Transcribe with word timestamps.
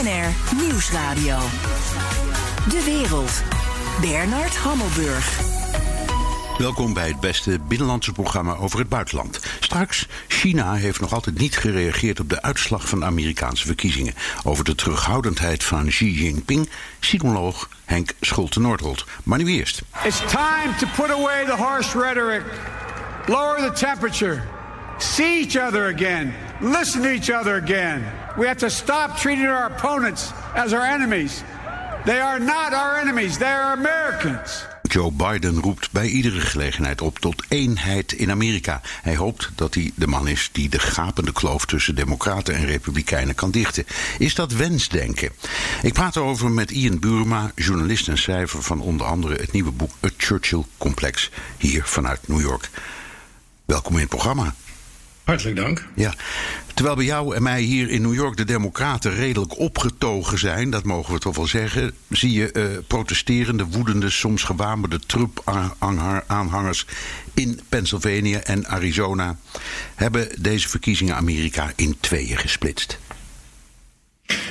BNR 0.00 0.56
Nieuwsradio. 0.56 1.38
De 2.68 2.82
wereld. 2.84 3.42
Bernard 4.00 4.56
Hammelburg. 4.56 5.40
Welkom 6.58 6.94
bij 6.94 7.08
het 7.08 7.20
beste 7.20 7.58
binnenlandse 7.68 8.12
programma 8.12 8.54
over 8.54 8.78
het 8.78 8.88
buitenland. 8.88 9.40
Straks, 9.60 10.06
China 10.28 10.74
heeft 10.74 11.00
nog 11.00 11.12
altijd 11.12 11.38
niet 11.38 11.56
gereageerd 11.56 12.20
op 12.20 12.28
de 12.28 12.42
uitslag 12.42 12.88
van 12.88 13.00
de 13.00 13.04
Amerikaanse 13.04 13.66
verkiezingen. 13.66 14.14
Over 14.44 14.64
de 14.64 14.74
terughoudendheid 14.74 15.64
van 15.64 15.86
Xi 15.86 16.10
Jinping, 16.10 16.68
sinoloog 17.00 17.68
Henk 17.84 18.12
Schulte-Noordholt. 18.20 19.04
Maar 19.24 19.38
nu 19.38 19.46
eerst. 19.46 19.82
It's 20.04 20.18
time 20.18 20.74
to 20.78 20.86
put 20.96 21.10
away 21.10 21.44
the 21.44 21.56
harsh 21.56 21.94
rhetoric. 21.94 22.42
Lower 23.26 23.56
the 23.56 23.86
temperature. 23.86 24.42
See 24.98 25.40
each 25.40 25.66
other 25.66 25.94
again. 25.94 26.34
Listen 26.60 27.02
to 27.02 27.08
each 27.08 27.30
other 27.30 27.62
again. 27.62 28.19
We 28.40 28.46
have 28.46 28.58
to 28.58 28.68
stop 28.68 29.16
treating 29.16 29.46
our 29.46 29.66
opponents 29.66 30.32
as 30.54 30.72
our 30.72 30.84
enemies. 30.84 31.42
They 32.04 32.20
are 32.20 32.38
not 32.38 32.72
our 32.72 32.98
enemies, 32.98 33.36
they 33.38 33.52
are 33.52 33.72
Americans. 33.72 34.66
Joe 34.82 35.12
Biden 35.12 35.60
roept 35.60 35.90
bij 35.92 36.06
iedere 36.06 36.40
gelegenheid 36.40 37.00
op 37.00 37.18
tot 37.18 37.44
eenheid 37.48 38.12
in 38.12 38.30
Amerika. 38.30 38.80
Hij 39.02 39.16
hoopt 39.16 39.50
dat 39.54 39.74
hij 39.74 39.92
de 39.94 40.06
man 40.06 40.28
is 40.28 40.48
die 40.52 40.68
de 40.68 40.78
gapende 40.78 41.32
kloof 41.32 41.66
tussen 41.66 41.94
Democraten 41.94 42.54
en 42.54 42.66
Republikeinen 42.66 43.34
kan 43.34 43.50
dichten. 43.50 43.84
Is 44.18 44.34
dat 44.34 44.52
wensdenken? 44.52 45.30
Ik 45.82 45.92
praat 45.92 46.16
erover 46.16 46.50
met 46.50 46.70
Ian 46.70 46.98
Burma, 46.98 47.52
journalist 47.54 48.08
en 48.08 48.18
schrijver 48.18 48.62
van 48.62 48.80
onder 48.80 49.06
andere 49.06 49.34
het 49.34 49.52
nieuwe 49.52 49.72
boek 49.72 49.92
Het 50.00 50.14
Churchill 50.16 50.64
Complex, 50.78 51.30
hier 51.58 51.84
vanuit 51.84 52.28
New 52.28 52.40
York. 52.40 52.70
Welkom 53.64 53.94
in 53.94 54.00
het 54.00 54.08
programma. 54.08 54.54
Hartelijk 55.30 55.56
dank. 55.56 55.86
Ja. 55.94 56.14
Terwijl 56.74 56.96
bij 56.96 57.04
jou 57.04 57.34
en 57.34 57.42
mij 57.42 57.60
hier 57.60 57.88
in 57.90 58.02
New 58.02 58.14
York 58.14 58.36
de 58.36 58.44
Democraten 58.44 59.14
redelijk 59.14 59.58
opgetogen 59.58 60.38
zijn, 60.38 60.70
dat 60.70 60.84
mogen 60.84 61.14
we 61.14 61.20
toch 61.20 61.36
wel 61.36 61.46
zeggen, 61.46 61.94
zie 62.08 62.32
je 62.32 62.50
uh, 62.52 62.64
protesterende, 62.86 63.66
woedende, 63.66 64.10
soms 64.10 64.42
gewapende 64.42 65.00
Trump-aanhangers 65.06 66.86
in 67.34 67.60
Pennsylvania 67.68 68.40
en 68.40 68.66
Arizona 68.66 69.38
hebben 69.94 70.28
deze 70.38 70.68
verkiezingen 70.68 71.16
Amerika 71.16 71.72
in 71.76 71.96
tweeën 72.00 72.36
gesplitst. 72.36 72.98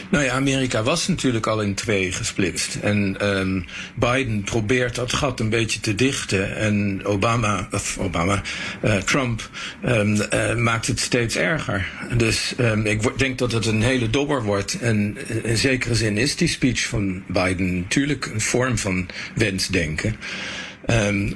Nou 0.09 0.23
ja, 0.23 0.33
Amerika 0.33 0.83
was 0.83 1.08
natuurlijk 1.08 1.47
al 1.47 1.61
in 1.61 1.73
twee 1.73 2.11
gesplitst. 2.11 2.75
En 2.75 3.27
um, 3.38 3.66
Biden 3.95 4.44
probeert 4.44 4.95
dat 4.95 5.13
gat 5.13 5.39
een 5.39 5.49
beetje 5.49 5.80
te 5.80 5.95
dichten. 5.95 6.55
En 6.55 7.05
Obama, 7.05 7.67
of 7.71 7.97
Obama, 7.97 8.41
uh, 8.83 8.95
Trump 8.95 9.49
um, 9.86 10.16
uh, 10.16 10.55
maakt 10.55 10.88
het 10.88 10.99
steeds 10.99 11.36
erger. 11.36 11.88
Dus 12.17 12.53
um, 12.58 12.86
ik 12.86 13.17
denk 13.17 13.38
dat 13.38 13.52
het 13.52 13.66
een 13.66 13.81
hele 13.81 14.09
dobber 14.09 14.44
wordt. 14.44 14.80
En 14.80 15.17
in 15.44 15.58
zekere 15.58 15.95
zin 15.95 16.17
is 16.17 16.36
die 16.36 16.47
speech 16.47 16.86
van 16.86 17.23
Biden 17.27 17.80
natuurlijk 17.80 18.25
een 18.25 18.41
vorm 18.41 18.77
van 18.77 19.08
wensdenken. 19.36 20.16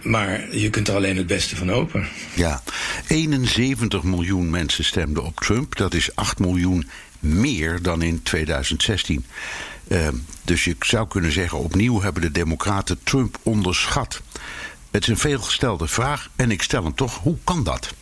Maar 0.03 0.55
je 0.55 0.69
kunt 0.69 0.87
er 0.87 0.95
alleen 0.95 1.17
het 1.17 1.27
beste 1.27 1.55
van 1.55 1.69
hopen. 1.69 2.07
Ja, 2.33 2.63
71 3.07 4.03
miljoen 4.03 4.49
mensen 4.49 4.83
stemden 4.83 5.23
op 5.23 5.39
Trump. 5.39 5.75
Dat 5.75 5.93
is 5.93 6.15
8 6.15 6.39
miljoen 6.39 6.89
meer 7.23 7.81
dan 7.81 8.01
in 8.01 8.23
2016. 8.23 9.25
Uh, 9.87 10.07
dus 10.43 10.63
je 10.63 10.75
zou 10.79 11.07
kunnen 11.07 11.31
zeggen, 11.31 11.57
opnieuw 11.57 12.01
hebben 12.01 12.21
de 12.21 12.31
Democraten 12.31 12.99
Trump 13.03 13.37
onderschat. 13.43 14.21
Het 14.91 15.01
is 15.01 15.07
een 15.07 15.17
veelgestelde 15.17 15.87
vraag 15.87 16.29
en 16.35 16.51
ik 16.51 16.61
stel 16.61 16.83
hem 16.83 16.95
toch: 16.95 17.17
hoe 17.17 17.37
kan 17.43 17.63
dat? 17.63 17.93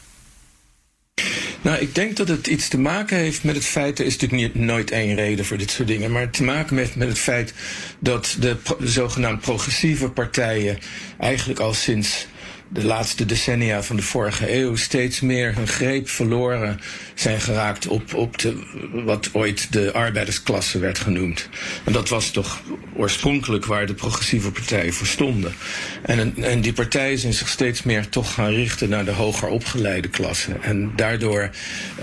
Nou, 1.62 1.78
ik 1.78 1.96
denk 1.96 2.18
dat 2.18 2.28
het 2.28 2.48
iets 2.48 2.68
te 2.68 2.80
maken 2.80 3.18
heeft 3.18 3.44
met 3.44 3.56
het 3.56 3.66
feit, 3.66 4.00
er 4.00 4.06
is 4.06 4.18
natuurlijk 4.18 4.54
niet, 4.54 4.66
nooit 4.66 4.92
één 4.92 5.16
reden 5.16 5.46
voor 5.46 5.58
dit 5.58 5.72
soort 5.72 5.88
dingen, 5.88 6.12
maar 6.12 6.30
te 6.30 6.44
maken 6.44 6.78
heeft 6.78 6.96
met 6.96 7.08
het 7.08 7.20
feit 7.20 7.54
dat 8.00 8.36
de, 8.40 8.58
de 8.80 8.88
zogenaamd 8.88 9.42
progressieve 9.42 10.10
partijen 10.10 10.80
eigenlijk 11.18 11.60
al 11.60 11.74
sinds 11.74 12.28
de 12.74 12.86
laatste 12.86 13.26
decennia 13.26 13.84
van 13.84 13.96
de 13.96 14.02
vorige 14.02 14.56
eeuw 14.56 14.76
steeds 14.76 15.22
meer 15.22 15.56
hun 15.56 15.68
greep 15.68 16.10
verloren 16.10 16.80
zijn 17.14 17.42
geraakt 17.42 17.88
op, 17.88 18.14
op 18.14 18.38
de, 18.38 18.64
wat 19.06 19.30
ooit 19.34 19.74
de 19.74 19.94
arbeidersklasse 19.94 20.80
werd 20.80 21.00
genoemd. 21.00 21.50
En 21.84 21.94
dat 21.94 22.10
was 22.10 22.32
toch 22.32 22.62
oorspronkelijk 22.96 23.66
waar 23.66 23.86
de 23.86 23.94
progressieve 23.94 24.52
partijen 24.52 24.94
voor 24.94 25.08
stonden. 25.08 25.54
En, 26.02 26.34
en 26.44 26.62
die 26.62 26.74
partijen 26.74 27.18
zijn 27.18 27.34
zich 27.34 27.48
steeds 27.48 27.84
meer 27.84 28.10
toch 28.10 28.34
gaan 28.34 28.54
richten 28.54 28.90
naar 28.90 29.06
de 29.06 29.12
hoger 29.12 29.48
opgeleide 29.48 30.10
klasse. 30.10 30.52
En 30.62 30.92
daardoor 30.96 31.50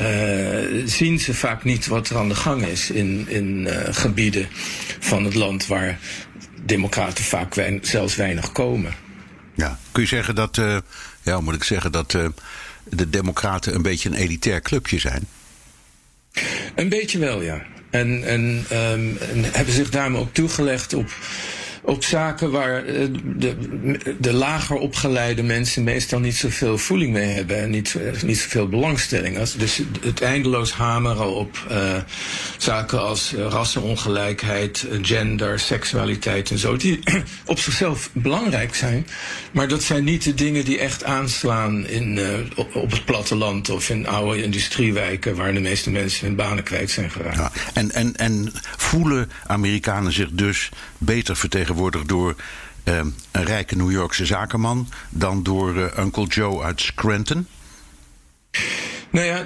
uh, 0.01 0.07
zien 0.85 1.19
ze 1.19 1.35
vaak 1.35 1.65
niet 1.65 1.87
wat 1.87 2.09
er 2.09 2.17
aan 2.17 2.29
de 2.29 2.35
gang 2.35 2.67
is 2.67 2.91
in, 2.91 3.25
in 3.29 3.67
uh, 3.67 3.77
gebieden 3.91 4.49
van 4.99 5.25
het 5.25 5.35
land 5.35 5.67
waar 5.67 5.99
democraten 6.65 7.25
vaak 7.25 7.55
zelfs 7.83 8.17
weinig 8.17 8.53
komen. 8.53 9.08
Ja, 9.59 9.79
kun 9.93 10.03
je 10.03 10.09
zeggen 10.09 10.35
dat, 10.35 10.57
uh, 10.57 10.77
ja, 11.23 11.41
moet 11.41 11.55
ik 11.55 11.65
zeggen 11.65 11.93
dat 11.93 12.13
uh, 12.13 12.29
de 12.85 13.11
Democraten 13.11 13.75
een 13.75 13.83
beetje 13.83 14.09
een 14.09 14.15
elitair 14.15 14.63
clubje 14.63 14.99
zijn? 14.99 15.29
Een 16.75 16.89
beetje 16.89 17.19
wel, 17.19 17.43
ja. 17.43 17.63
En, 17.91 18.25
en, 18.25 18.65
um, 18.73 19.17
en 19.17 19.45
hebben 19.53 19.75
zich 19.75 19.91
daarmee 19.91 20.21
ook 20.21 20.35
toegelegd 20.35 20.95
op 20.95 21.11
op 21.83 22.05
zaken 22.05 22.51
waar 22.51 22.85
eh, 22.85 23.07
de, 23.25 23.57
de 24.19 24.33
lager 24.33 24.77
opgeleide 24.77 25.43
mensen 25.43 25.85
meestal 25.85 26.21
niet 26.21 26.37
zoveel 26.37 26.79
voeling 26.79 27.13
mee 27.13 27.27
hebben 27.27 27.59
en 27.59 27.71
niet, 27.71 27.97
niet 28.23 28.39
zoveel 28.39 28.69
belangstelling. 28.69 29.39
Dus 29.39 29.83
het 30.01 30.23
eindeloos 30.23 30.73
hameren 30.73 31.35
op 31.35 31.67
uh, 31.71 31.97
zaken 32.57 33.03
als 33.03 33.35
rassenongelijkheid, 33.49 34.87
gender, 35.03 35.59
seksualiteit 35.59 36.51
en 36.51 36.59
zo, 36.59 36.77
die 36.77 37.01
op 37.45 37.59
zichzelf 37.59 38.11
belangrijk 38.13 38.75
zijn, 38.75 39.07
maar 39.53 39.69
dat 39.69 39.83
zijn 39.83 40.05
niet 40.05 40.25
de 40.25 40.35
dingen 40.35 40.65
die 40.65 40.79
echt 40.79 41.05
aanslaan 41.05 41.87
in, 41.87 42.19
op, 42.57 42.77
op, 42.77 42.91
het 42.91 43.05
platteland 43.05 43.71
of 43.71 43.91
in 43.91 44.07
oude 44.07 44.43
industriewijken 44.43 45.37
waar 45.37 45.53
de 45.53 45.61
meeste 45.61 45.91
mensen 45.91 46.27
hun 46.27 46.37
banen 46.37 46.65
kwijt 46.65 46.91
zijn 46.91 47.11
geraakt. 47.11 47.37
Ja, 47.37 47.53
en, 47.73 47.91
en, 47.91 48.17
en 48.17 48.53
voelen 48.77 49.31
Amerikanen 49.47 50.13
zich 50.13 50.29
dus 50.31 50.69
beter 50.99 51.37
vertegenwoordigd? 51.37 51.68
Door 52.07 52.35
uh, 52.85 52.97
een 53.31 53.45
rijke 53.45 53.77
New 53.77 53.91
Yorkse 53.91 54.27
zakenman 54.27 54.89
dan 55.11 55.43
door 55.43 55.77
uh, 55.77 55.99
Uncle 55.99 56.27
Joe 56.27 56.63
uit 56.63 56.81
Scranton? 56.81 57.47
Nou 59.11 59.27
ja, 59.27 59.45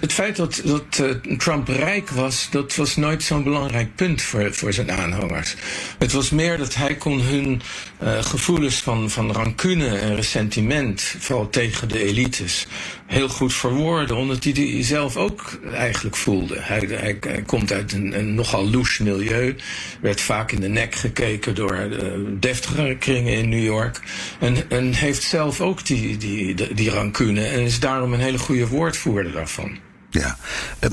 het, 0.00 0.12
feit 0.12 0.36
dat, 0.36 0.60
dat 0.64 0.98
uh, 1.00 1.10
Trump 1.36 1.68
rijk 1.68 2.10
was, 2.10 2.48
dat 2.50 2.76
was 2.76 2.96
nooit 2.96 3.22
zo'n 3.22 3.42
belangrijk 3.42 3.94
punt 3.94 4.22
voor, 4.22 4.54
voor 4.54 4.72
zijn 4.72 4.90
aanhangers. 4.90 5.54
Het 5.98 6.12
was 6.12 6.30
meer 6.30 6.58
dat 6.58 6.74
hij 6.74 6.94
kon 6.94 7.20
hun 7.20 7.62
uh, 8.02 8.22
gevoelens 8.22 8.80
van, 8.80 9.10
van 9.10 9.32
rancune 9.32 9.98
en 9.98 10.14
ressentiment, 10.14 11.02
vooral 11.18 11.50
tegen 11.50 11.88
de 11.88 12.04
elites, 12.04 12.66
heel 13.08 13.28
goed 13.28 13.54
verwoorden, 13.54 14.16
omdat 14.16 14.44
hij 14.44 14.52
die 14.52 14.84
zelf 14.84 15.16
ook 15.16 15.60
eigenlijk 15.72 16.16
voelde. 16.16 16.56
Hij, 16.58 16.88
hij, 16.90 17.42
komt 17.46 17.72
uit 17.72 17.92
een, 17.92 18.18
een, 18.18 18.34
nogal 18.34 18.70
louche 18.70 19.02
milieu, 19.02 19.56
werd 20.00 20.20
vaak 20.20 20.52
in 20.52 20.60
de 20.60 20.68
nek 20.68 20.94
gekeken 20.94 21.54
door 21.54 21.76
uh, 21.76 22.12
deftigere 22.40 22.96
kringen 22.96 23.32
in 23.32 23.48
New 23.48 23.64
York, 23.64 24.00
en, 24.40 24.70
en 24.70 24.92
heeft 24.92 25.22
zelf 25.22 25.60
ook 25.60 25.86
die, 25.86 26.16
die, 26.16 26.54
die, 26.54 26.74
die 26.74 26.90
rancune 26.90 27.44
en 27.44 27.60
is 27.60 27.80
daarom 27.80 28.12
een 28.12 28.20
hele 28.20 28.38
goede 28.38 28.68
woordvoerder 28.68 29.32
daarvan. 29.32 29.87
Ja, 30.10 30.38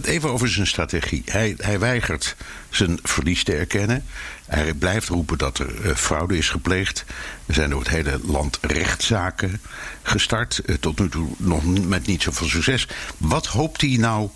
even 0.02 0.30
over 0.30 0.50
zijn 0.50 0.68
strategie. 0.68 1.22
Hij, 1.26 1.56
hij 1.58 1.80
weigert 1.80 2.36
zijn 2.70 3.00
verlies 3.04 3.44
te 3.44 3.56
erkennen. 3.56 4.04
Hij 4.46 4.74
blijft 4.74 5.08
roepen 5.08 5.38
dat 5.38 5.60
er 5.60 5.86
uh, 5.86 5.96
fraude 5.96 6.38
is 6.38 6.50
gepleegd. 6.50 7.06
Er 7.46 7.54
zijn 7.54 7.70
door 7.70 7.80
het 7.80 7.90
hele 7.90 8.20
land 8.24 8.58
rechtszaken 8.62 9.62
gestart. 10.04 10.62
Uh, 10.66 10.76
tot 10.76 11.00
nu 11.00 11.10
toe 11.10 11.30
nog 11.38 11.88
met 11.88 12.06
niet 12.06 12.22
zoveel 12.22 12.48
succes. 12.48 12.88
Wat 13.18 13.46
hoopt 13.46 13.82
hij 13.82 13.98
nou 13.98 14.30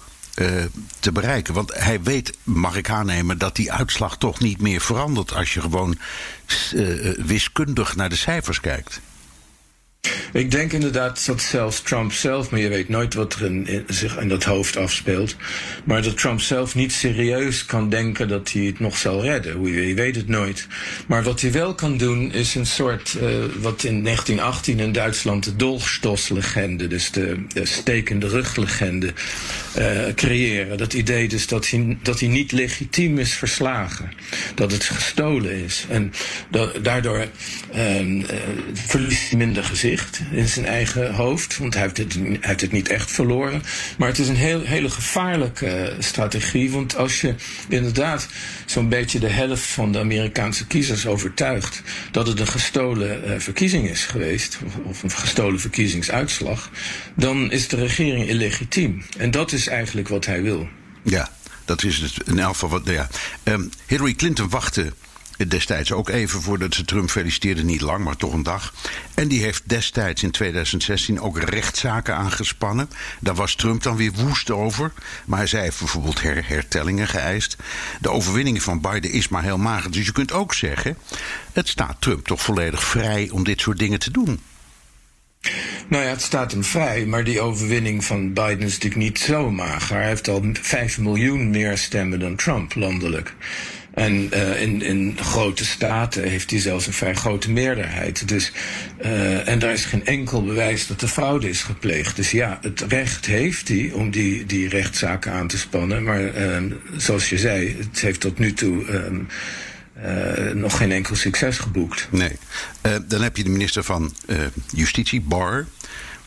te 1.00 1.12
bereiken? 1.12 1.54
Want 1.54 1.74
hij 1.74 2.02
weet, 2.02 2.38
mag 2.44 2.76
ik 2.76 2.90
aannemen, 2.90 3.38
dat 3.38 3.56
die 3.56 3.72
uitslag 3.72 4.18
toch 4.18 4.40
niet 4.40 4.62
meer 4.62 4.82
verandert 4.82 5.34
als 5.34 5.54
je 5.54 5.62
gewoon 5.62 5.98
wiskundig 7.18 7.96
naar 7.96 8.10
de 8.10 8.16
cijfers 8.16 8.60
kijkt. 8.60 9.02
Ik 10.34 10.52
denk 10.52 10.74
inderdaad 10.74 11.26
dat 11.26 11.42
zelfs 11.42 11.82
Trump 11.82 12.12
zelf, 12.12 12.50
maar 12.50 12.60
je 12.60 12.70
weet 12.70 12.90
nooit 12.90 13.14
wat 13.14 13.34
er 13.34 13.46
in, 13.46 13.84
zich 13.88 14.18
in 14.18 14.30
dat 14.30 14.44
hoofd 14.44 14.78
afspeelt. 14.78 15.36
Maar 15.84 16.02
dat 16.02 16.18
Trump 16.18 16.42
zelf 16.42 16.76
niet 16.76 16.92
serieus 16.92 17.66
kan 17.66 17.90
denken 17.90 18.28
dat 18.28 18.52
hij 18.52 18.62
het 18.62 18.80
nog 18.80 18.98
zal 18.98 19.22
redden. 19.22 19.64
Je, 19.64 19.94
weet 19.94 20.16
het 20.16 20.28
nooit. 20.28 20.68
Maar 21.08 21.24
wat 21.24 21.42
hij 21.42 21.52
wel 21.52 21.74
kan 21.74 21.98
doen 21.98 22.34
is 22.34 22.56
een 22.56 22.66
soort, 22.66 23.16
uh, 23.22 23.30
wat 23.60 23.84
in 23.84 24.04
1918 24.04 24.80
in 24.80 24.92
Duitsland 24.92 25.44
de 25.44 25.56
Dolchstoßlegende, 25.56 26.88
dus 26.88 27.12
de, 27.12 27.46
de 27.48 27.66
stekende 27.66 28.28
ruglegende, 28.28 29.14
uh, 29.78 30.14
creëren. 30.16 30.78
Dat 30.78 30.94
idee 30.94 31.28
dus 31.28 31.48
dat 31.48 31.70
hij, 31.70 31.98
dat 32.02 32.20
hij 32.20 32.30
niet 32.30 32.52
legitiem 32.52 33.20
is 33.20 33.34
verslagen. 33.34 34.12
Dat 34.56 34.72
het 34.72 34.84
gestolen 34.84 35.52
is. 35.52 35.86
En 35.90 36.14
da 36.50 36.72
daardoor 36.82 37.28
uh, 37.76 38.24
verliest 38.74 39.30
hij 39.30 39.38
minder 39.38 39.64
gezicht. 39.64 40.19
In 40.32 40.48
zijn 40.48 40.66
eigen 40.66 41.14
hoofd. 41.14 41.58
Want 41.58 41.74
hij 41.74 41.84
heeft 41.84 41.98
het, 41.98 42.18
het 42.62 42.72
niet 42.72 42.90
echt 42.90 43.12
verloren. 43.12 43.64
Maar 43.98 44.08
het 44.08 44.20
is 44.20 44.28
een 44.28 44.36
heel, 44.36 44.62
hele 44.62 44.90
gevaarlijke 44.90 45.96
strategie. 46.00 46.72
Want 46.72 46.96
als 46.96 47.22
je 47.22 47.36
inderdaad 47.68 48.28
zo'n 48.66 48.90
beetje 48.90 49.20
de 49.20 49.30
helft 49.30 49.66
van 49.66 49.92
de 49.92 50.00
Amerikaanse 50.00 50.68
kiezers 50.68 51.06
overtuigt 51.06 51.82
dat 52.12 52.28
het 52.28 52.40
een 52.40 52.48
gestolen 52.48 53.42
verkiezing 53.42 53.90
is 53.90 54.06
geweest, 54.06 54.60
of 54.84 55.04
een 55.04 55.12
gestolen 55.12 55.60
verkiezingsuitslag, 55.60 56.70
dan 57.16 57.52
is 57.52 57.68
de 57.68 57.76
regering 57.76 58.28
illegitiem. 58.28 59.04
En 59.18 59.32
dat 59.32 59.52
is 59.52 59.68
eigenlijk 59.68 60.08
wat 60.08 60.26
hij 60.26 60.42
wil. 60.42 60.68
Ja, 61.04 61.30
dat 61.66 61.84
is 61.84 61.98
het 61.98 62.28
in 62.28 62.40
elk 62.40 62.56
wat. 62.56 62.82
Ja. 62.86 63.08
Um, 63.44 63.70
Hillary 63.88 64.14
Clinton 64.14 64.50
wachtte 64.50 64.94
destijds 65.48 65.92
ook 65.92 66.10
even 66.10 66.42
voordat 66.42 66.74
ze 66.74 66.86
Trump 66.86 67.10
feliciteerde. 67.10 67.64
Niet 67.64 67.82
lang, 67.82 68.04
maar 68.04 68.16
toch 68.16 68.34
een 68.34 68.44
dag. 68.44 68.74
En 69.14 69.28
die 69.28 69.42
heeft 69.42 69.64
destijds 69.66 70.24
in 70.24 70.32
2016 70.32 71.20
ook 71.20 71.40
rechtszaken 71.40 72.16
aangespannen. 72.16 72.90
Daar 73.20 73.36
was 73.36 73.56
Trump 73.56 73.84
dan 73.84 73.96
weer 73.96 74.12
woest 74.12 74.52
over. 74.52 74.92
Maar 75.26 75.48
zij 75.48 75.62
heeft 75.62 75.80
bijvoorbeeld 75.80 76.22
hertellingen 76.22 77.08
geëist. 77.08 77.58
De 78.00 78.10
overwinning 78.10 78.64
van 78.64 78.82
Biden 78.82 79.12
is 79.12 79.28
maar 79.28 79.44
heel 79.44 79.58
mager. 79.58 79.92
Dus 79.92 80.06
je 80.06 80.12
kunt 80.12 80.32
ook 80.32 80.54
zeggen: 80.54 80.98
het 81.54 81.68
staat 81.68 81.96
Trump 82.00 82.26
toch 82.26 82.42
volledig 82.42 82.84
vrij 82.84 83.30
om 83.30 83.44
dit 83.44 83.62
soort 83.62 83.80
dingen 83.80 84.00
te 84.00 84.12
doen. 84.12 84.40
Nou 85.88 86.04
ja, 86.04 86.10
het 86.10 86.22
staat 86.22 86.52
hem 86.52 86.64
vrij, 86.64 87.06
maar 87.06 87.24
die 87.24 87.42
overwinning 87.42 88.06
van 88.06 88.34
Biden 88.34 88.62
is 88.62 88.74
natuurlijk 88.74 89.02
niet 89.02 89.20
zo 89.20 89.52
mager. 89.52 89.96
Hij 89.96 90.08
heeft 90.08 90.28
al 90.28 90.44
5 90.54 90.98
miljoen 90.98 91.50
meer 91.50 91.78
stemmen 91.78 92.20
dan 92.20 92.36
Trump 92.36 92.76
landelijk. 92.76 93.34
En 94.00 94.30
uh, 94.34 94.62
in, 94.62 94.82
in 94.82 95.18
grote 95.22 95.66
staten 95.66 96.24
heeft 96.24 96.50
hij 96.52 96.60
zelfs 96.60 96.88
een 96.88 96.94
vrij 96.94 97.16
grote 97.16 97.52
meerderheid. 97.52 98.28
Dus, 98.28 98.52
uh, 99.02 99.48
en 99.48 99.60
daar 99.60 99.74
is 99.74 99.86
geen 99.86 100.06
enkel 100.06 100.44
bewijs 100.44 100.88
dat 100.88 101.02
er 101.02 101.08
fraude 101.08 101.50
is 101.50 101.62
gepleegd. 101.64 102.16
Dus 102.16 102.32
ja, 102.32 102.58
het 102.62 102.86
recht 102.88 103.26
heeft 103.26 103.68
hij 103.68 103.92
om 103.94 104.12
die, 104.12 104.46
die 104.46 104.70
rechtszaken 104.70 105.32
aan 105.32 105.48
te 105.48 105.58
spannen. 105.58 106.04
Maar 106.04 106.22
uh, 106.22 106.72
zoals 106.98 107.30
je 107.30 107.38
zei, 107.38 107.78
het 107.78 108.02
heeft 108.02 108.20
tot 108.20 108.40
nu 108.40 108.54
toe. 108.54 108.86
Uh, 108.86 110.54
nog 110.54 110.78
geen 110.78 110.92
enkel 110.92 111.16
succes 111.16 111.58
geboekt. 111.58 112.08
Nee. 112.12 112.32
Dan 113.08 113.22
heb 113.22 113.38
je 113.38 113.44
de 113.44 113.50
minister 113.50 113.84
van 113.84 114.14
Justitie, 114.74 115.22
Barr. 115.22 115.68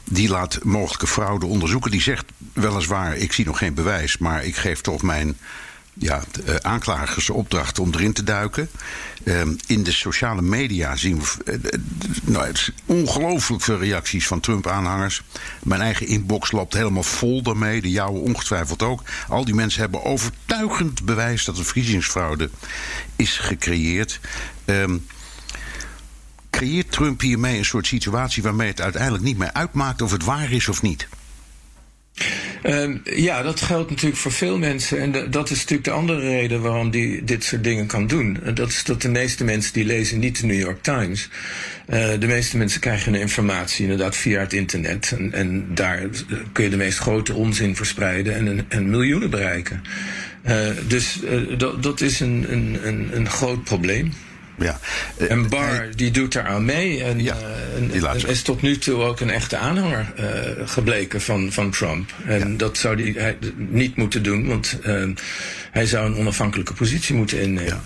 Die 0.05 0.29
laat 0.29 0.59
mogelijke 0.63 1.07
fraude 1.07 1.47
onderzoeken. 1.47 1.91
Die 1.91 2.03
zegt 2.03 2.25
weliswaar: 2.53 3.17
ik 3.17 3.33
zie 3.33 3.45
nog 3.45 3.59
geen 3.59 3.75
bewijs, 3.75 4.19
maar 4.19 4.45
ik 4.45 4.57
geef 4.57 4.81
toch 4.81 5.03
mijn 5.03 5.37
ja, 5.95 6.23
uh, 6.47 6.55
aanklagers 6.55 7.31
opdracht 7.31 7.79
om 7.79 7.91
erin 7.95 8.13
te 8.13 8.25
duiken. 8.25 8.71
Uh, 9.25 9.41
in 9.67 9.83
de 9.83 9.93
sociale 9.93 10.43
media 10.43 10.97
zien 10.97 11.21
we 11.21 11.61
uh, 11.63 11.81
nou, 12.23 12.53
ongelooflijk 12.87 13.63
veel 13.63 13.79
reacties 13.79 14.27
van 14.27 14.41
Trump-aanhangers. 14.41 15.23
Mijn 15.63 15.81
eigen 15.81 16.07
inbox 16.07 16.53
loopt 16.53 16.75
helemaal 16.75 17.03
vol 17.03 17.43
daarmee, 17.43 17.81
de 17.81 17.91
jouwe 17.91 18.19
ongetwijfeld 18.19 18.83
ook. 18.83 19.03
Al 19.29 19.45
die 19.45 19.55
mensen 19.55 19.81
hebben 19.81 20.05
overtuigend 20.05 21.05
bewijs 21.05 21.45
dat 21.45 21.59
er 21.59 21.65
verkiezingsfraude 21.65 22.51
is 23.17 23.39
gecreëerd. 23.39 24.21
Um, 24.65 25.07
creëert 26.51 26.93
Trump 26.93 27.21
hiermee 27.21 27.59
een 27.59 27.65
soort 27.65 27.87
situatie 27.87 28.43
waarmee 28.43 28.69
het 28.69 28.81
uiteindelijk 28.81 29.25
niet 29.25 29.39
meer 29.39 29.53
uitmaakt 29.53 30.03
of 30.03 30.11
het 30.11 30.25
waar 30.25 30.53
is 30.53 30.69
of 30.69 30.83
niet? 30.83 31.09
Uh, 32.63 32.97
ja, 33.05 33.43
dat 33.43 33.61
geldt 33.61 33.91
natuurlijk 33.91 34.21
voor 34.21 34.33
veel 34.33 34.59
mensen. 34.59 35.01
En 35.01 35.13
de, 35.13 35.29
dat 35.29 35.51
is 35.51 35.59
natuurlijk 35.59 35.85
de 35.85 35.91
andere 35.91 36.21
reden 36.21 36.61
waarom 36.61 36.91
die 36.91 37.25
dit 37.25 37.45
soort 37.45 37.65
dingen 37.65 37.87
kan 37.87 38.07
doen. 38.07 38.39
En 38.45 38.55
dat 38.55 38.69
is 38.69 38.85
dat 38.85 39.03
de 39.03 39.09
meeste 39.09 39.45
mensen 39.45 39.73
die 39.73 39.85
lezen 39.85 40.19
niet 40.19 40.41
de 40.41 40.47
New 40.47 40.61
York 40.61 40.83
Times. 40.83 41.29
Uh, 41.89 42.11
de 42.19 42.27
meeste 42.27 42.57
mensen 42.57 42.81
krijgen 42.81 43.13
hun 43.13 43.21
informatie 43.21 43.83
inderdaad 43.83 44.17
via 44.17 44.41
het 44.41 44.53
internet. 44.53 45.15
En, 45.19 45.33
en 45.33 45.67
daar 45.75 46.01
kun 46.53 46.65
je 46.65 46.71
de 46.71 46.77
meest 46.77 46.99
grote 46.99 47.35
onzin 47.35 47.77
verspreiden 47.77 48.35
en, 48.35 48.65
en 48.69 48.91
miljoenen 48.91 49.31
bereiken. 49.31 49.83
Dus 50.87 51.19
dat, 51.59 51.83
dat 51.83 52.01
is 52.01 52.21
een, 52.21 52.47
een, 52.49 53.11
een 53.13 53.31
groot 53.31 53.65
probleem. 53.65 54.13
Ja. 54.59 54.81
En 55.29 55.49
Barr 55.49 55.97
die 55.97 56.11
doet 56.11 56.33
daar 56.33 56.47
aan 56.47 56.65
mee. 56.65 57.05
En, 57.05 57.23
ja, 57.23 57.37
uh, 57.95 58.13
en 58.15 58.29
is 58.29 58.43
tot 58.43 58.63
nu 58.63 58.79
toe 58.79 59.03
ook 59.03 59.21
een 59.21 59.31
echte 59.31 59.57
aanhanger 59.57 60.13
uh, 60.21 60.69
gebleken 60.69 61.21
van, 61.21 61.53
van 61.53 61.71
Trump. 61.71 62.13
En 62.27 62.51
ja. 62.51 62.57
dat 62.57 62.79
zou 62.79 63.13
hij 63.13 63.39
niet 63.57 63.97
moeten 63.97 64.23
doen, 64.23 64.47
want 64.47 64.79
uh, 64.87 65.05
hij 65.71 65.87
zou 65.87 66.07
een 66.07 66.17
onafhankelijke 66.17 66.75
positie 66.75 67.15
moeten 67.15 67.41
innemen. 67.41 67.81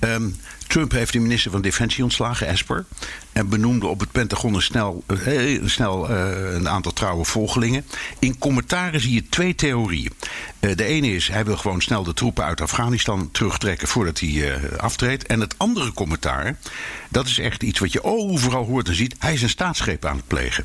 Ja. 0.00 0.14
Um, 0.14 0.36
Trump 0.66 0.92
heeft 0.92 1.12
de 1.12 1.18
minister 1.18 1.50
van 1.50 1.62
Defensie 1.62 2.04
ontslagen, 2.04 2.46
Esper. 2.46 2.84
En 3.32 3.48
benoemde 3.48 3.86
op 3.86 4.00
het 4.00 4.12
Pentagon 4.12 4.54
een, 4.54 4.62
snel, 4.62 5.04
uh, 5.26 5.60
snel 5.64 6.10
uh, 6.10 6.54
een 6.54 6.68
aantal 6.68 6.92
trouwe 6.92 7.24
volgelingen. 7.24 7.84
In 8.18 8.38
commentaren 8.38 9.00
zie 9.00 9.14
je 9.14 9.28
twee 9.28 9.54
theorieën. 9.54 10.12
Uh, 10.60 10.76
de 10.76 10.84
ene 10.84 11.14
is, 11.14 11.28
hij 11.28 11.44
wil 11.44 11.56
gewoon 11.56 11.80
snel 11.80 12.02
de 12.02 12.14
troepen 12.14 12.44
uit 12.44 12.60
Afghanistan 12.60 13.30
terugtrekken 13.30 13.88
voordat 13.88 14.20
hij 14.20 14.58
aftreedt. 14.76 15.26
En 15.26 15.40
het 15.40 15.54
andere 15.58 15.92
commentaar, 15.92 16.58
dat 17.08 17.26
is 17.26 17.38
echt 17.38 17.62
iets 17.62 17.78
wat 17.78 17.92
je 17.92 18.04
overal 18.04 18.64
hoort 18.64 18.88
en 18.88 18.94
ziet. 18.94 19.14
Hij 19.18 19.32
is 19.32 19.42
een 19.42 19.48
staatsgreep 19.48 20.04
aan 20.04 20.16
het 20.16 20.26
plegen. 20.26 20.64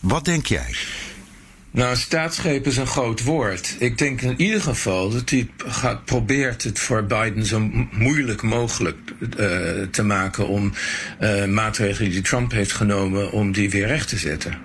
Wat 0.00 0.24
denk 0.24 0.46
jij? 0.46 0.74
Nou, 1.72 1.96
staatsgreep 1.96 2.66
is 2.66 2.76
een 2.76 2.86
groot 2.86 3.22
woord. 3.22 3.76
Ik 3.78 3.98
denk 3.98 4.20
in 4.20 4.40
ieder 4.40 4.60
geval 4.60 5.10
dat 5.10 5.30
hij 5.30 5.48
gaat, 5.56 6.04
probeert 6.04 6.62
het 6.62 6.78
voor 6.78 7.04
Biden 7.04 7.46
zo 7.46 7.70
moeilijk 7.90 8.42
mogelijk 8.42 8.96
uh, 9.20 9.28
te 9.90 10.02
maken 10.02 10.48
om 10.48 10.72
uh, 11.20 11.44
maatregelen 11.44 12.10
die 12.10 12.22
Trump 12.22 12.52
heeft 12.52 12.72
genomen, 12.72 13.32
om 13.32 13.52
die 13.52 13.70
weer 13.70 13.86
recht 13.86 14.08
te 14.08 14.16
zetten. 14.16 14.58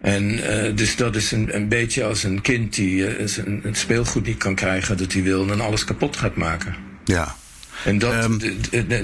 En 0.00 0.24
uh, 0.24 0.76
dus 0.76 0.96
dat 0.96 1.16
is 1.16 1.32
een, 1.32 1.54
een 1.54 1.68
beetje 1.68 2.04
als 2.04 2.22
een 2.22 2.40
kind 2.40 2.74
die 2.74 3.28
zijn, 3.28 3.60
het 3.62 3.76
speelgoed 3.76 4.26
niet 4.26 4.38
kan 4.38 4.54
krijgen 4.54 4.96
dat 4.96 5.12
hij 5.12 5.22
wil 5.22 5.50
en 5.50 5.60
alles 5.60 5.84
kapot 5.84 6.16
gaat 6.16 6.36
maken. 6.36 6.74
Ja, 7.04 7.36
en 7.84 7.98
dat, 7.98 8.24
um, 8.24 8.40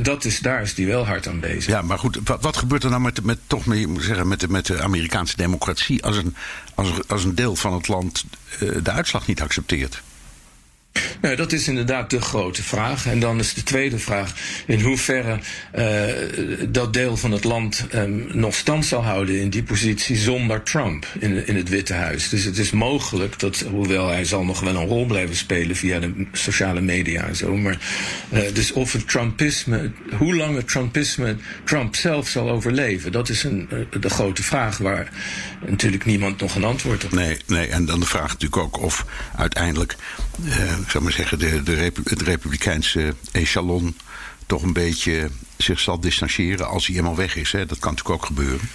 dat 0.02 0.24
is, 0.24 0.38
daar 0.38 0.62
is 0.62 0.74
die 0.74 0.86
wel 0.86 1.06
hard 1.06 1.28
aan 1.28 1.40
bezig. 1.40 1.66
Ja, 1.66 1.82
maar 1.82 1.98
goed, 1.98 2.18
wat, 2.24 2.42
wat 2.42 2.56
gebeurt 2.56 2.84
er 2.84 2.90
nou 2.90 3.02
met, 3.02 3.24
met, 3.24 3.38
toch 3.46 3.66
met, 3.66 3.88
zeggen, 3.98 4.28
met, 4.28 4.40
de, 4.40 4.48
met 4.48 4.66
de 4.66 4.82
Amerikaanse 4.82 5.36
democratie 5.36 6.04
als 6.04 6.16
een, 6.16 6.36
als, 6.74 6.90
als 7.06 7.24
een 7.24 7.34
deel 7.34 7.56
van 7.56 7.72
het 7.72 7.88
land 7.88 8.24
uh, 8.62 8.76
de 8.82 8.90
uitslag 8.90 9.26
niet 9.26 9.40
accepteert? 9.40 10.02
Nou, 11.24 11.36
dat 11.36 11.52
is 11.52 11.68
inderdaad 11.68 12.10
de 12.10 12.20
grote 12.20 12.62
vraag. 12.62 13.06
En 13.06 13.20
dan 13.20 13.38
is 13.38 13.54
de 13.54 13.62
tweede 13.62 13.98
vraag 13.98 14.32
in 14.66 14.80
hoeverre 14.80 15.38
uh, 15.78 16.04
dat 16.68 16.92
deel 16.92 17.16
van 17.16 17.32
het 17.32 17.44
land 17.44 17.86
um, 17.94 18.26
nog 18.32 18.54
stand 18.54 18.86
zal 18.86 19.04
houden 19.04 19.40
in 19.40 19.50
die 19.50 19.62
positie 19.62 20.16
zonder 20.16 20.62
Trump 20.62 21.06
in, 21.18 21.46
in 21.46 21.56
het 21.56 21.68
Witte 21.68 21.92
Huis. 21.92 22.28
Dus 22.28 22.44
het 22.44 22.58
is 22.58 22.70
mogelijk 22.70 23.38
dat, 23.38 23.64
hoewel 23.70 24.08
hij 24.08 24.24
zal 24.24 24.44
nog 24.44 24.60
wel 24.60 24.74
een 24.74 24.86
rol 24.86 25.06
blijven 25.06 25.36
spelen 25.36 25.76
via 25.76 25.98
de 25.98 26.26
sociale 26.32 26.80
media 26.80 27.26
en 27.26 27.36
zo, 27.36 27.56
maar 27.56 27.78
uh, 28.32 28.40
dus 28.52 28.72
of 28.72 28.92
het 28.92 29.08
Trumpisme, 29.08 29.90
hoe 30.18 30.36
lang 30.36 30.56
het 30.56 30.68
Trumpisme 30.68 31.36
Trump 31.64 31.96
zelf 31.96 32.28
zal 32.28 32.50
overleven, 32.50 33.12
dat 33.12 33.28
is 33.28 33.42
een, 33.42 33.68
uh, 33.72 34.00
de 34.00 34.10
grote 34.10 34.42
vraag 34.42 34.78
waar 34.78 35.08
natuurlijk 35.66 36.04
niemand 36.04 36.40
nog 36.40 36.54
een 36.54 36.64
antwoord 36.64 37.04
op 37.04 37.10
heeft. 37.10 37.48
Nee, 37.48 37.58
nee, 37.58 37.68
en 37.68 37.84
dan 37.84 38.00
de 38.00 38.06
vraag 38.06 38.28
natuurlijk 38.28 38.62
ook 38.62 38.80
of 38.80 39.04
uiteindelijk 39.36 39.96
ik 40.84 40.90
zou 40.90 41.04
maar 41.04 41.12
zeggen, 41.12 41.38
de, 41.38 41.62
de 41.62 41.92
het 42.04 42.22
Republikeinse 42.22 43.14
echelon 43.32 43.96
toch 44.46 44.62
een 44.62 44.72
beetje 44.72 45.30
zich 45.56 45.80
zal 45.80 46.00
distancieren 46.00 46.68
als 46.68 46.86
hij 46.86 46.94
helemaal 46.94 47.16
weg 47.16 47.36
is. 47.36 47.52
Hè? 47.52 47.66
Dat 47.66 47.78
kan 47.78 47.90
natuurlijk 47.90 48.22
ook 48.22 48.26
gebeuren. 48.26 48.68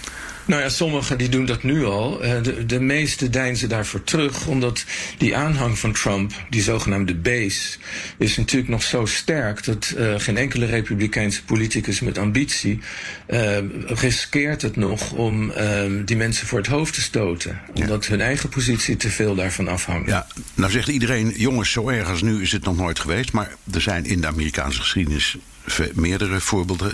Nou 0.50 0.62
ja, 0.62 0.70
sommigen 0.70 1.18
die 1.18 1.30
doen 1.30 1.46
dat 1.46 1.64
nu 1.64 1.86
al. 1.86 2.18
De, 2.18 2.66
de 2.66 2.80
meeste 2.80 3.30
deinzen 3.30 3.70
daarvoor 3.70 4.04
terug, 4.04 4.48
omdat 4.48 4.86
die 5.18 5.36
aanhang 5.36 5.80
van 5.80 5.92
Trump, 5.92 6.32
die 6.50 6.62
zogenaamde 6.62 7.16
base, 7.16 7.78
is 8.18 8.38
natuurlijk 8.38 8.70
nog 8.70 8.84
zo 8.84 9.06
sterk 9.06 9.64
dat 9.64 9.94
uh, 9.98 10.14
geen 10.18 10.38
enkele 10.38 10.66
republikeinse 10.66 11.44
politicus 11.44 12.00
met 12.00 12.18
ambitie 12.18 12.80
uh, 13.28 13.58
riskeert 13.86 14.62
het 14.62 14.76
nog 14.76 15.12
om 15.12 15.50
uh, 15.50 15.56
die 16.06 16.18
mensen 16.18 16.48
voor 16.48 16.58
het 16.58 16.68
hoofd 16.68 16.94
te 16.94 17.02
stoten. 17.02 17.62
Omdat 17.74 18.06
ja. 18.06 18.12
hun 18.12 18.22
eigen 18.22 18.50
positie 18.50 18.98
te 18.98 19.10
veel 19.10 19.36
daarvan 19.36 19.68
afhangt. 19.68 20.10
Ja, 20.10 20.28
nou 20.54 20.72
zegt 20.72 20.88
iedereen, 20.88 21.34
jongens, 21.38 21.72
zo 21.72 21.90
erg 21.90 22.10
als 22.10 22.22
nu 22.22 22.42
is 22.42 22.52
het 22.52 22.64
nog 22.64 22.78
nooit 22.78 23.00
geweest. 23.00 23.32
Maar 23.32 23.56
er 23.74 23.82
zijn 23.82 24.06
in 24.06 24.22
de 24.22 24.28
Amerikaanse 24.28 24.80
geschiedenis 24.80 25.38
meerdere 25.94 26.40
voorbeelden 26.40 26.92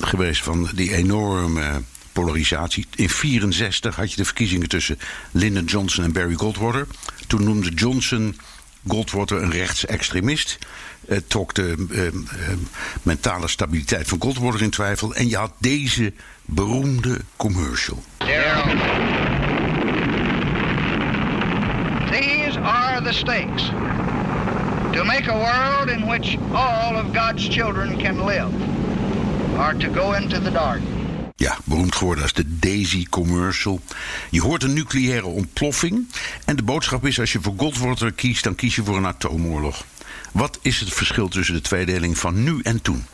geweest 0.00 0.42
van 0.42 0.70
die 0.74 0.94
enorme 0.94 1.82
polarisatie. 2.18 2.86
In 2.96 3.08
1964 3.08 3.96
had 3.96 4.10
je 4.10 4.16
de 4.16 4.24
verkiezingen 4.24 4.68
tussen 4.68 4.98
Lyndon 5.30 5.64
Johnson 5.64 6.04
en 6.04 6.12
Barry 6.12 6.34
Goldwater. 6.34 6.86
Toen 7.26 7.44
noemde 7.44 7.70
Johnson 7.70 8.36
Goldwater 8.86 9.42
een 9.42 9.50
rechtsextremist. 9.50 10.58
Uh, 11.08 11.18
trok 11.26 11.54
de 11.54 11.86
uh, 11.90 12.04
uh, 12.04 12.12
mentale 13.02 13.48
stabiliteit 13.48 14.08
van 14.08 14.20
Goldwater 14.20 14.62
in 14.62 14.70
twijfel. 14.70 15.14
En 15.14 15.28
je 15.28 15.36
had 15.36 15.52
deze 15.58 16.12
beroemde 16.44 17.20
commercial. 17.36 18.02
These 22.10 22.58
are 22.60 23.02
the 23.02 23.12
stakes. 23.12 23.62
To 24.92 25.04
make 25.04 25.30
a 25.30 25.36
world 25.36 25.88
in 25.88 26.06
which 26.06 26.36
all 26.52 26.96
of 26.96 27.04
God's 27.12 27.48
children 27.48 27.96
can 27.96 28.24
live. 28.24 28.52
Or 29.58 29.74
to 29.76 29.92
go 29.92 30.12
into 30.12 30.40
the 30.40 30.50
dark. 30.50 30.80
Ja, 31.38 31.58
beroemd 31.64 31.94
geworden 31.94 32.22
als 32.22 32.32
de 32.32 32.58
Daisy 32.58 33.06
commercial. 33.10 33.80
Je 34.30 34.40
hoort 34.40 34.62
een 34.62 34.72
nucleaire 34.72 35.26
ontploffing. 35.26 36.08
En 36.44 36.56
de 36.56 36.62
boodschap 36.62 37.06
is: 37.06 37.20
als 37.20 37.32
je 37.32 37.40
voor 37.40 37.54
Goldwater 37.56 38.12
kiest, 38.12 38.44
dan 38.44 38.54
kies 38.54 38.74
je 38.74 38.84
voor 38.84 38.96
een 38.96 39.06
atoomoorlog. 39.06 39.84
Wat 40.32 40.58
is 40.62 40.80
het 40.80 40.92
verschil 40.92 41.28
tussen 41.28 41.54
de 41.54 41.60
tweedeling 41.60 42.18
van 42.18 42.42
nu 42.42 42.60
en 42.62 42.82
toen? 42.82 43.04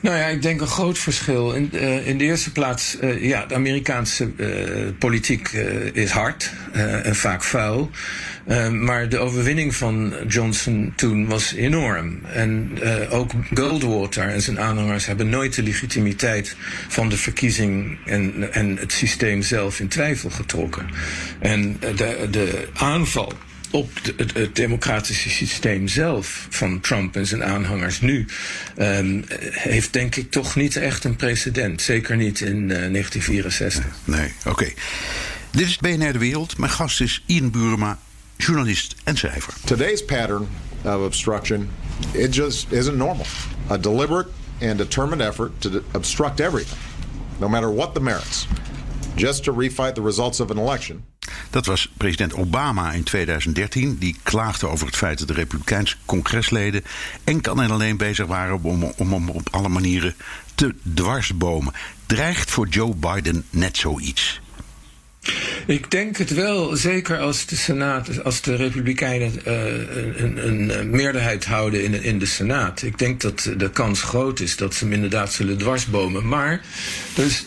Nou 0.00 0.16
ja, 0.16 0.26
ik 0.26 0.42
denk 0.42 0.60
een 0.60 0.66
groot 0.66 0.98
verschil. 0.98 1.52
In, 1.52 1.70
uh, 1.72 2.06
in 2.06 2.18
de 2.18 2.24
eerste 2.24 2.52
plaats, 2.52 2.96
uh, 3.00 3.24
ja, 3.24 3.46
de 3.46 3.54
Amerikaanse 3.54 4.30
uh, 4.36 4.88
politiek 4.98 5.48
is 5.92 6.10
hard 6.10 6.52
en 7.02 7.16
vaak 7.16 7.44
vuil. 7.44 7.90
maar 8.70 9.08
de 9.08 9.18
overwinning 9.18 9.74
van 9.74 10.14
Johnson 10.28 10.92
toen 10.96 11.26
was 11.26 11.52
enorm. 11.52 12.20
En 12.24 12.78
ook 13.10 13.30
Goldwater 13.54 14.28
en 14.28 14.42
zijn 14.42 14.60
aanhangers 14.60 15.06
hebben 15.06 15.28
nooit 15.28 15.54
de 15.54 15.62
legitimiteit 15.62 16.56
van 16.88 17.08
de 17.08 17.16
verkiezing 17.16 17.98
en, 18.06 18.52
en 18.52 18.76
het 18.76 18.92
systeem 18.92 19.42
zelf 19.42 19.80
in 19.80 19.88
twijfel 19.88 20.30
getrokken. 20.30 20.86
En 21.40 21.76
de, 21.96 22.28
de 22.30 22.68
aanval 22.74 23.32
op 23.70 24.04
de, 24.04 24.14
het, 24.16 24.34
het, 24.34 24.56
democratische 24.56 25.30
systeem 25.30 25.88
zelf 25.88 26.46
van 26.50 26.80
Trump 26.80 27.16
en 27.16 27.26
zijn 27.26 27.44
aanhangers 27.44 28.00
nu 28.00 28.26
um, 28.78 29.24
heeft 29.50 29.92
denk 29.92 30.16
ik 30.16 30.30
toch 30.30 30.56
niet 30.56 30.76
echt 30.76 31.04
een 31.04 31.16
precedent. 31.16 31.82
Zeker 31.82 32.16
niet 32.16 32.40
in 32.40 32.56
uh, 32.56 32.68
1964. 32.68 33.86
Nee, 34.04 34.32
oké. 34.38 34.48
Okay. 34.48 34.74
Dit 35.50 35.66
is 35.66 35.78
BNR 35.78 36.12
De 36.12 36.18
Wereld. 36.18 36.58
Mijn 36.58 36.72
gast 36.72 37.00
is 37.00 37.22
Ian 37.26 37.50
Burema, 37.50 37.98
journalist 38.36 38.94
en 39.04 39.16
schrijver. 39.16 39.54
Today's 39.64 40.04
pattern 40.04 40.48
of 40.84 41.04
obstruction, 41.04 41.70
it 42.12 42.34
just 42.34 42.72
isn't 42.72 42.96
normal. 42.96 43.26
A 43.70 43.76
deliberate 43.76 44.28
and 44.60 44.78
determined 44.78 45.20
effort 45.20 45.60
to 45.60 45.82
obstruct 45.92 46.40
everything, 46.40 46.78
no 47.38 47.48
matter 47.48 47.74
what 47.74 47.94
the 47.94 48.00
merits, 48.00 48.46
just 49.16 49.44
to 49.44 49.52
refight 49.52 49.94
the 49.94 50.02
results 50.02 50.40
of 50.40 50.50
an 50.50 50.58
election. 50.58 51.02
Dat 51.50 51.66
was 51.66 51.90
president 51.96 52.34
Obama 52.34 52.92
in 52.92 53.02
2013. 53.02 53.98
Die 53.98 54.16
klaagde 54.22 54.66
over 54.66 54.86
het 54.86 54.96
feit 54.96 55.18
dat 55.18 55.28
de 55.28 55.34
Republikeinse 55.34 55.96
congresleden 56.04 56.84
enkel 57.24 57.62
en 57.62 57.70
alleen 57.70 57.96
bezig 57.96 58.26
waren 58.26 58.62
om, 58.62 58.84
om, 58.84 59.12
om 59.12 59.28
op 59.28 59.48
alle 59.50 59.68
manieren 59.68 60.14
te 60.54 60.74
dwarsbomen. 60.94 61.72
Dreigt 62.06 62.50
voor 62.50 62.68
Joe 62.68 62.94
Biden 62.94 63.44
net 63.50 63.76
zoiets? 63.76 64.40
Ik 65.66 65.90
denk 65.90 66.16
het 66.16 66.34
wel, 66.34 66.76
zeker 66.76 67.18
als 67.18 67.46
de 67.46 67.56
Senaat, 67.56 68.24
als 68.24 68.40
de 68.40 68.56
Republikeinen 68.56 69.32
uh, 69.46 69.52
een, 70.16 70.48
een, 70.48 70.90
meerderheid 70.90 71.44
houden 71.44 71.84
in, 71.84 72.02
in 72.02 72.18
de 72.18 72.26
Senaat. 72.26 72.82
Ik 72.82 72.98
denk 72.98 73.20
dat 73.20 73.50
de 73.56 73.70
kans 73.70 74.02
groot 74.02 74.40
is 74.40 74.56
dat 74.56 74.74
ze 74.74 74.84
hem 74.84 74.92
inderdaad 74.92 75.32
zullen 75.32 75.58
dwarsbomen. 75.58 76.28
Maar 76.28 76.60
dus, 77.14 77.44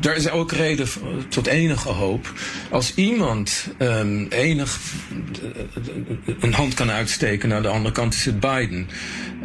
daar 0.00 0.16
is 0.16 0.30
ook 0.30 0.52
reden 0.52 0.88
tot 1.28 1.46
enige 1.46 1.88
hoop. 1.88 2.32
Als 2.70 2.92
iemand 2.94 3.68
um, 3.78 4.26
enig 4.28 4.78
een 6.40 6.52
hand 6.52 6.74
kan 6.74 6.90
uitsteken 6.90 7.48
naar 7.48 7.62
de 7.62 7.68
andere 7.68 7.94
kant, 7.94 8.14
is 8.14 8.24
het 8.24 8.40
Biden. 8.40 8.88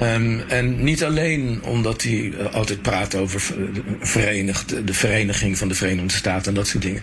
Um, 0.01 0.39
en 0.47 0.83
niet 0.83 1.03
alleen 1.03 1.59
omdat 1.63 2.01
hij 2.01 2.33
altijd 2.51 2.81
praat 2.81 3.15
over 3.15 3.41
verenigd, 3.99 4.87
de 4.87 4.93
vereniging 4.93 5.57
van 5.57 5.67
de 5.67 5.73
Verenigde 5.73 6.13
Staten 6.13 6.47
en 6.47 6.53
dat 6.53 6.67
soort 6.67 6.83
dingen. 6.83 7.01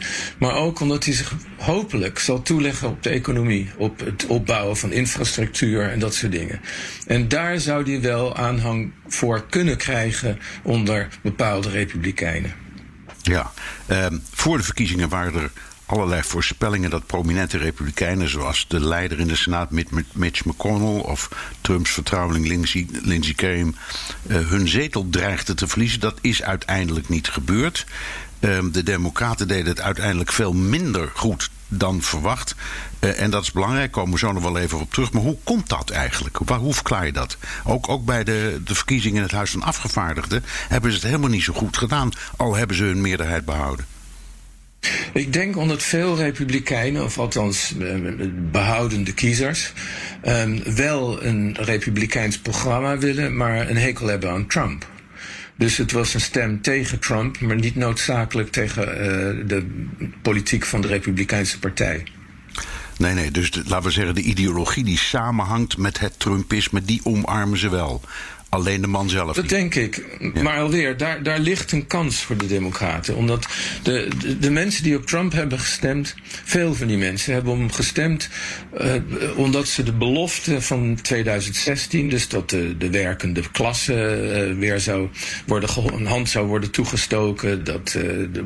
Ook 0.53 0.81
omdat 0.81 1.05
hij 1.05 1.15
zich 1.15 1.33
hopelijk 1.59 2.19
zal 2.19 2.43
toeleggen 2.43 2.89
op 2.89 3.03
de 3.03 3.11
economie, 3.11 3.71
op 3.77 4.01
het 4.01 4.27
opbouwen 4.27 4.77
van 4.77 4.93
infrastructuur 4.93 5.91
en 5.91 5.99
dat 5.99 6.15
soort 6.15 6.33
dingen. 6.33 6.61
En 7.07 7.29
daar 7.29 7.61
zou 7.61 7.91
hij 7.91 8.01
wel 8.01 8.37
aanhang 8.37 8.93
voor 9.07 9.47
kunnen 9.51 9.77
krijgen 9.77 10.39
onder 10.63 11.09
bepaalde 11.23 11.71
republikeinen. 11.71 12.55
Ja, 13.23 13.53
um, 13.91 14.23
voor 14.31 14.57
de 14.57 14.65
verkiezingen 14.65 15.09
waren 15.09 15.43
er 15.43 15.51
allerlei 15.87 16.23
voorspellingen 16.23 16.91
dat 16.91 17.07
prominente 17.07 17.59
republikeinen, 17.59 18.29
zoals 18.29 18.69
de 18.69 18.81
leider 18.81 19.19
in 19.19 19.27
de 19.27 19.37
Senaat 19.37 19.71
Mitch 20.13 20.45
McConnell 20.45 21.01
of 21.01 21.31
Trumps 21.61 21.91
vertrouweling 21.91 22.47
Lindsey, 22.47 22.87
Lindsey 23.03 23.33
Graham, 23.37 23.75
uh, 24.27 24.49
hun 24.49 24.69
zetel 24.69 25.07
dreigden 25.11 25.57
te 25.57 25.69
verliezen. 25.69 26.01
Dat 26.01 26.19
is 26.21 26.43
uiteindelijk 26.43 27.09
niet 27.09 27.29
gebeurd. 27.29 27.87
Um, 28.41 28.73
de 28.73 28.83
Democraten 28.83 29.49
deden 29.49 29.67
het 29.67 29.81
uiteindelijk 29.81 30.33
veel 30.33 30.53
minder 30.53 31.11
goed 31.15 31.51
dan 31.69 32.03
verwacht. 32.03 32.55
Uh, 33.01 33.21
en 33.21 33.31
dat 33.31 33.43
is 33.43 33.53
belangrijk, 33.53 33.93
komen 33.93 34.13
we 34.13 34.19
zo 34.19 34.33
nog 34.33 34.43
wel 34.43 34.59
even 34.59 34.81
op 34.81 34.93
terug. 34.93 35.13
Maar 35.13 35.23
hoe 35.23 35.37
komt 35.45 35.69
dat 35.69 35.91
eigenlijk? 35.91 36.37
Hoe, 36.37 36.57
hoe 36.57 36.75
verklaar 36.75 37.07
je 37.07 37.13
dat? 37.13 37.37
Ook, 37.65 37.89
ook 37.89 38.05
bij 38.05 38.25
de, 38.25 38.61
de 38.65 38.75
verkiezingen 38.75 39.17
in 39.17 39.23
het 39.23 39.33
Huis 39.33 39.51
van 39.51 39.63
Afgevaardigden 39.63 40.45
hebben 40.69 40.91
ze 40.91 40.97
het 40.97 41.07
helemaal 41.07 41.31
niet 41.31 41.43
zo 41.43 41.53
goed 41.53 41.77
gedaan, 41.77 42.11
al 42.37 42.55
hebben 42.55 42.77
ze 42.77 42.85
hun 42.85 43.01
meerderheid 43.01 43.45
behouden. 43.45 43.87
Ik 45.13 45.33
denk 45.33 45.57
omdat 45.57 45.83
veel 45.83 46.17
republikeinen, 46.17 47.05
of 47.05 47.19
althans 47.19 47.75
behoudende 48.51 49.13
kiezers, 49.13 49.73
um, 50.27 50.63
wel 50.75 51.25
een 51.25 51.57
republikeins 51.61 52.39
programma 52.39 52.99
willen, 52.99 53.37
maar 53.37 53.71
een 53.71 53.77
hekel 53.77 54.07
hebben 54.07 54.31
aan 54.31 54.47
Trump. 54.47 54.87
Dus 55.59 55.77
het 55.77 55.93
was 55.93 56.15
een 56.15 56.21
stem 56.21 56.63
tegen 56.63 56.99
Trump, 56.99 57.41
maar 57.41 57.57
niet 57.57 57.77
noodzakelijk 57.77 58.51
tegen 58.51 58.89
uh, 58.89 59.49
de 59.49 59.87
politiek 60.23 60.65
van 60.65 60.81
de 60.81 60.89
Republikeinse 60.89 61.59
Partij. 61.59 62.05
Nee, 62.99 63.15
nee, 63.15 63.31
dus 63.31 63.51
laten 63.65 63.87
we 63.87 63.91
zeggen, 63.91 64.15
de 64.15 64.23
ideologie 64.23 64.85
die 64.85 64.99
samenhangt 64.99 65.77
met 65.77 66.01
het 66.01 66.21
Trumpisme, 66.21 66.83
die 66.83 67.01
omarmen 67.05 67.59
ze 67.59 67.69
wel. 67.69 68.01
Alleen 68.49 68.81
de 68.81 68.87
man 68.87 69.09
zelf. 69.09 69.35
Dat 69.35 69.37
niet. 69.37 69.49
denk 69.49 69.75
ik. 69.75 70.19
Ja. 70.35 70.43
Maar 70.43 70.59
alweer, 70.59 70.97
daar, 70.97 71.23
daar 71.23 71.39
ligt 71.39 71.73
een 71.73 71.87
kans 71.87 72.23
voor 72.23 72.37
de 72.37 72.47
Democraten. 72.47 73.17
Omdat 73.17 73.47
de, 73.83 74.09
de, 74.19 74.39
de, 74.39 74.51
mensen 74.51 74.83
die 74.83 74.97
op 74.97 75.07
Trump 75.07 75.33
hebben 75.33 75.59
gestemd, 75.59 76.15
veel 76.45 76.75
van 76.75 76.87
die 76.87 76.97
mensen 76.97 77.33
hebben 77.33 77.53
om 77.53 77.59
hem 77.59 77.73
gestemd. 77.73 78.29
Uh, 78.81 78.93
omdat 79.37 79.69
ze 79.69 79.83
de 79.83 79.93
belofte 79.93 80.61
van 80.61 80.99
2016, 81.03 82.09
dus 82.09 82.29
dat 82.29 82.51
de, 82.51 82.77
de 82.79 82.91
werkende 82.91 83.43
klasse 83.53 83.95
uh, 83.95 84.59
weer 84.59 84.81
zou 84.81 85.09
worden, 85.47 85.71
een 85.93 86.07
hand 86.07 86.29
zou 86.29 86.47
worden 86.47 86.71
toegestoken. 86.71 87.65
Dat, 87.65 87.95
uh, 87.97 88.03
de, 88.33 88.45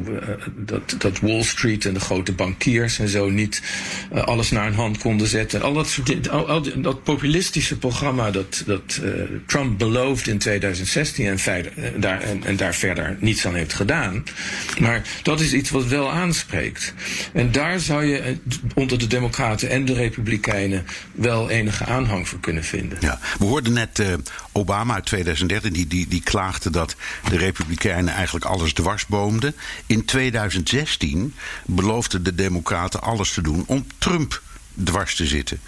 dat, 0.57 0.95
dat 0.99 1.21
Wall 1.21 1.43
Street 1.43 1.85
en 1.85 1.95
de 1.95 2.01
grote 2.01 2.33
bankiers 2.33 2.99
en 2.99 3.09
zo 3.09 3.31
niet 3.31 3.63
alles 4.11 4.51
naar 4.51 4.67
een 4.67 4.75
hand 4.75 4.99
konden 4.99 5.27
zetten. 5.27 5.63
Al 5.63 5.73
dat, 5.73 5.89
soort, 5.89 6.29
al, 6.29 6.49
al, 6.49 6.83
dat 6.83 7.03
populistische 7.03 7.79
programma 7.79 8.31
dat, 8.31 8.63
dat 8.67 9.01
Trump 9.47 9.79
beloofd 9.93 10.27
in 10.27 10.39
2016 10.39 11.27
en, 11.27 11.39
verder, 11.39 12.01
daar, 12.01 12.21
en, 12.21 12.45
en, 12.45 12.57
daar 12.57 12.75
verder 12.75 13.17
niets 13.21 13.47
aan 13.47 13.55
heeft 13.55 13.73
gedaan. 13.73 14.25
Maar 14.79 15.03
dat 15.23 15.41
is 15.41 15.53
iets 15.53 15.71
wat 15.71 15.87
wel 15.87 16.11
aanspreekt. 16.13 16.95
En 17.33 17.53
daar 17.53 17.81
zou 17.81 18.05
je 18.05 18.37
onder 18.75 18.99
de 18.99 19.07
Democraten 19.07 19.71
en 19.71 19.85
de 19.85 19.93
Republikeinen 19.93 20.87
wel 21.13 21.51
enige 21.51 21.85
aanhang 21.85 22.29
voor 22.29 22.41
kunnen 22.41 22.65
vinden. 22.65 22.99
Ja, 23.01 23.19
we 23.39 23.45
hoorden 23.45 23.73
net 23.73 23.99
uh, 23.99 24.07
Obama 24.53 24.95
uit 24.95 25.07
2013, 25.07 25.73
die, 25.73 25.87
die, 25.87 26.09
die 26.09 26.23
klaagde 26.23 26.71
dat 26.71 26.97
de 27.29 27.37
Republikeinen 27.37 28.15
eigenlijk 28.15 28.45
alles 28.45 28.73
dwarsboomden. 28.73 29.55
In 29.87 30.05
2016 30.05 31.35
beloofden 31.67 32.23
de 32.23 32.35
Democraten 32.35 33.03
alles 33.03 33.33
te 33.33 33.43
doen 33.43 33.65
om 33.67 33.87
Trump 33.99 34.43
dwars 34.85 35.15
te 35.15 35.27
zitten. 35.27 35.61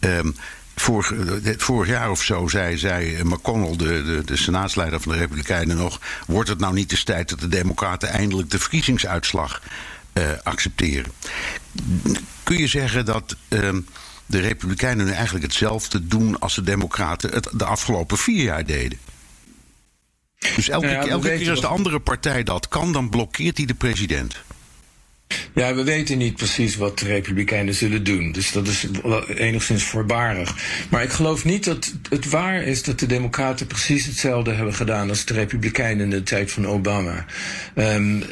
Um, 0.00 0.34
Vorig, 0.80 1.12
vorig, 1.56 1.88
jaar 1.88 2.10
of 2.10 2.22
zo 2.22 2.48
zei, 2.48 2.78
zei 2.78 3.22
McConnell, 3.24 3.76
de, 3.76 4.02
de, 4.04 4.22
de, 4.24 4.36
senaatsleider 4.36 5.00
van 5.00 5.12
de 5.12 5.18
Republikeinen, 5.18 5.76
nog: 5.76 6.00
Wordt 6.26 6.48
het 6.48 6.58
nou 6.58 6.74
niet 6.74 6.90
de 6.90 7.02
tijd 7.02 7.28
dat 7.28 7.40
de 7.40 7.48
Democraten 7.48 8.08
eindelijk 8.08 8.50
de 8.50 8.58
verkiezingsuitslag 8.58 9.62
uh, 10.14 10.24
accepteren? 10.42 11.12
Kun 12.42 12.58
je 12.58 12.66
zeggen 12.66 13.04
dat 13.04 13.36
uh, 13.48 13.70
de 14.26 14.40
Republikeinen 14.40 15.06
nu 15.06 15.12
eigenlijk 15.12 15.44
hetzelfde 15.44 16.06
doen 16.06 16.38
als 16.38 16.54
de 16.54 16.62
Democraten 16.62 17.30
het 17.30 17.48
de 17.52 17.64
afgelopen 17.64 18.18
vier 18.18 18.42
jaar 18.42 18.66
deden? 18.66 18.98
Dus 20.38 20.68
elke, 20.68 20.86
ja, 20.86 21.06
elke 21.06 21.36
keer 21.36 21.50
als 21.50 21.60
de 21.60 21.66
andere 21.66 22.00
partij 22.00 22.42
dat 22.42 22.68
kan, 22.68 22.92
dan 22.92 23.08
blokkeert 23.08 23.56
hij 23.56 23.66
de 23.66 23.74
president. 23.74 24.36
Ja, 25.54 25.74
we 25.74 25.84
weten 25.84 26.18
niet 26.18 26.36
precies 26.36 26.76
wat 26.76 26.98
de 26.98 27.06
Republikeinen 27.06 27.74
zullen 27.74 28.04
doen. 28.04 28.32
Dus 28.32 28.52
dat 28.52 28.66
is 28.66 28.86
enigszins 29.34 29.84
voorbarig. 29.84 30.54
Maar 30.88 31.02
ik 31.02 31.10
geloof 31.10 31.44
niet 31.44 31.64
dat 31.64 31.92
het 32.10 32.30
waar 32.30 32.62
is 32.62 32.82
dat 32.82 32.98
de 32.98 33.06
Democraten 33.06 33.66
precies 33.66 34.06
hetzelfde 34.06 34.52
hebben 34.52 34.74
gedaan 34.74 35.08
als 35.08 35.24
de 35.24 35.34
Republikeinen 35.34 36.04
in 36.04 36.10
de 36.10 36.22
tijd 36.22 36.52
van 36.52 36.66
Obama. 36.66 37.24
Um, 37.74 38.22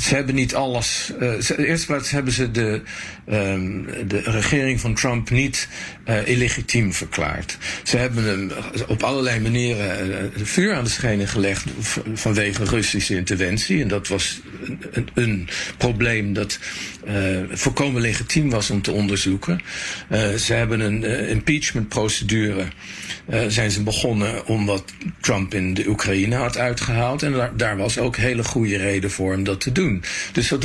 ze 0.00 0.14
hebben 0.14 0.34
niet 0.34 0.54
alles. 0.54 1.12
Uh, 1.20 1.32
in 1.32 1.40
de 1.56 1.66
eerste 1.66 1.86
plaats 1.86 2.10
hebben 2.10 2.32
ze 2.32 2.50
de, 2.50 2.82
um, 3.30 3.86
de 4.06 4.20
regering 4.20 4.80
van 4.80 4.94
Trump 4.94 5.30
niet 5.30 5.68
uh, 6.08 6.28
illegitiem 6.28 6.92
verklaard. 6.92 7.58
Ze 7.82 7.96
hebben 7.96 8.24
hem 8.24 8.50
op 8.86 9.02
allerlei 9.02 9.40
manieren 9.40 10.08
uh, 10.10 10.44
vuur 10.44 10.74
aan 10.74 10.84
de 10.84 10.90
schenen 10.90 11.28
gelegd 11.28 11.64
vanwege 12.14 12.64
Russische 12.64 13.16
interventie. 13.16 13.82
En 13.82 13.88
dat 13.88 14.08
was 14.08 14.40
een, 14.92 15.08
een 15.14 15.48
probleem 15.76 16.31
dat 16.32 16.58
uh, 17.08 17.40
volkomen 17.50 18.00
legitiem 18.00 18.50
was 18.50 18.70
om 18.70 18.82
te 18.82 18.92
onderzoeken. 18.92 19.60
Uh, 20.10 20.28
ze 20.28 20.54
hebben 20.54 20.80
een 20.80 21.02
uh, 21.02 21.30
impeachment-procedure. 21.30 22.66
zijn 23.48 23.70
ze 23.70 23.82
begonnen 23.82 24.46
omdat 24.46 24.84
Trump 25.20 25.54
in 25.54 25.74
de 25.74 25.88
Oekraïne 25.88 26.36
had 26.36 26.58
uitgehaald. 26.58 27.22
En 27.22 27.50
daar, 27.56 27.76
was 27.76 27.98
ook 27.98 28.16
hele 28.16 28.44
goede 28.44 28.76
reden 28.76 29.10
voor 29.10 29.34
om 29.34 29.44
dat 29.44 29.60
te 29.60 29.72
doen. 29.72 30.02
Dus 30.32 30.48
dat 30.48 30.64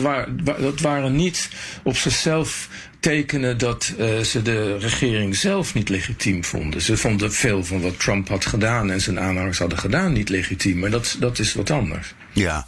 waren 0.82 1.16
niet 1.16 1.50
op 1.84 1.98
zichzelf 1.98 2.70
tekenen 3.00 3.58
dat 3.58 3.94
uh, 4.00 4.20
ze 4.20 4.42
de 4.42 4.78
regering 4.78 5.36
zelf 5.36 5.74
niet 5.74 5.90
legitiem 5.90 6.44
vonden. 6.44 6.82
Ze 6.82 6.98
vonden 6.98 7.34
veel 7.34 7.64
van 7.64 7.82
wat 7.82 8.00
Trump 8.00 8.28
had 8.28 8.46
gedaan 8.46 8.92
en 8.92 9.02
zijn 9.02 9.20
aanhangers 9.20 9.60
hadden 9.60 9.78
gedaan 9.78 10.14
niet 10.14 10.30
legitiem. 10.30 10.80
Maar 10.80 10.90
dat, 10.90 11.16
dat 11.20 11.40
is 11.40 11.54
wat 11.54 11.72
anders. 11.72 12.14
Ja, 12.34 12.68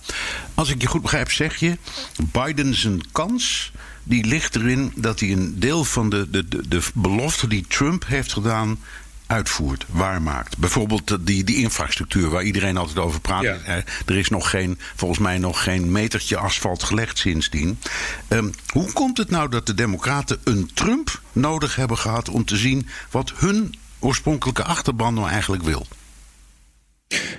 als 0.54 0.70
ik 0.70 0.82
je 0.82 0.88
goed 0.88 1.02
begrijp, 1.02 1.32
zeg 1.32 1.56
je: 1.56 1.78
Biden 2.32 2.74
zijn 2.74 3.02
kans. 3.12 3.72
Die 4.04 4.26
ligt 4.26 4.56
erin 4.56 4.92
dat 4.96 5.20
hij 5.20 5.32
een 5.32 5.60
deel 5.60 5.84
van 5.84 6.10
de, 6.10 6.30
de, 6.30 6.48
de, 6.48 6.68
de 6.68 6.82
belofte 6.94 7.48
die 7.48 7.66
Trump 7.68 8.08
heeft 8.08 8.34
gedaan 8.34 8.80
uitvoert, 9.30 9.86
waarmaakt. 9.90 10.58
Bijvoorbeeld 10.58 11.18
die, 11.20 11.44
die 11.44 11.56
infrastructuur 11.56 12.30
waar 12.30 12.44
iedereen 12.44 12.78
altijd 12.78 12.98
over 12.98 13.20
praat. 13.20 13.44
Ja. 13.44 13.84
Er 14.06 14.18
is 14.18 14.30
nog 14.30 14.50
geen, 14.50 14.80
volgens 14.96 15.20
mij 15.20 15.38
nog 15.38 15.64
geen 15.64 15.92
metertje 15.92 16.38
asfalt 16.38 16.84
gelegd 16.84 17.18
sindsdien. 17.18 17.80
Um, 18.28 18.52
hoe 18.74 18.94
komt 18.94 19.18
het 19.18 19.30
nou 19.30 19.50
dat 19.50 19.66
de 19.66 19.74
Democraten 19.74 20.40
een 20.44 20.72
Trump 20.74 21.22
nodig 21.32 21.76
hebben 21.76 21.98
gehad 21.98 22.30
om 22.30 22.46
te 22.46 22.58
zien 22.58 22.88
wat 23.12 23.32
hun 23.36 23.76
oorspronkelijke 24.00 24.64
achterban 24.64 25.14
nou 25.14 25.30
eigenlijk 25.30 25.64
wil? 25.64 25.88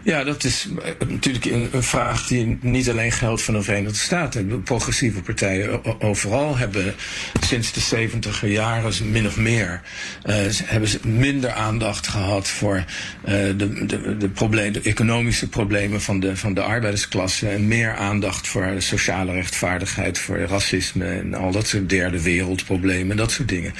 Ja, 0.02 0.24
dat 0.24 0.44
is 0.44 0.68
eh, 0.84 1.08
natuurlijk 1.08 1.44
een, 1.44 1.82
vraag 1.82 2.26
die 2.26 2.58
niet 2.60 2.90
alleen 2.90 3.12
geldt 3.12 3.42
van 3.42 3.54
de 3.54 3.62
Verenigde 3.62 3.98
Staten. 3.98 4.62
Progressieve 4.62 5.22
partijen 5.22 6.00
overal 6.00 6.56
hebben 6.56 6.94
sinds 7.40 7.72
de 7.72 7.80
70 7.80 8.46
jaren 8.46 9.10
min 9.10 9.26
of 9.26 9.36
meer 9.36 9.80
uh, 10.26 10.34
hebben 10.64 10.88
ze 10.88 10.98
minder 11.02 11.50
aandacht 11.50 12.08
gehad 12.08 12.48
voor 12.48 12.76
uh, 12.76 12.84
de, 13.32 13.86
de, 13.86 14.16
de, 14.16 14.70
de 14.70 14.80
economische 14.82 15.48
problemen 15.48 16.00
van 16.00 16.20
de, 16.20 16.36
van 16.36 16.54
de 16.54 16.62
arbeidersklasse 16.62 17.48
en 17.48 17.68
meer 17.68 17.94
aandacht 17.94 18.48
voor 18.48 18.74
sociale 18.78 19.32
rechtvaardigheid, 19.32 20.18
voor 20.18 20.38
racisme 20.38 21.06
en 21.06 21.34
al 21.34 21.50
dat 21.52 21.66
soort 21.66 21.88
derde 21.88 22.22
wereldproblemen 22.22 23.10
en 23.10 23.16
dat 23.16 23.32
soort 23.32 23.48
dingen. 23.48 23.74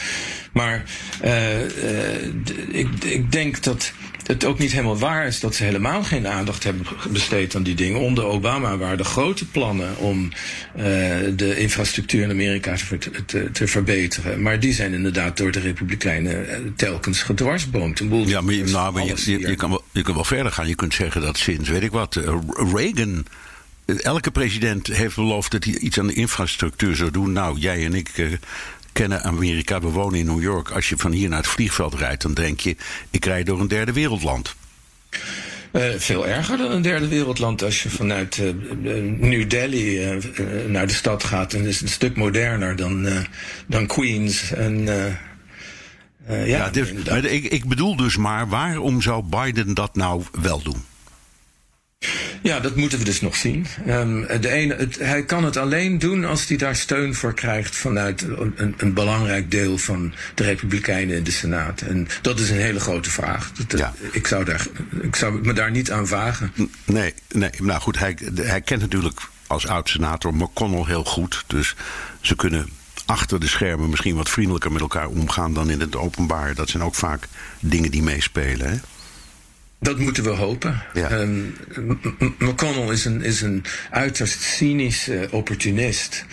Maar 0.52 0.84
ik, 2.72 2.88
ik 3.04 3.32
denk 3.32 3.62
dat 3.62 3.92
het 4.30 4.44
ook 4.44 4.58
niet 4.58 4.72
helemaal 4.72 4.98
waar 4.98 5.26
is 5.26 5.40
dat 5.40 5.54
ze 5.54 5.64
helemaal 5.64 6.04
geen 6.04 6.28
aandacht 6.28 6.64
hebben 6.64 6.86
besteed 7.10 7.54
aan 7.54 7.62
die 7.62 7.74
dingen. 7.74 8.00
Onder 8.00 8.24
Obama 8.24 8.76
waren 8.76 8.98
er 8.98 9.04
grote 9.04 9.46
plannen 9.46 9.96
om 9.96 10.32
uh, 10.76 10.84
de 11.36 11.56
infrastructuur 11.56 12.22
in 12.22 12.30
Amerika 12.30 12.76
te, 12.98 13.24
te, 13.26 13.50
te, 13.50 13.66
verbeteren. 13.66 14.42
Maar 14.42 14.60
die 14.60 14.72
zijn 14.72 14.92
inderdaad 14.92 15.36
door 15.36 15.52
de 15.52 15.60
Republikeinen 15.60 16.48
eh, 16.48 16.58
telkens 16.76 17.22
gedwarsboomd. 17.22 18.02
Ja, 18.24 18.40
maar, 18.40 18.54
nou, 18.54 18.92
maar 18.92 19.04
je, 19.04 19.14
je, 19.24 19.38
je, 19.38 19.54
kan 19.54 19.70
wel, 19.70 19.84
je 19.90 20.02
kan 20.02 20.14
wel 20.14 20.24
verder 20.24 20.52
gaan. 20.52 20.68
Je 20.68 20.74
kunt 20.74 20.94
zeggen 20.94 21.20
dat 21.20 21.38
sinds, 21.38 21.68
weet 21.68 21.82
ik 21.82 21.90
wat, 21.90 22.16
uh, 22.16 22.34
Reagan 22.74 23.24
elke 23.96 24.30
president 24.30 24.86
heeft 24.86 25.14
beloofd 25.14 25.50
dat 25.50 25.64
hij 25.64 25.78
iets 25.78 25.98
aan 25.98 26.06
de 26.06 26.12
infrastructuur 26.12 26.96
zou 26.96 27.10
doen. 27.10 27.32
Nou, 27.32 27.58
jij 27.58 27.84
en 27.84 27.94
ik 27.94 28.18
uh, 28.18 28.32
kennen 28.92 29.22
Amerika. 29.22 29.80
We 29.80 29.88
wonen 29.88 30.18
in 30.18 30.26
New 30.26 30.42
York. 30.42 30.70
Als 30.70 30.88
je 30.88 30.96
van 30.96 31.12
hier 31.12 31.28
naar 31.28 31.38
het 31.38 31.46
vliegveld 31.46 31.94
rijdt, 31.94 32.22
dan 32.22 32.34
denk 32.34 32.60
je: 32.60 32.76
ik 33.10 33.24
rijd 33.24 33.46
door 33.46 33.60
een 33.60 33.68
derde 33.68 33.92
wereldland. 33.92 34.54
Uh, 35.72 35.84
veel 35.96 36.26
erger 36.26 36.56
dan 36.56 36.70
een 36.70 36.82
derde 36.82 37.08
wereldland. 37.08 37.62
Als 37.62 37.82
je 37.82 37.90
vanuit 37.90 38.36
uh, 38.36 38.52
New 39.18 39.50
Delhi 39.50 40.14
uh, 40.14 40.16
naar 40.66 40.86
de 40.86 40.92
stad 40.92 41.24
gaat, 41.24 41.50
dan 41.50 41.60
is 41.60 41.74
het 41.74 41.82
een 41.82 41.88
stuk 41.88 42.16
moderner 42.16 42.76
dan, 42.76 43.08
dan 43.66 43.86
Queens. 43.86 44.52
En, 44.52 44.84
ja, 46.28 46.44
ja 46.44 46.70
dus, 46.70 46.90
ik, 47.22 47.44
ik 47.44 47.64
bedoel 47.64 47.96
dus 47.96 48.16
maar, 48.16 48.48
waarom 48.48 49.02
zou 49.02 49.24
Biden 49.24 49.74
dat 49.74 49.96
nou 49.96 50.22
wel 50.40 50.62
doen? 50.62 50.84
Ja, 52.42 52.60
dat 52.60 52.76
moeten 52.76 52.98
we 52.98 53.04
dus 53.04 53.20
nog 53.20 53.36
zien. 53.36 53.66
Um, 53.88 54.26
de 54.40 54.48
ene, 54.48 54.74
het, 54.74 54.98
hij 54.98 55.24
kan 55.24 55.44
het 55.44 55.56
alleen 55.56 55.98
doen 55.98 56.24
als 56.24 56.48
hij 56.48 56.56
daar 56.56 56.76
steun 56.76 57.14
voor 57.14 57.34
krijgt 57.34 57.76
vanuit 57.76 58.22
een, 58.22 58.74
een, 58.76 58.94
belangrijk 58.94 59.50
deel 59.50 59.78
van 59.78 60.14
de 60.34 60.44
Republikeinen 60.44 61.16
in 61.16 61.24
de 61.24 61.30
Senaat. 61.30 61.80
En 61.80 62.08
dat 62.22 62.38
is 62.38 62.50
een 62.50 62.60
hele 62.60 62.80
grote 62.80 63.10
vraag. 63.10 63.52
Dat, 63.52 63.78
ja. 63.78 63.94
ik, 64.10 64.26
zou 64.26 64.44
daar, 64.44 64.66
ik 65.00 65.16
zou 65.16 65.40
me 65.42 65.52
daar 65.52 65.70
niet 65.70 65.90
aan 65.90 66.06
wagen. 66.06 66.52
Nee, 66.84 67.14
nee 67.28 67.50
nou 67.58 67.80
goed, 67.80 67.98
hij, 67.98 68.16
hij 68.34 68.60
kent 68.60 68.80
natuurlijk 68.80 69.20
als 69.46 69.66
oud-senator 69.66 70.34
McConnell 70.34 70.84
heel 70.86 71.04
goed. 71.04 71.44
Dus 71.46 71.74
ze 72.20 72.36
kunnen 72.36 72.68
achter 73.04 73.40
de 73.40 73.48
schermen 73.48 73.90
misschien 73.90 74.16
wat 74.16 74.30
vriendelijker 74.30 74.72
met 74.72 74.80
elkaar 74.80 75.08
omgaan 75.08 75.54
dan 75.54 75.70
in 75.70 75.80
het 75.80 75.96
openbaar. 75.96 76.54
Dat 76.54 76.68
zijn 76.68 76.82
ook 76.82 76.94
vaak 76.94 77.28
dingen 77.60 77.90
die 77.90 78.02
meespelen. 78.02 78.70
Hè? 78.70 78.76
Dat 79.80 79.98
moeten 79.98 80.22
we 80.22 80.30
hopen. 80.30 80.82
Ja. 80.94 81.10
Um, 81.12 81.56
McConnell 82.38 82.92
is 82.92 83.04
een, 83.04 83.22
is 83.22 83.40
een 83.40 83.64
uiterst 83.90 84.42
cynische 84.42 85.28
opportunist. 85.30 86.24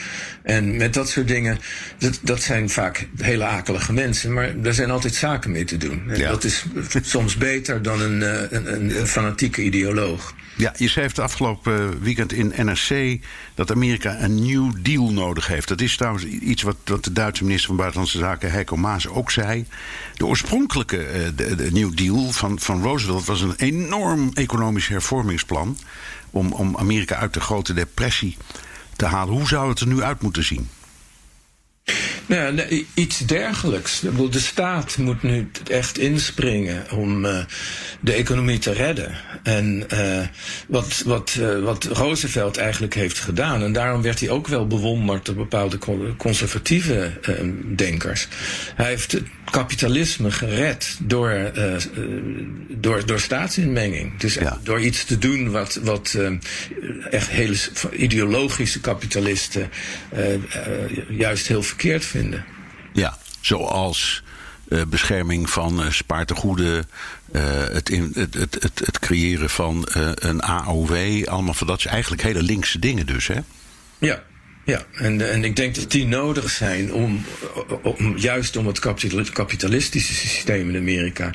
En 0.44 0.78
met 0.78 0.94
dat 0.94 1.10
soort 1.10 1.28
dingen, 1.28 1.60
dat, 1.98 2.20
dat 2.22 2.42
zijn 2.42 2.70
vaak 2.70 3.08
hele 3.18 3.44
akelige 3.44 3.94
mensen, 3.94 4.34
maar 4.34 4.62
daar 4.62 4.74
zijn 4.74 4.92
altijd 4.92 5.16
zaken 5.16 5.52
mee 5.52 5.64
te 5.64 5.78
doen. 5.78 6.04
En 6.10 6.20
ja. 6.20 6.30
dat 6.30 6.44
is 6.44 6.66
soms 7.02 7.36
beter 7.36 7.82
dan 7.82 8.02
een, 8.02 8.24
eh, 8.24 8.52
een, 8.52 9.00
een 9.00 9.08
fanatieke 9.08 9.62
ideoloog. 9.62 10.36
Ja, 10.58 10.74
je 10.78 10.88
schreef 10.88 11.08
het 11.08 11.20
afgelopen 11.20 12.00
weekend 12.00 12.34
in 12.34 12.54
NRC 12.56 13.20
dat 13.56 13.72
Amerika 13.72 14.20
een 14.20 14.46
New 14.46 14.72
Deal 14.82 15.12
nodig 15.12 15.48
heeft. 15.48 15.68
Dat 15.68 15.82
is 15.82 15.98
trouwens 15.98 16.26
iets 16.26 16.62
wat, 16.62 16.76
wat 16.86 17.04
de 17.04 17.12
Duitse 17.12 17.44
minister 17.44 17.68
van 17.68 17.78
Buitenlandse 17.78 18.18
Zaken 18.18 18.52
Heiko 18.52 18.76
Maas 18.76 19.08
ook 19.08 19.32
zei. 19.32 19.66
De 20.14 20.26
oorspronkelijke 20.26 20.98
uh, 20.98 21.28
de, 21.36 21.56
de 21.56 21.72
New 21.72 21.98
Deal 21.98 22.32
van, 22.32 22.60
van 22.60 22.82
Roosevelt 22.82 23.26
was 23.26 23.42
een 23.42 23.56
enorm 23.56 24.32
economisch 24.34 24.88
hervormingsplan 24.88 25.78
om, 26.30 26.52
om 26.52 26.78
Amerika 26.78 27.16
uit 27.16 27.34
de 27.34 27.42
grote 27.42 27.74
depressie 27.74 28.38
te 28.96 29.06
halen. 29.06 29.34
Hoe 29.34 29.48
zou 29.48 29.70
het 29.70 29.80
er 29.80 29.88
nu 29.88 30.02
uit 30.02 30.22
moeten 30.22 30.44
zien? 30.44 30.70
Nou, 32.28 32.54
nee, 32.54 32.88
iets 32.94 33.20
dergelijks. 33.20 34.00
De 34.30 34.40
staat 34.40 34.98
moet 34.98 35.24
nu 35.24 35.50
echt 35.72 35.98
inspringen 35.98 36.92
om 36.92 37.26
uh, 37.26 37.40
de 38.00 38.14
economie 38.14 38.60
te 38.60 38.72
redden. 38.72 39.18
En 39.44 39.86
uh, 39.94 40.26
wat, 40.68 41.02
wat, 41.06 41.38
uh, 41.40 41.60
wat 41.60 41.84
Roosevelt 41.84 42.58
eigenlijk 42.58 42.94
heeft 42.94 43.20
gedaan, 43.20 43.64
en 43.64 43.72
daarom 43.72 44.02
werd 44.02 44.20
hij 44.20 44.30
ook 44.30 44.48
wel 44.48 44.68
bewonderd 44.68 45.26
door 45.26 45.36
bepaalde 45.36 45.78
conservatieve 46.18 47.12
denkers. 47.76 48.28
Hij 48.76 48.88
heeft 48.88 49.12
het 49.12 49.24
kapitalisme 49.52 50.32
gered 50.32 50.98
door, 51.02 51.52
door, 52.68 53.06
door 53.06 53.20
staatsinmenging. 53.20 54.20
Dus 54.20 54.34
ja. 54.34 54.60
door 54.64 54.80
iets 54.80 55.06
te 55.06 55.18
doen 55.18 55.52
wat, 55.52 55.80
wat 55.84 56.18
echt 57.10 57.30
hele 57.30 57.56
ideologische 57.92 58.80
kapitalisten 58.80 59.70
juist 61.10 61.48
heel 61.48 61.64
verkeerd 61.78 62.06
vinden. 62.06 62.46
Ja, 62.94 63.18
zoals 63.42 64.24
uh, 64.68 64.82
bescherming 64.88 65.50
van 65.50 65.80
uh, 65.80 65.92
spaartegoeden, 65.92 66.90
uh, 67.32 67.42
het, 67.52 67.90
in, 67.90 68.12
het, 68.14 68.34
het, 68.34 68.58
het, 68.60 68.80
het, 68.86 69.00
creëren 69.00 69.50
van 69.50 69.88
een 70.16 70.42
AOW, 70.42 71.26
allemaal 71.28 71.54
van 71.54 71.68
dat 71.68 71.78
is 71.78 71.86
eigenlijk 71.86 72.22
hele 72.22 72.42
linkse 72.42 72.80
dingen 72.80 73.06
dus, 73.06 73.28
hè? 73.28 73.40
Ja, 73.98 74.24
ja, 74.68 74.86
en, 74.94 75.32
en 75.32 75.44
ik 75.44 75.56
denk 75.56 75.76
dat 75.76 75.92
die 75.92 76.08
nodig 76.08 76.50
zijn 76.50 76.94
om, 76.94 77.26
om 77.82 78.18
juist 78.18 78.58
om 78.58 78.68
het 78.68 78.80
kapitalistische 79.30 80.14
systeem 80.14 80.70
in 80.70 80.78
Amerika 80.78 81.34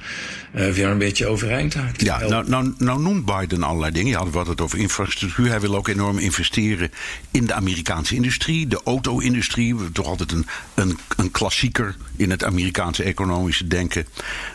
uh, 0.55 0.71
weer 0.71 0.87
een 0.87 0.99
beetje 0.99 1.27
overeind 1.27 1.71
te 1.71 1.79
houden. 1.79 2.05
Ja, 2.05 2.19
nou, 2.19 2.49
nou, 2.49 2.75
nou 2.79 3.03
noemt 3.03 3.25
Biden 3.25 3.63
allerlei 3.63 3.93
dingen. 3.93 4.11
Je 4.11 4.37
had 4.37 4.47
het 4.47 4.61
over 4.61 4.79
infrastructuur. 4.79 5.49
Hij 5.49 5.61
wil 5.61 5.77
ook 5.77 5.89
enorm 5.89 6.19
investeren 6.19 6.91
in 7.31 7.47
de 7.47 7.55
Amerikaanse 7.55 8.15
industrie, 8.15 8.67
de 8.67 8.81
auto-industrie. 8.85 9.75
Toch 9.93 10.07
altijd 10.07 10.33
een, 10.33 10.47
een, 10.75 10.99
een 11.17 11.31
klassieker 11.31 11.97
in 12.17 12.31
het 12.31 12.45
Amerikaanse 12.45 13.03
economische 13.03 13.67
denken. 13.67 14.07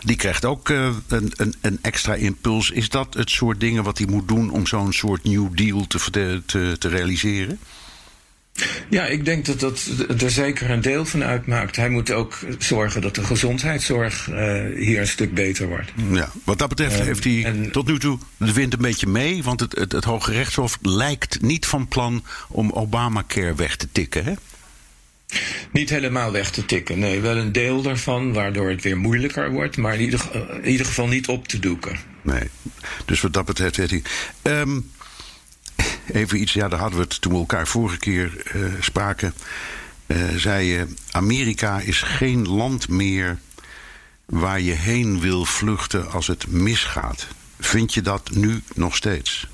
Die 0.06 0.16
krijgt 0.16 0.46
ook 0.46 0.70
uh, 0.70 0.90
een, 1.08 1.34
een, 1.36 1.54
een 1.62 1.80
extra 1.82 2.14
impuls. 2.14 2.72
Is 2.72 2.90
dat 2.90 3.14
het 3.14 3.30
soort 3.30 3.60
dingen 3.60 3.84
wat 3.84 3.98
hij 3.98 4.08
moet 4.08 4.28
doen 4.28 4.50
om 4.50 4.68
zo'n 4.68 4.94
soort 4.94 5.24
New 5.24 5.48
Deal 5.56 5.88
te, 5.88 6.42
te, 6.46 6.76
te 6.78 6.88
realiseren? 6.88 7.60
Ja, 8.90 9.06
ik 9.06 9.26
denk 9.26 9.46
dat 9.46 9.60
dat 9.60 9.90
er 10.22 10.32
zeker 10.32 10.70
een 10.70 10.82
deel 10.82 11.06
van 11.06 11.24
uitmaakt. 11.24 11.76
Hij 11.76 11.90
moet 11.90 12.12
ook 12.12 12.40
zorgen 12.60 13.02
dat 13.02 13.16
de 13.16 13.24
gezondheidszorg 13.24 14.28
uh, 14.28 14.36
hier 14.76 15.00
een 15.00 15.08
stuk 15.08 15.34
beter 15.34 15.68
wordt. 15.68 15.92
Ja, 16.12 16.32
wat 16.44 16.58
dat 16.58 16.70
betreft 16.70 17.00
uh, 17.00 17.06
heeft 17.06 17.24
hij 17.24 17.44
en, 17.44 17.72
tot 17.72 17.88
nu 17.88 18.00
toe 18.00 18.20
de 18.38 18.54
wind 18.54 18.74
een 18.74 18.82
beetje 18.82 19.08
mee. 19.08 19.44
Want 19.44 19.60
het, 19.60 19.78
het, 19.78 19.92
het 19.92 20.04
Hoge 20.04 20.32
Rechtshof 20.32 20.78
lijkt 20.82 21.42
niet 21.42 21.66
van 21.66 21.88
plan 21.88 22.24
om 22.48 22.72
Obamacare 22.72 23.56
weg 23.56 23.76
te 23.76 23.88
tikken, 23.92 24.24
hè? 24.24 24.34
Niet 25.72 25.90
helemaal 25.90 26.32
weg 26.32 26.52
te 26.52 26.66
tikken. 26.66 27.00
Nee, 27.00 27.20
wel 27.20 27.38
een 27.38 27.52
deel 27.52 27.82
daarvan, 27.82 28.34
waardoor 28.34 28.70
het 28.70 28.84
weer 28.84 28.98
moeilijker 28.98 29.52
wordt. 29.52 29.78
Maar 29.78 29.94
in 29.94 30.02
ieder, 30.02 30.22
in 30.62 30.70
ieder 30.70 30.86
geval 30.86 31.08
niet 31.08 31.28
op 31.28 31.48
te 31.48 31.60
doeken. 31.60 31.98
Nee, 32.22 32.50
dus 33.06 33.22
wat 33.22 33.34
dat 33.34 33.46
betreft 33.46 33.76
heeft 33.76 33.92
hij. 33.92 34.02
Um, 34.60 34.92
even 36.14 36.42
iets, 36.42 36.54
ja, 36.54 36.68
daar 36.68 36.80
hadden 36.80 37.00
we 37.00 37.06
het 37.06 37.22
toen 37.22 37.32
we 37.32 37.38
elkaar 37.38 37.68
vorige 37.68 37.98
keer 37.98 38.44
uh, 38.56 38.74
spraken. 38.80 39.34
Uh, 40.08 40.18
zei 40.36 40.66
je: 40.66 40.88
Amerika 41.12 41.80
is 41.80 42.02
geen 42.02 42.48
land 42.48 42.90
meer 42.90 43.38
waar 44.26 44.62
je 44.62 44.74
heen 44.74 45.20
wil 45.20 45.46
vluchten 45.46 46.12
als 46.12 46.28
het 46.28 46.48
misgaat. 46.48 47.28
Vind 47.60 47.94
je 47.94 48.02
dat 48.02 48.30
nu 48.32 48.62
nog 48.76 48.96
steeds? 48.96 49.48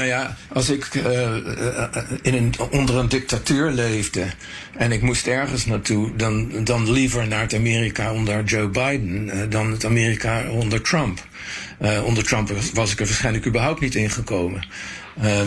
Nou 0.00 0.12
ja, 0.12 0.36
als 0.52 0.70
ik 0.70 0.94
uh, 0.94 1.36
in 2.22 2.34
een, 2.34 2.54
onder 2.70 2.96
een 2.96 3.08
dictatuur 3.08 3.70
leefde 3.70 4.26
en 4.76 4.92
ik 4.92 5.02
moest 5.02 5.26
ergens 5.26 5.66
naartoe, 5.66 6.16
dan, 6.16 6.64
dan 6.64 6.90
liever 6.90 7.28
naar 7.28 7.40
het 7.40 7.54
Amerika 7.54 8.12
onder 8.12 8.44
Joe 8.44 8.68
Biden 8.68 9.26
uh, 9.26 9.42
dan 9.48 9.70
het 9.70 9.84
Amerika 9.84 10.50
onder 10.50 10.82
Trump. 10.82 11.26
onder 12.04 12.24
Trump 12.24 12.52
was 12.74 12.92
ik 12.92 13.00
er 13.00 13.06
waarschijnlijk 13.06 13.46
überhaupt 13.46 13.80
niet 13.80 13.94
ingekomen. 13.94 14.66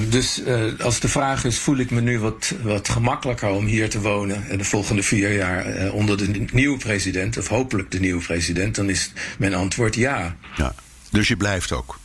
dus 0.09 0.41
als 0.79 0.99
de 0.99 1.09
vraag 1.09 1.45
is, 1.45 1.59
voel 1.59 1.77
ik 1.77 1.91
me 1.91 2.01
nu 2.01 2.19
wat, 2.19 2.53
wat 2.61 2.89
gemakkelijker 2.89 3.49
om 3.49 3.65
hier 3.65 3.89
te 3.89 4.01
wonen 4.01 4.57
de 4.57 4.63
volgende 4.63 5.03
vier 5.03 5.33
jaar 5.33 5.91
onder 5.91 6.17
de 6.17 6.45
nieuwe 6.51 6.77
president, 6.77 7.37
of 7.37 7.47
hopelijk 7.47 7.91
de 7.91 7.99
nieuwe 7.99 8.23
president, 8.23 8.75
dan 8.75 8.89
is 8.89 9.11
mijn 9.37 9.53
antwoord 9.53 9.95
ja. 9.95 10.35
ja. 10.55 10.75
Dus 11.11 11.27
je 11.27 11.37
blijft 11.37 11.71
ook? 11.71 12.01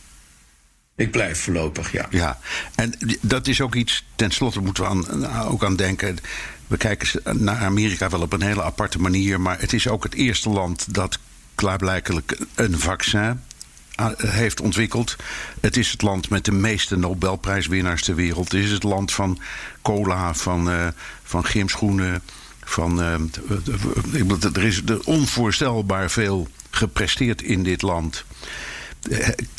Ik 0.99 1.11
blijf 1.11 1.39
voorlopig, 1.39 1.91
ja. 1.91 2.07
Ja, 2.09 2.39
en 2.75 2.93
dat 3.21 3.47
is 3.47 3.61
ook 3.61 3.75
iets, 3.75 4.05
tenslotte 4.15 4.59
moeten 4.59 4.83
we 4.83 4.89
aan, 4.89 5.47
ook 5.47 5.63
aan 5.63 5.75
denken. 5.75 6.17
We 6.67 6.77
kijken 6.77 7.43
naar 7.43 7.57
Amerika 7.57 8.09
wel 8.09 8.21
op 8.21 8.33
een 8.33 8.41
hele 8.41 8.63
aparte 8.63 8.99
manier, 8.99 9.41
maar 9.41 9.59
het 9.59 9.73
is 9.73 9.87
ook 9.87 10.03
het 10.03 10.13
eerste 10.13 10.49
land 10.49 10.93
dat 10.93 11.19
klaarblijkelijk 11.55 12.37
een 12.55 12.79
vaccin 12.79 13.41
heeft 14.17 14.61
ontwikkeld. 14.61 15.15
Het 15.59 15.77
is 15.77 15.91
het 15.91 16.01
land 16.01 16.29
met 16.29 16.45
de 16.45 16.51
meeste 16.51 16.97
Nobelprijswinnaars 16.97 18.03
ter 18.03 18.15
wereld. 18.15 18.51
Het 18.51 18.63
is 18.63 18.71
het 18.71 18.83
land 18.83 19.11
van 19.11 19.39
cola, 19.81 20.33
van, 20.33 20.69
uh, 20.69 20.87
van 21.23 21.45
gymschoenen. 21.45 22.21
Van, 22.63 22.99
uh, 22.99 23.13
er 24.55 24.63
is 24.63 24.81
onvoorstelbaar 25.03 26.09
veel 26.11 26.47
gepresteerd 26.69 27.41
in 27.41 27.63
dit 27.63 27.81
land. 27.81 28.23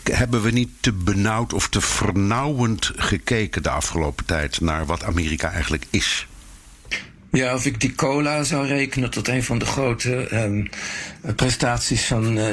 Hebben 0.02 0.42
we 0.42 0.50
niet 0.50 0.70
te 0.80 0.92
benauwd 0.92 1.52
of 1.52 1.68
te 1.68 1.80
vernauwend 1.80 2.92
gekeken 2.96 3.62
de 3.62 3.70
afgelopen 3.70 4.24
tijd 4.24 4.60
naar 4.60 4.86
wat 4.86 5.04
Amerika 5.04 5.50
eigenlijk 5.50 5.86
is? 5.90 6.26
Ja, 7.32 7.54
of 7.54 7.66
ik 7.66 7.80
die 7.80 7.94
cola 7.94 8.42
zou 8.42 8.66
rekenen 8.66 9.10
tot 9.10 9.28
een 9.28 9.42
van 9.42 9.58
de 9.58 9.66
grote 9.66 10.34
um, 10.34 10.68
prestaties 11.36 12.04
van 12.04 12.38
uh, 12.38 12.44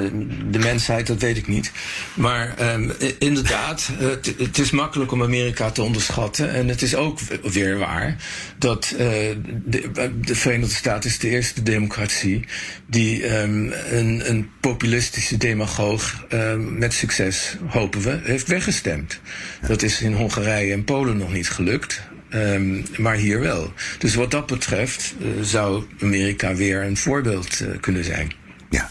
de 0.52 0.60
mensheid, 0.60 1.08
dat 1.08 1.22
weet 1.22 1.38
ik 1.38 1.48
niet. 1.48 1.72
Maar 2.14 2.74
um, 2.74 2.92
inderdaad, 3.20 3.90
het, 3.98 4.34
het, 4.38 4.58
is 4.58 4.72
makkelijk 4.72 5.12
om 5.12 5.24
Amerika 5.24 5.72
te 5.72 5.82
onderschatten. 5.82 6.54
En 6.54 6.68
het 6.68 6.82
is 6.82 6.96
ook 6.96 7.20
weer 7.44 7.78
waar 7.78 8.16
dat 8.58 8.92
uh, 8.94 9.00
de, 9.00 9.92
de, 10.22 10.36
Verenigde 10.36 10.76
Staten 10.76 11.10
is 11.10 11.20
de 11.20 11.30
eerste 11.30 11.64
democratie 11.64 12.46
die 12.86 13.38
um, 13.38 13.72
een, 13.90 14.30
een, 14.30 14.50
populistische 14.60 15.38
demagoog 15.38 16.26
met 16.58 16.94
succes, 16.94 17.56
hopen 17.68 18.02
we, 18.02 18.20
heeft 18.24 18.48
weggestemd. 18.48 19.20
Dat 19.68 19.82
is 19.82 20.02
in 20.02 20.14
Hongarije 20.14 20.74
en 20.74 20.84
Polen 20.84 21.18
nog 21.18 21.34
niet 21.34 21.50
gelukt. 21.50 22.02
Um, 22.34 22.84
maar 22.98 23.16
hier 23.16 23.40
wel. 23.40 23.74
Dus 23.98 24.16
wat 24.16 24.32
dat 24.32 24.46
betreft 24.46 25.16
uh, 25.20 25.28
zou 25.42 25.84
Amerika 26.02 26.56
weer 26.56 26.84
een 26.84 26.98
voorbeeld 26.98 27.60
uh, 27.60 27.68
kunnen 27.80 28.04
zijn. 28.04 28.32
Ja, 28.70 28.90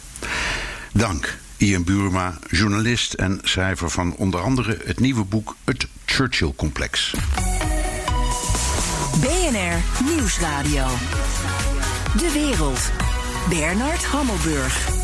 dank. 0.93 1.39
Ian 1.57 1.85
Burma, 1.85 2.39
journalist 2.51 3.13
en 3.13 3.39
schrijver 3.43 3.91
van 3.91 4.15
onder 4.17 4.41
andere 4.41 4.79
het 4.85 5.01
nieuwe 5.01 5.25
boek 5.25 5.57
Het 5.65 5.87
Churchill-complex. 6.05 7.15
BNR 9.21 10.05
Nieuwsradio. 10.05 10.87
De 12.17 12.31
wereld. 12.33 12.91
Bernard 13.49 14.05
Hammelburg. 14.05 14.96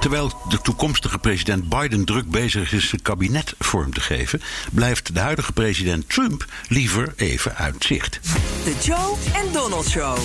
Terwijl 0.00 0.32
de 0.48 0.60
toekomstige 0.60 1.18
president 1.18 1.68
Biden 1.68 2.04
druk 2.04 2.30
bezig 2.30 2.72
is 2.72 2.88
zijn 2.88 3.02
kabinet 3.02 3.54
vorm 3.58 3.92
te 3.92 4.00
geven, 4.00 4.42
blijft 4.72 5.14
de 5.14 5.20
huidige 5.20 5.52
president 5.52 6.08
Trump 6.08 6.44
liever 6.68 7.12
even 7.16 7.56
uit 7.56 7.84
zicht. 7.84 8.20
De 8.64 8.74
Joe 8.82 9.16
en 9.32 9.52
Donald 9.52 9.88
Show. 9.88 10.18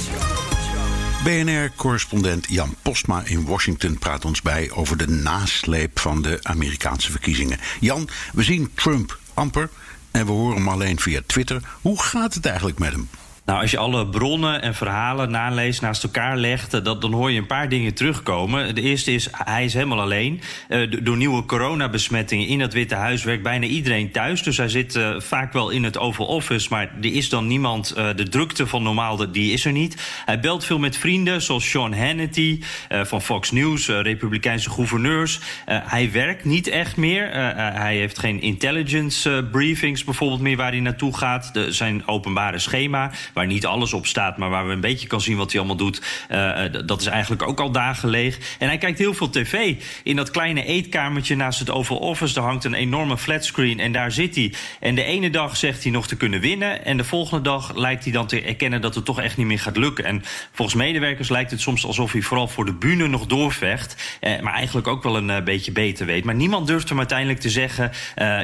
BNR-correspondent 1.24 2.46
Jan 2.50 2.76
Postma 2.82 3.22
in 3.26 3.46
Washington 3.46 3.98
praat 3.98 4.26
ons 4.26 4.42
bij 4.42 4.72
over 4.72 4.98
de 4.98 5.08
nasleep 5.08 6.00
van 6.00 6.22
de 6.22 6.40
Amerikaanse 6.42 7.12
verkiezingen. 7.12 7.60
Jan, 7.80 8.10
we 8.34 8.44
zien 8.44 8.72
Trump 8.74 9.20
amper 9.34 9.70
en 10.12 10.26
we 10.26 10.32
horen 10.32 10.56
hem 10.56 10.70
alleen 10.70 11.00
via 11.00 11.22
Twitter. 11.26 11.62
Hoe 11.82 12.02
gaat 12.02 12.34
het 12.34 12.46
eigenlijk 12.46 12.80
met 12.80 12.92
hem? 12.92 13.10
Nou, 13.46 13.62
als 13.62 13.72
je 13.72 13.78
alle 13.78 14.08
bronnen 14.08 14.62
en 14.62 14.76
verhalen 14.76 15.32
naleest, 15.32 15.82
naast 15.82 16.04
elkaar 16.04 16.38
legt, 16.38 16.74
eh, 16.74 16.82
dan 16.84 17.14
hoor 17.14 17.32
je 17.32 17.40
een 17.40 17.46
paar 17.46 17.70
dingen 17.70 17.94
terugkomen. 17.94 18.76
De 18.76 18.82
eerste 18.82 19.14
is, 19.14 19.28
hij 19.32 19.66
is 19.66 19.74
helemaal 19.74 20.02
alleen. 20.02 20.42
Uh, 20.70 20.92
door 21.04 21.18
nieuwe 21.18 21.46
coronabesmettingen 21.46 22.48
in 22.48 22.60
het 22.60 22.74
Witte 22.74 22.96
Huis 22.96 23.24
werkt 23.24 23.44
bijna 23.44 23.66
iedereen 23.66 24.12
thuis. 24.12 24.44
Dus 24.44 24.58
hij 24.58 24.70
zit 24.70 24.96
uh, 24.96 25.20
vaak 25.20 25.54
wel 25.54 25.70
in 25.70 25.84
het 25.84 25.98
Oval 25.98 26.26
Office, 26.26 26.68
maar 26.70 26.92
er 27.02 27.14
is 27.14 27.30
dan 27.30 27.48
niemand. 27.48 27.96
De 27.96 28.30
drukte 28.30 28.68
van 28.68 28.84
normaal, 28.84 29.32
die 29.32 29.54
is 29.54 29.66
er 29.66 29.72
niet. 29.72 30.22
Hij 30.26 30.40
belt 30.40 30.66
veel 30.66 30.80
met 30.80 30.98
vrienden, 30.98 31.42
zoals 31.42 31.70
Sean 31.70 31.94
Hannity 31.94 32.62
van 32.90 33.22
Fox 33.22 33.52
News, 33.52 33.88
Republikeinse 33.88 34.70
gouverneurs. 34.70 35.40
hij 35.66 36.12
werkt 36.12 36.46
niet 36.46 36.68
echt 36.68 36.98
meer. 36.98 37.30
hij 37.56 37.96
heeft 37.96 38.20
geen 38.20 38.42
intelligence 38.42 39.48
briefings 39.52 40.04
bijvoorbeeld 40.04 40.42
meer 40.42 40.58
waar 40.58 40.72
hij 40.72 40.80
naartoe 40.80 41.18
gaat. 41.18 41.52
Zijn 41.70 42.08
openbare 42.08 42.60
schema 42.60 43.12
waar 43.36 43.48
niet 43.48 43.66
alles 43.66 43.94
op 43.94 44.06
staat, 44.06 44.38
maar 44.38 44.50
waar 44.50 44.68
we 44.68 44.74
een 44.74 44.80
beetje 44.80 45.08
kan 45.08 45.22
zien 45.22 45.38
wat 45.38 45.52
hij 45.52 45.60
allemaal 45.60 45.78
doet. 45.78 46.02
Uh, 46.32 46.62
dat 46.86 47.02
is 47.02 47.08
eigenlijk 47.08 47.48
ook 47.48 47.60
al 47.60 47.72
dagen. 47.72 48.14
En 48.14 48.68
hij 48.68 48.78
kijkt 48.78 49.00
heel 49.00 49.14
veel 49.14 49.30
tv. 49.30 49.76
In 50.04 50.16
dat 50.16 50.32
kleine 50.32 50.66
eetkamertje 50.66 51.36
naast 51.36 51.60
het 51.60 51.70
Oval 51.70 51.98
Office, 51.98 52.34
daar 52.34 52.44
hangt 52.44 52.64
een 52.64 52.74
enorme 52.74 53.18
flatscreen 53.18 53.80
en 53.80 53.92
daar 53.92 54.12
zit 54.12 54.36
hij. 54.36 54.54
En 54.80 54.96
de 54.96 55.04
ene 55.04 55.30
dag 55.30 55.58
zegt 55.58 55.84
hij 55.84 55.92
nog 55.92 56.08
te 56.08 56.16
kunnen 56.16 56.40
winnen 56.40 56.86
en 56.86 56.98
de 56.98 57.04
volgende 57.04 57.44
dag 57.44 57.76
lijkt 57.76 58.04
hij 58.04 58.14
dan 58.14 58.28
te 58.28 58.42
erkennen 58.42 58.82
dat 58.82 58.96
het 58.96 59.06
toch 59.06 59.22
echt 59.22 59.38
niet 59.38 59.46
meer 59.46 59.60
gaat 59.60 59.78
lukken. 59.78 60.06
En 60.06 60.24
volgens 60.52 60.78
medewerkers 60.78 61.30
lijkt 61.30 61.52
het 61.52 61.62
soms 61.62 61.86
alsof 61.86 62.12
hij 62.12 62.22
vooral 62.22 62.48
voor 62.48 62.66
de 62.66 62.74
bühne 62.74 63.08
nog 63.08 63.26
doorvecht, 63.26 64.18
eh, 64.20 64.40
maar 64.42 64.54
eigenlijk 64.54 64.88
ook 64.88 65.04
wel 65.04 65.18
een 65.18 65.30
uh, 65.30 65.42
beetje 65.44 65.72
beter 65.72 66.06
weet. 66.06 66.24
Maar 66.24 66.36
niemand 66.36 66.68
durft 66.68 66.90
hem 66.90 66.98
uiteindelijk 66.98 67.40
te 67.40 67.50
zeggen, 67.50 67.92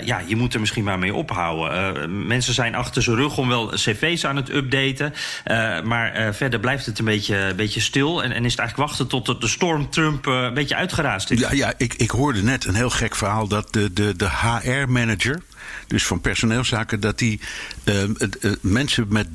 ja, 0.06 0.21
je 0.27 0.36
moet 0.36 0.54
er 0.54 0.60
misschien 0.60 0.84
maar 0.84 0.99
mee 0.99 1.13
ophouden. 1.13 2.27
mensen 2.27 2.54
zijn 2.54 2.75
achter 2.75 3.04
zijn 3.04 3.15
rug 3.15 3.38
om 3.38 3.47
wel 3.47 3.67
cv's 3.67 4.25
aan 4.25 4.36
het 4.36 4.49
updaten 4.49 4.80
uh, 4.89 5.81
maar 5.81 6.19
uh, 6.19 6.33
verder 6.33 6.59
blijft 6.59 6.85
het 6.85 6.99
een 6.99 7.05
beetje, 7.05 7.37
een 7.37 7.55
beetje 7.55 7.79
stil. 7.79 8.23
En, 8.23 8.31
en 8.31 8.45
is 8.45 8.51
het 8.51 8.59
eigenlijk 8.59 8.89
wachten 8.89 9.07
tot 9.07 9.41
de 9.41 9.47
storm 9.47 9.89
Trump 9.89 10.27
uh, 10.27 10.41
een 10.41 10.53
beetje 10.53 10.75
uitgeraasd 10.75 11.31
is. 11.31 11.39
Ja, 11.39 11.51
ja 11.51 11.73
ik, 11.77 11.93
ik 11.93 12.09
hoorde 12.09 12.43
net 12.43 12.65
een 12.65 12.75
heel 12.75 12.89
gek 12.89 13.15
verhaal 13.15 13.47
dat 13.47 13.73
de, 13.73 13.93
de, 13.93 14.15
de 14.15 14.29
HR-manager 14.29 15.41
dus 15.87 16.05
van 16.05 16.21
personeelszaken, 16.21 16.99
dat 16.99 17.17
die 17.17 17.39
uh, 17.83 18.03
uh, 18.03 18.51
mensen 18.61 19.05
met 19.09 19.27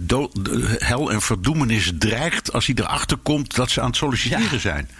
hel 0.78 1.12
en 1.12 1.22
verdoemenis 1.22 1.92
dreigt 1.98 2.52
als 2.52 2.66
hij 2.66 2.74
erachter 2.78 3.16
komt 3.16 3.54
dat 3.54 3.70
ze 3.70 3.80
aan 3.80 3.86
het 3.86 3.96
solliciteren 3.96 4.48
ja. 4.50 4.58
zijn. 4.58 4.90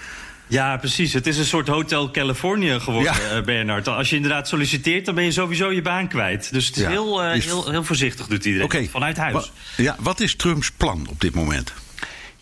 Ja, 0.46 0.76
precies. 0.76 1.12
Het 1.12 1.26
is 1.26 1.38
een 1.38 1.44
soort 1.44 1.68
Hotel 1.68 2.11
California 2.11 2.78
geworden, 2.78 3.12
ja. 3.30 3.42
Bernard. 3.42 3.88
Als 3.88 4.11
je 4.11 4.16
inderdaad 4.16 4.48
solliciteert, 4.48 5.04
dan 5.04 5.14
ben 5.14 5.24
je 5.24 5.32
sowieso 5.32 5.72
je 5.72 5.82
baan 5.82 6.09
kwijt. 6.09 6.52
Dus 6.52 6.66
het 6.66 6.76
is 6.76 6.82
ja. 6.82 6.88
heel, 6.88 7.24
uh, 7.24 7.42
heel, 7.42 7.70
heel 7.70 7.85
voorzichtig 7.85 8.26
doet 8.26 8.44
iedereen. 8.44 8.66
Okay. 8.66 8.88
Vanuit 8.88 9.16
huis. 9.16 9.32
Wa 9.32 9.82
ja, 9.82 9.96
wat 9.98 10.20
is 10.20 10.37
Trumps 10.37 10.70
plan 10.70 11.06
op 11.11 11.20
dit 11.20 11.35
moment? 11.35 11.72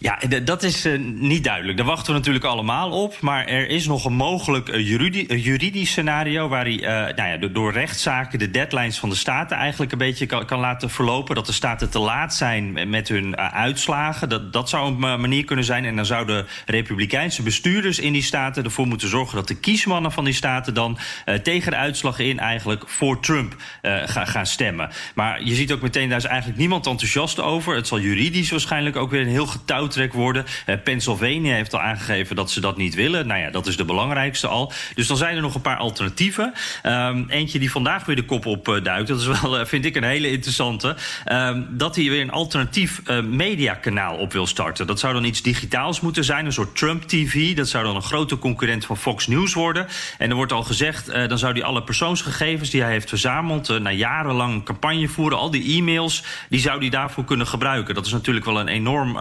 Ja, 0.04 0.18
dat 0.44 0.62
is 0.62 0.86
uh, 0.86 0.98
niet 1.14 1.44
duidelijk. 1.44 1.76
Daar 1.76 1.86
wachten 1.86 2.12
we 2.12 2.18
natuurlijk 2.18 2.44
allemaal 2.44 2.90
op. 2.90 3.20
Maar 3.20 3.46
er 3.46 3.68
is 3.68 3.86
nog 3.86 4.04
een 4.04 4.12
mogelijk 4.12 4.68
uh, 4.68 4.88
juridi 4.88 5.26
juridisch 5.42 5.90
scenario... 5.90 6.48
waar 6.48 6.64
hij 6.64 6.76
nou 7.16 7.28
ja, 7.28 7.36
door 7.36 7.72
rechtszaken 7.72 8.38
de 8.38 8.50
deadlines 8.50 8.98
van 8.98 9.08
de 9.08 9.14
staten 9.14 9.56
eigenlijk 9.56 9.92
een 9.92 9.98
beetje 9.98 10.26
kan, 10.26 10.46
kan 10.46 10.60
laten 10.60 10.90
verlopen. 10.90 11.34
Dat 11.34 11.46
de 11.46 11.52
staten 11.52 11.90
te 11.90 11.98
laat 11.98 12.34
zijn 12.34 12.90
met 12.90 13.08
hun 13.08 13.36
uitslagen. 13.36 14.28
Dat, 14.28 14.52
dat 14.52 14.68
zou 14.68 14.86
een 14.86 15.20
manier 15.20 15.44
kunnen 15.44 15.64
zijn. 15.64 15.84
En 15.84 15.96
dan 15.96 16.06
zouden 16.06 16.46
republikeinse 16.66 17.42
bestuurders 17.42 17.98
in 17.98 18.12
die 18.12 18.22
staten 18.22 18.64
ervoor 18.64 18.86
moeten 18.86 19.08
zorgen... 19.08 19.36
dat 19.36 19.48
de 19.48 19.56
kiesmannen 19.60 20.12
van 20.12 20.24
die 20.24 20.34
staten 20.34 20.74
dan 20.74 20.98
tegen 21.42 21.70
de 21.70 21.76
uitslag 21.76 22.18
in 22.18 22.38
eigenlijk 22.38 22.88
voor 22.88 23.20
Trump 23.20 23.56
gaan, 23.82 24.26
gaan 24.26 24.46
stemmen. 24.46 24.90
Maar 25.14 25.42
je 25.42 25.54
ziet 25.54 25.72
ook 25.72 25.82
meteen, 25.82 26.08
daar 26.08 26.18
is 26.18 26.24
eigenlijk 26.24 26.58
niemand 26.58 26.86
enthousiast 26.86 27.40
over. 27.40 27.76
Het 27.76 27.86
zal 27.86 28.00
juridisch 28.00 28.50
waarschijnlijk 28.50 28.96
ook 28.96 29.10
weer 29.10 29.20
een 29.20 29.26
heel 29.26 29.46
getouwd 29.46 29.93
worden. 30.12 30.44
Uh, 30.66 30.74
Pennsylvania 30.84 31.54
heeft 31.54 31.74
al 31.74 31.80
aangegeven 31.80 32.36
dat 32.36 32.50
ze 32.50 32.60
dat 32.60 32.76
niet 32.76 32.94
willen. 32.94 33.26
Nou 33.26 33.40
ja, 33.40 33.50
dat 33.50 33.66
is 33.66 33.76
de 33.76 33.84
belangrijkste 33.84 34.46
al. 34.46 34.72
Dus 34.94 35.06
dan 35.06 35.16
zijn 35.16 35.36
er 35.36 35.42
nog 35.42 35.54
een 35.54 35.60
paar 35.60 35.76
alternatieven. 35.76 36.52
Um, 36.82 37.26
eentje 37.28 37.58
die 37.58 37.70
vandaag 37.70 38.04
weer 38.04 38.16
de 38.16 38.24
kop 38.24 38.46
opduikt. 38.46 39.08
dat 39.08 39.20
is 39.20 39.40
wel, 39.40 39.66
vind 39.66 39.84
ik, 39.84 39.96
een 39.96 40.04
hele 40.04 40.30
interessante. 40.30 40.96
Um, 41.32 41.66
dat 41.70 41.96
hij 41.96 42.04
weer 42.04 42.20
een 42.20 42.30
alternatief 42.30 43.02
mediakanaal 43.22 44.16
op 44.16 44.32
wil 44.32 44.46
starten. 44.46 44.86
Dat 44.86 44.98
zou 44.98 45.12
dan 45.12 45.24
iets 45.24 45.42
digitaals 45.42 46.00
moeten 46.00 46.24
zijn, 46.24 46.46
een 46.46 46.52
soort 46.52 46.76
Trump 46.76 47.02
TV. 47.02 47.56
Dat 47.56 47.68
zou 47.68 47.84
dan 47.84 47.96
een 47.96 48.02
grote 48.02 48.38
concurrent 48.38 48.86
van 48.86 48.96
Fox 48.96 49.26
News 49.26 49.54
worden. 49.54 49.86
En 50.18 50.30
er 50.30 50.36
wordt 50.36 50.52
al 50.52 50.62
gezegd, 50.62 51.06
dan 51.28 51.38
zou 51.38 51.52
hij 51.52 51.62
alle 51.62 51.82
persoonsgegevens 51.82 52.70
die 52.70 52.82
hij 52.82 52.90
heeft 52.90 53.08
verzameld, 53.08 53.78
na 53.80 53.90
jarenlang 53.90 54.64
campagne 54.64 55.08
voeren, 55.08 55.38
al 55.38 55.50
die 55.50 55.78
e-mails, 55.78 56.24
die 56.48 56.60
zou 56.60 56.78
hij 56.78 56.88
daarvoor 56.88 57.24
kunnen 57.24 57.46
gebruiken. 57.46 57.94
Dat 57.94 58.06
is 58.06 58.12
natuurlijk 58.12 58.44
wel 58.44 58.60
een 58.60 58.68
enorm 58.68 59.16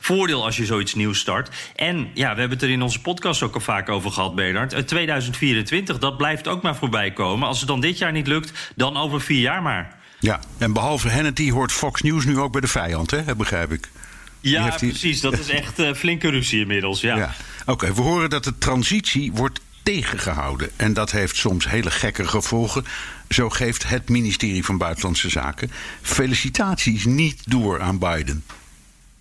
voordeel 0.00 0.44
als 0.44 0.56
je 0.56 0.66
zoiets 0.66 0.94
nieuws 0.94 1.18
start. 1.18 1.48
En 1.76 2.10
ja, 2.14 2.34
we 2.34 2.40
hebben 2.40 2.58
het 2.58 2.62
er 2.62 2.70
in 2.70 2.82
onze 2.82 3.00
podcast 3.00 3.42
ook 3.42 3.54
al 3.54 3.60
vaak 3.60 3.88
over 3.88 4.10
gehad, 4.10 4.34
Bernard. 4.34 4.86
2024, 4.88 5.98
dat 5.98 6.16
blijft 6.16 6.48
ook 6.48 6.62
maar 6.62 6.76
voorbij 6.76 7.12
komen. 7.12 7.48
Als 7.48 7.58
het 7.58 7.68
dan 7.68 7.80
dit 7.80 7.98
jaar 7.98 8.12
niet 8.12 8.26
lukt, 8.26 8.72
dan 8.76 8.96
over 8.96 9.20
vier 9.20 9.40
jaar 9.40 9.62
maar. 9.62 10.00
Ja, 10.18 10.40
en 10.58 10.72
behalve 10.72 11.08
Hannity 11.08 11.50
hoort 11.50 11.72
Fox 11.72 12.02
News 12.02 12.24
nu 12.24 12.38
ook 12.38 12.52
bij 12.52 12.60
de 12.60 12.66
vijand, 12.66 13.10
hè? 13.10 13.36
begrijp 13.36 13.72
ik. 13.72 13.88
Ja, 14.40 14.68
precies. 14.68 15.20
Dat 15.20 15.38
is 15.38 15.48
echt 15.48 15.78
uh, 15.78 15.92
flinke 15.94 16.28
ruzie 16.28 16.60
inmiddels. 16.60 17.00
Ja. 17.00 17.16
ja. 17.16 17.34
Oké, 17.66 17.94
we 17.94 18.00
horen 18.00 18.30
dat 18.30 18.44
de 18.44 18.58
transitie 18.58 19.32
wordt 19.32 19.60
tegengehouden. 19.82 20.70
En 20.76 20.92
dat 20.92 21.10
heeft 21.10 21.36
soms 21.36 21.68
hele 21.68 21.90
gekke 21.90 22.28
gevolgen. 22.28 22.84
Zo 23.28 23.50
geeft 23.50 23.88
het 23.88 24.08
ministerie 24.08 24.64
van 24.64 24.78
Buitenlandse 24.78 25.30
Zaken 25.30 25.70
felicitaties 26.02 27.04
niet 27.04 27.50
door 27.50 27.80
aan 27.80 27.98
Biden. 27.98 28.44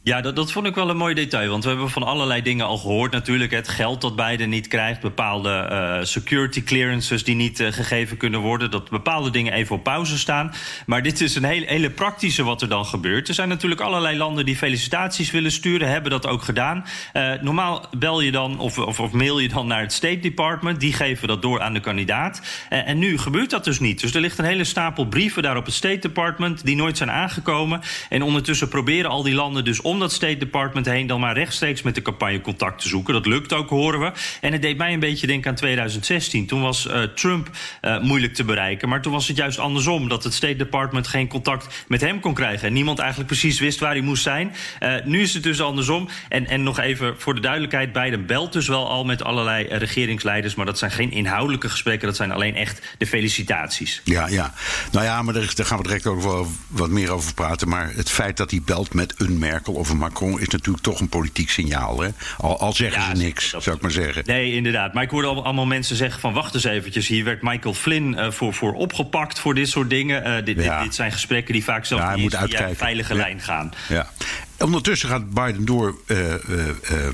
Ja, 0.04 0.22
dat, 0.22 0.36
dat 0.36 0.52
vond 0.52 0.66
ik 0.66 0.76
wel 0.76 0.90
een 0.90 0.98
mooi 0.98 1.14
detail. 1.14 1.50
Want 1.50 1.64
we 1.64 1.70
hebben 1.70 1.90
van 1.90 2.04
allerlei 2.04 2.42
dingen 2.42 2.66
al 2.66 2.78
gehoord. 2.78 3.12
Natuurlijk 3.12 3.52
het 3.52 3.68
geld 3.68 4.02
dat 4.02 4.16
Biden 4.16 4.50
niet 4.50 4.68
krijgt. 4.68 5.02
Bepaalde 5.02 5.68
uh, 5.72 6.06
security 6.06 6.64
clearances 6.64 7.24
die 7.24 7.36
niet 7.36 7.60
uh, 7.60 7.72
gegeven 7.72 8.18
kunnen 8.18 8.40
worden. 8.40 8.72
Dat 8.72 8.90
bepaalde 8.90 9.30
dingen 9.30 9.54
even 9.54 9.76
op 9.76 9.84
pauze 9.84 10.18
staan. 10.18 10.54
Maar 10.86 11.04
dit 11.04 11.22
is 11.22 11.36
een 11.36 11.44
hele, 11.44 11.66
hele 11.66 11.90
praktische 11.90 12.44
wat 12.44 12.62
er 12.62 12.70
dan 12.70 12.86
gebeurt. 12.86 13.28
Er 13.28 13.34
zijn 13.34 13.50
natuurlijk 13.50 13.82
allerlei 13.82 14.18
landen 14.18 14.46
die 14.46 14.56
felicitaties 14.56 15.32
willen 15.32 15.52
sturen. 15.52 15.90
Hebben 15.90 16.12
dat 16.12 16.28
ook 16.28 16.42
gedaan. 16.42 16.86
Uh, 17.14 17.34
normaal 17.42 17.86
bel 17.98 18.22
je 18.22 18.32
dan 18.32 18.60
of, 18.60 18.78
of, 18.78 19.00
of, 19.00 19.12
mail 19.12 19.40
je 19.40 19.50
dan 19.50 19.68
naar 19.68 19.82
het 19.82 19.94
State 19.94 20.20
Department. 20.20 20.80
Die 20.80 20.94
geven 20.94 21.28
dat 21.28 21.42
door 21.42 21.62
aan 21.62 21.74
de 21.74 21.80
kandidaat. 21.80 22.42
en 22.70 22.98
nu 22.98 23.18
gebeurt 23.18 23.50
dat 23.50 23.64
dus 23.64 23.80
niet. 23.80 24.02
Dus 24.02 24.14
er 24.14 24.22
ligt 24.22 24.38
een 24.38 24.46
hele 24.46 24.64
stapel 24.64 25.06
brieven 25.06 25.44
daar 25.44 25.58
op 25.58 25.66
het 25.66 25.74
State 25.74 26.00
Department. 26.00 26.66
Die 26.66 26.76
nooit 26.76 26.98
zijn 26.98 27.12
aangekomen. 27.12 27.82
En 28.10 28.22
ondertussen 28.22 28.68
proberen 28.68 29.10
al 29.10 29.24
die 29.24 29.34
landen 29.34 29.64
dus 29.64 29.82
om 29.92 30.00
dat 30.00 30.12
State 30.12 30.38
Department 30.38 30.86
heen 30.86 31.08
dan 31.08 31.20
maar 31.20 31.34
rechtstreeks 31.34 31.82
met 31.82 31.96
de 31.96 32.02
campagne 32.02 32.42
contact 32.42 32.82
te 32.82 32.88
zoeken. 32.88 33.14
Dat 33.14 33.26
lukt 33.26 33.54
ook, 33.54 33.70
horen 33.70 34.00
we. 34.00 34.12
En 34.42 34.52
het 34.52 34.62
deed 34.62 34.78
mij 34.78 34.94
een 34.94 35.00
beetje 35.00 35.28
denken 35.28 35.50
aan 35.50 35.56
2016. 35.56 36.48
Toen 36.48 36.62
was 36.62 36.88
uh, 36.88 37.02
Trump 37.04 37.50
uh, 37.82 38.02
moeilijk 38.02 38.34
te 38.34 38.44
bereiken. 38.44 38.90
Maar 38.90 39.02
toen 39.02 39.12
was 39.12 39.28
het 39.28 39.38
juist 39.38 39.60
andersom. 39.60 40.10
Dat 40.10 40.24
het 40.24 40.34
State 40.34 40.56
Department 40.56 41.08
geen 41.08 41.28
contact 41.28 41.86
met 41.88 42.02
hem 42.02 42.20
kon 42.20 42.34
krijgen. 42.34 42.68
En 42.68 42.74
niemand 42.74 43.00
eigenlijk 43.00 43.30
precies 43.30 43.60
wist 43.60 43.80
waar 43.80 43.92
hij 43.92 44.02
moest 44.02 44.24
zijn. 44.24 44.56
Uh, 44.80 44.94
nu 45.06 45.22
is 45.22 45.34
het 45.34 45.44
dus 45.44 45.62
andersom. 45.62 46.10
En, 46.30 46.48
en 46.48 46.64
nog 46.64 46.80
even 46.80 47.16
voor 47.18 47.36
de 47.36 47.42
duidelijkheid. 47.42 47.94
Biden 47.94 48.26
belt 48.26 48.54
dus 48.54 48.68
wel 48.68 48.90
al 48.90 49.06
met 49.06 49.24
allerlei 49.24 49.68
regeringsleiders. 49.68 50.56
Maar 50.56 50.66
dat 50.66 50.78
zijn 50.78 50.92
geen 50.92 51.12
inhoudelijke 51.12 51.70
gesprekken. 51.70 52.08
Dat 52.08 52.18
zijn 52.18 52.32
alleen 52.32 52.56
echt 52.56 52.96
de 52.98 53.08
felicitaties. 53.08 54.02
Ja, 54.04 54.28
ja. 54.28 54.54
Nou 54.92 55.06
ja, 55.06 55.22
maar 55.22 55.34
daar, 55.34 55.52
daar 55.56 55.66
gaan 55.66 55.78
we 55.78 55.84
direct 55.84 56.08
ook 56.08 56.22
wel 56.22 56.48
wat 56.68 56.90
meer 56.90 57.12
over 57.12 57.34
praten. 57.34 57.70
Maar 57.70 57.92
het 57.96 58.10
feit 58.10 58.38
dat 58.38 58.52
hij 58.52 58.62
belt 58.66 58.94
met 58.94 59.14
een 59.18 59.40
Merkel 59.40 59.74
een 59.90 59.98
Macron 59.98 60.40
is 60.40 60.48
natuurlijk 60.48 60.84
toch 60.84 61.00
een 61.00 61.10
politiek 61.10 61.50
signaal. 61.50 62.02
Hè? 62.02 62.10
Al, 62.38 62.60
al 62.60 62.74
zeggen 62.74 63.02
ja, 63.02 63.16
ze 63.16 63.22
niks, 63.22 63.50
zou 63.50 63.76
ik 63.76 63.82
maar 63.82 63.92
zeggen. 63.92 64.24
Nee, 64.26 64.54
inderdaad. 64.54 64.94
Maar 64.94 65.04
ik 65.04 65.10
hoorde 65.10 65.28
allemaal 65.28 65.66
mensen 65.66 65.96
zeggen 65.96 66.22
van 66.22 66.34
wacht 66.34 66.54
eens 66.54 66.64
eventjes. 66.64 67.08
Hier 67.08 67.24
werd 67.24 67.42
Michael 67.42 67.74
Flynn 67.74 68.14
uh, 68.14 68.32
voor, 68.32 68.54
voor 68.54 68.74
opgepakt 68.74 69.40
voor 69.40 69.54
dit 69.54 69.70
soort 69.70 69.90
dingen. 69.90 70.28
Uh, 70.28 70.46
dit, 70.46 70.64
ja. 70.64 70.76
dit, 70.76 70.84
dit, 70.84 70.96
zijn 70.96 71.12
gesprekken 71.12 71.54
die 71.54 71.64
vaak 71.64 71.86
zelfs 71.86 72.04
ja, 72.04 72.16
niet 72.16 72.36
via 72.36 72.68
een 72.68 72.76
veilige 72.76 73.16
lijn 73.16 73.42
gaan. 73.42 73.74
Ja. 73.90 74.10
Ondertussen 74.58 75.10
gaat 75.10 75.30
Biden 75.30 75.66
door 75.66 75.98
uh, 76.08 76.30
uh, 76.30 76.36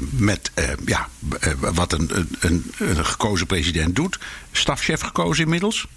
met 0.09 0.51
ja, 0.85 1.07
wat 1.59 1.93
een, 1.93 2.27
een, 2.39 2.71
een 2.77 3.05
gekozen 3.05 3.47
president 3.47 3.95
doet. 3.95 4.19
Stafchef 4.51 5.01
gekozen 5.01 5.43
inmiddels. 5.43 5.87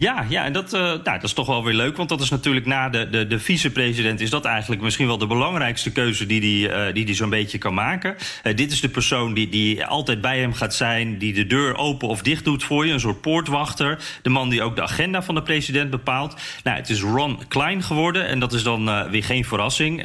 Ja, 0.00 0.24
ja 0.28 0.44
en 0.44 0.52
dat, 0.52 0.74
uh, 0.74 0.80
nou, 0.80 1.02
dat 1.02 1.22
is 1.22 1.32
toch 1.32 1.46
wel 1.46 1.64
weer 1.64 1.74
leuk. 1.74 1.96
Want 1.96 2.08
dat 2.08 2.20
is 2.20 2.30
natuurlijk 2.30 2.66
na 2.66 2.88
de, 2.88 3.10
de, 3.10 3.26
de 3.26 3.38
vicepresident... 3.38 4.20
is 4.20 4.30
dat 4.30 4.44
eigenlijk 4.44 4.82
misschien 4.82 5.06
wel 5.06 5.18
de 5.18 5.26
belangrijkste 5.26 5.92
keuze... 5.92 6.26
die 6.26 6.66
hij 6.66 6.88
uh, 6.88 6.94
die 6.94 7.04
die 7.04 7.14
zo'n 7.14 7.30
beetje 7.30 7.58
kan 7.58 7.74
maken. 7.74 8.16
Uh, 8.44 8.56
dit 8.56 8.72
is 8.72 8.80
de 8.80 8.88
persoon 8.88 9.34
die, 9.34 9.48
die 9.48 9.84
altijd 9.84 10.20
bij 10.20 10.38
hem 10.38 10.52
gaat 10.52 10.74
zijn... 10.74 11.18
die 11.18 11.32
de 11.32 11.46
deur 11.46 11.76
open 11.76 12.08
of 12.08 12.22
dicht 12.22 12.44
doet 12.44 12.64
voor 12.64 12.86
je. 12.86 12.92
Een 12.92 13.00
soort 13.00 13.20
poortwachter. 13.20 13.98
De 14.22 14.30
man 14.30 14.48
die 14.48 14.62
ook 14.62 14.76
de 14.76 14.82
agenda 14.82 15.22
van 15.22 15.34
de 15.34 15.42
president 15.42 15.90
bepaalt. 15.90 16.36
Nou, 16.64 16.76
het 16.76 16.88
is 16.88 17.00
Ron 17.00 17.38
Klein 17.48 17.82
geworden. 17.82 18.26
En 18.26 18.38
dat 18.38 18.52
is 18.52 18.62
dan 18.62 19.10
weer 19.10 19.24
geen 19.24 19.44
verrassing. 19.44 20.02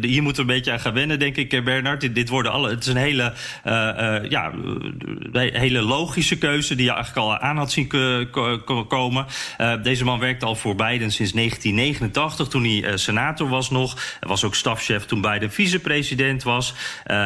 Hier 0.00 0.22
moet 0.22 0.34
er 0.34 0.40
een 0.40 0.46
beetje 0.46 0.72
aan 0.72 0.80
gaan 0.80 0.94
wennen, 0.94 1.18
denk 1.18 1.36
ik, 1.36 1.64
Bernard. 1.64 2.00
Dit, 2.00 2.14
dit 2.14 2.28
worden 2.28 2.52
alle, 2.52 2.70
het 2.70 2.80
is 2.80 2.86
een 2.86 2.96
hele, 2.96 3.32
ja, 4.28 4.52
hele 5.32 5.82
logische 5.82 6.38
keuze... 6.38 6.74
die 6.74 6.84
je 6.84 6.92
eigenlijk 6.92 7.26
al 7.26 7.38
aan 7.38 7.56
had 7.56 7.72
zien 7.72 7.88
komen. 8.88 9.12
Uh, 9.16 9.82
deze 9.82 10.04
man 10.04 10.18
werkte 10.18 10.46
al 10.46 10.54
voor 10.54 10.74
Biden 10.74 11.12
sinds 11.12 11.32
1989, 11.32 12.48
toen 12.48 12.62
hij 12.62 12.90
uh, 12.90 12.96
senator 12.96 13.48
was 13.48 13.70
nog. 13.70 14.16
Hij 14.20 14.28
was 14.28 14.44
ook 14.44 14.54
stafchef 14.54 15.04
toen 15.04 15.20
Biden 15.20 15.52
vicepresident 15.52 16.42
was. 16.42 16.70
Uh, 16.70 17.16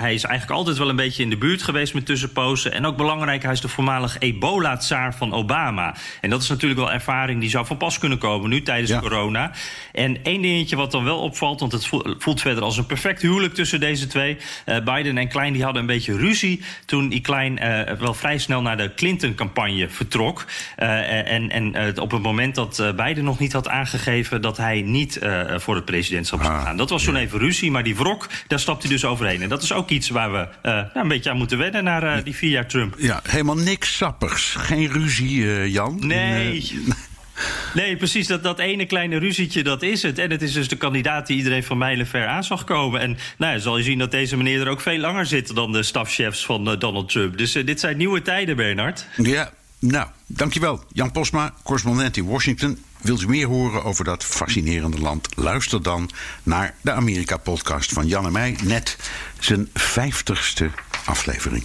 hij 0.00 0.14
is 0.14 0.24
eigenlijk 0.24 0.58
altijd 0.58 0.78
wel 0.78 0.88
een 0.88 0.96
beetje 0.96 1.22
in 1.22 1.30
de 1.30 1.36
buurt 1.36 1.62
geweest 1.62 1.94
met 1.94 2.06
tussenpozen. 2.06 2.72
En 2.72 2.86
ook 2.86 2.96
belangrijk, 2.96 3.42
hij 3.42 3.52
is 3.52 3.60
de 3.60 3.68
voormalig 3.68 4.16
ebola-tsaar 4.18 5.14
van 5.14 5.32
Obama. 5.32 5.94
En 6.20 6.30
dat 6.30 6.42
is 6.42 6.48
natuurlijk 6.48 6.80
wel 6.80 6.92
ervaring 6.92 7.40
die 7.40 7.50
zou 7.50 7.66
van 7.66 7.76
pas 7.76 7.98
kunnen 7.98 8.18
komen 8.18 8.50
nu 8.50 8.62
tijdens 8.62 8.90
ja. 8.90 9.00
corona. 9.00 9.50
En 9.92 10.22
één 10.22 10.42
dingetje 10.42 10.76
wat 10.76 10.90
dan 10.90 11.04
wel 11.04 11.18
opvalt, 11.18 11.60
want 11.60 11.72
het 11.72 11.86
voelt 12.18 12.40
verder 12.40 12.62
als 12.62 12.76
een 12.76 12.86
perfect 12.86 13.22
huwelijk 13.22 13.54
tussen 13.54 13.80
deze 13.80 14.06
twee. 14.06 14.36
Biden 14.64 15.18
en 15.18 15.28
Klein 15.28 15.52
die 15.52 15.62
hadden 15.62 15.80
een 15.80 15.88
beetje 15.88 16.16
ruzie 16.16 16.62
toen 16.84 17.08
die 17.08 17.20
Klein 17.20 17.60
wel 17.98 18.14
vrij 18.14 18.38
snel 18.38 18.62
naar 18.62 18.76
de 18.76 18.94
Clinton-campagne 18.94 19.88
vertrok. 19.88 20.44
en 20.76 21.37
en, 21.38 21.74
en 21.74 21.94
uh, 21.96 22.02
op 22.02 22.10
het 22.10 22.22
moment 22.22 22.54
dat 22.54 22.78
uh, 22.78 22.92
Biden 22.92 23.24
nog 23.24 23.38
niet 23.38 23.52
had 23.52 23.68
aangegeven 23.68 24.42
dat 24.42 24.56
hij 24.56 24.82
niet 24.82 25.18
uh, 25.22 25.58
voor 25.58 25.74
het 25.74 25.84
presidentschap 25.84 26.42
zou 26.42 26.54
ah, 26.54 26.62
gaan. 26.62 26.76
Dat 26.76 26.90
was 26.90 27.02
zo'n 27.02 27.16
even 27.16 27.38
ruzie, 27.38 27.70
maar 27.70 27.82
die 27.82 27.96
wrok, 27.96 28.26
daar 28.46 28.60
stapt 28.60 28.82
hij 28.82 28.90
dus 28.90 29.04
overheen. 29.04 29.42
En 29.42 29.48
dat 29.48 29.62
is 29.62 29.72
ook 29.72 29.90
iets 29.90 30.08
waar 30.08 30.32
we 30.32 30.48
nou, 30.62 30.88
een 30.94 31.08
beetje 31.08 31.30
aan 31.30 31.36
moeten 31.36 31.58
wennen 31.58 31.84
naar 31.84 32.24
die 32.24 32.34
vier 32.34 32.50
jaar 32.50 32.66
Trump. 32.66 32.94
Ja, 32.98 33.20
helemaal 33.22 33.56
niks 33.56 33.96
sappigs. 33.96 34.54
Geen 34.58 34.92
ruzie, 34.92 35.70
Jan. 35.70 36.06
Nee. 36.06 36.64
Nee, 37.74 37.96
precies. 37.96 38.26
Dat, 38.26 38.42
dat 38.42 38.58
ene 38.58 38.86
kleine 38.86 39.18
ruzietje, 39.18 39.62
dat 39.62 39.82
is 39.82 40.02
het. 40.02 40.18
En 40.18 40.30
het 40.30 40.42
is 40.42 40.52
dus 40.52 40.68
de 40.68 40.76
kandidaat 40.76 41.26
die 41.26 41.36
iedereen 41.36 41.64
van 41.64 41.78
mijlenver 41.78 42.26
aan 42.26 42.44
zag 42.44 42.64
komen. 42.64 43.00
En 43.00 43.18
nou 43.38 43.52
ja, 43.52 43.58
zal 43.58 43.76
je 43.76 43.84
zien 43.84 43.98
dat 43.98 44.10
deze 44.10 44.36
meneer 44.36 44.60
er 44.60 44.68
ook 44.68 44.80
veel 44.80 44.98
langer 44.98 45.26
zit 45.26 45.54
dan 45.54 45.72
de 45.72 45.82
stafchefs 45.82 46.44
van 46.44 46.70
uh, 46.70 46.78
Donald 46.78 47.08
Trump. 47.08 47.38
Dus 47.38 47.56
uh, 47.56 47.66
dit 47.66 47.80
zijn 47.80 47.96
nieuwe 47.96 48.22
tijden, 48.22 48.56
Bernard. 48.56 49.06
Ja, 49.16 49.50
nou, 49.78 50.06
dankjewel. 50.26 50.84
Jan 50.92 51.12
Posma, 51.12 51.54
correspondent 51.62 52.16
in 52.16 52.24
Washington. 52.24 52.78
Wilt 53.00 53.22
u 53.22 53.28
meer 53.28 53.46
horen 53.46 53.84
over 53.84 54.04
dat 54.04 54.24
fascinerende 54.24 54.98
land? 54.98 55.28
Luister 55.36 55.82
dan 55.82 56.10
naar 56.42 56.74
de 56.80 56.92
Amerika-podcast 56.92 57.92
van 57.92 58.06
Jan 58.06 58.26
en 58.26 58.32
mij. 58.32 58.56
Net 58.62 58.96
zijn 59.38 59.68
vijftigste 59.74 60.70
aflevering. 61.04 61.64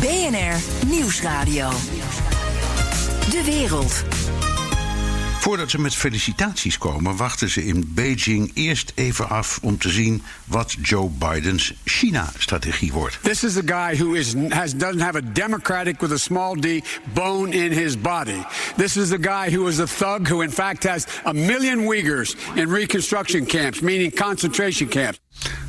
BNR 0.00 0.86
Nieuwsradio. 0.86 1.70
De 3.30 3.42
wereld. 3.44 4.04
Voordat 5.50 5.70
ze 5.70 5.80
met 5.80 5.94
felicitaties 5.94 6.78
komen, 6.78 7.16
wachten 7.16 7.48
ze 7.48 7.64
in 7.64 7.92
Beijing 7.94 8.50
eerst 8.54 8.92
even 8.94 9.28
af 9.28 9.58
om 9.62 9.78
te 9.78 9.88
zien 9.88 10.22
wat 10.44 10.76
Joe 10.82 11.10
Bidens 11.10 11.72
China-strategie 11.84 12.92
wordt. 12.92 13.18
This 13.22 13.44
is 13.44 13.56
a 13.56 13.62
guy 13.64 13.98
who 13.98 14.12
is, 14.12 14.34
has, 14.48 14.74
doesn't 14.74 15.00
have 15.00 15.18
a 15.18 15.32
democratic 15.32 16.00
with 16.00 16.12
a 16.12 16.16
small 16.16 16.54
d 16.60 16.82
bone 17.12 17.52
in 17.52 17.72
his 17.72 18.00
body. 18.00 18.44
This 18.76 18.96
is 18.96 19.08
the 19.08 19.18
guy 19.20 19.56
who 19.56 19.68
is 19.68 19.78
a 19.78 19.86
thug 19.86 20.28
who, 20.28 20.42
in 20.42 20.50
fact, 20.50 20.82
has 20.82 21.06
a 21.24 21.32
million 21.32 21.78
Uyghurs 21.80 22.36
in 22.54 22.74
reconstruction 22.74 23.46
camps, 23.46 23.80
meaning 23.80 24.14
concentration 24.14 24.88
camps. 24.88 25.18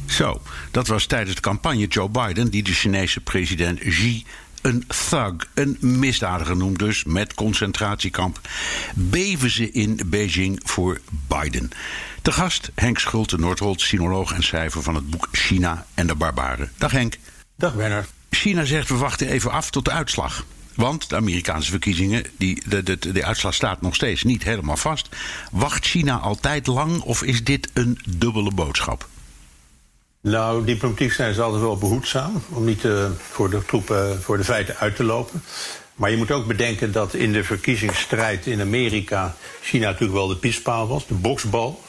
Zo, 0.06 0.42
dat 0.72 0.88
was 0.88 1.06
tijdens 1.06 1.36
de 1.36 1.42
campagne 1.42 1.88
Joe 1.88 2.10
Biden 2.10 2.50
die 2.50 2.64
de 2.64 2.74
Chinese 2.74 3.22
president 3.22 3.80
Xi 3.80 4.26
een 4.62 4.88
thug, 4.88 5.34
een 5.54 5.78
misdadiger 5.80 6.58
noemt 6.58 6.80
dus, 6.80 7.04
met 7.04 7.34
concentratiekamp, 7.34 8.40
beven 8.94 9.50
ze 9.50 9.72
in 9.72 10.00
Beijing 10.06 10.60
voor 10.64 11.00
Biden. 11.28 11.72
De 12.22 12.32
gast 12.32 12.72
Henk 12.76 13.00
Schulte, 13.00 13.38
Noordholt, 13.38 13.82
sinoloog 13.82 14.34
en 14.34 14.44
schrijver 14.44 14.84
van 14.84 14.96
het 14.96 15.10
boek 15.10 15.28
China 15.32 15.86
en 15.94 16.08
de 16.08 16.16
Barbaren. 16.16 16.72
Dag 16.78 16.92
Henk. 16.92 17.18
Dag 17.56 17.74
Werner. 17.74 18.06
China 18.30 18.66
zegt 18.66 18.90
we 18.90 18.96
wachten 18.96 19.28
even 19.28 19.52
af 19.52 19.70
tot 19.70 19.86
de 19.86 19.92
uitslag. 19.92 20.46
Want 20.76 21.10
de 21.10 21.16
Amerikaanse 21.16 21.70
verkiezingen, 21.70 22.26
die, 22.38 22.62
de, 22.66 22.84
de, 22.84 23.12
de 23.12 23.26
uitslag 23.26 23.54
staat 23.54 23.82
nog 23.82 23.96
steeds 23.96 24.24
niet 24.24 24.44
helemaal 24.44 24.78
vast. 24.78 25.10
Wacht 25.52 25.86
China 25.86 26.18
altijd 26.18 26.68
lang 26.68 27.02
of 27.02 27.24
is 27.24 27.44
dit 27.44 27.70
een 27.74 28.00
dubbele 28.10 28.52
boodschap? 28.52 29.10
Nou, 30.22 30.66
diplomatiek 30.66 31.12
zijn 31.12 31.34
ze 31.34 31.42
altijd 31.42 31.62
wel 31.62 31.78
behoedzaam 31.78 32.44
om 32.50 32.66
niet 32.66 32.84
uh, 32.84 33.10
voor 33.18 33.50
de 33.50 33.66
troepen, 33.66 34.22
voor 34.22 34.38
de 34.38 34.44
feiten 34.44 34.78
uit 34.78 34.96
te 34.96 35.04
lopen. 35.04 35.44
Maar 35.96 36.12
je 36.12 36.18
moet 36.18 36.32
ook 36.32 36.48
bedenken 36.48 36.92
dat 36.92 37.14
in 37.14 37.32
de 37.32 37.44
verkiezingsstrijd 37.44 38.46
in 38.46 38.62
Amerika 38.62 39.36
China 39.62 39.86
natuurlijk 39.86 40.14
wel 40.14 40.28
de 40.28 40.36
pispaal 40.36 40.88
was, 40.88 41.08
de 41.08 41.14
boksbal 41.14 41.82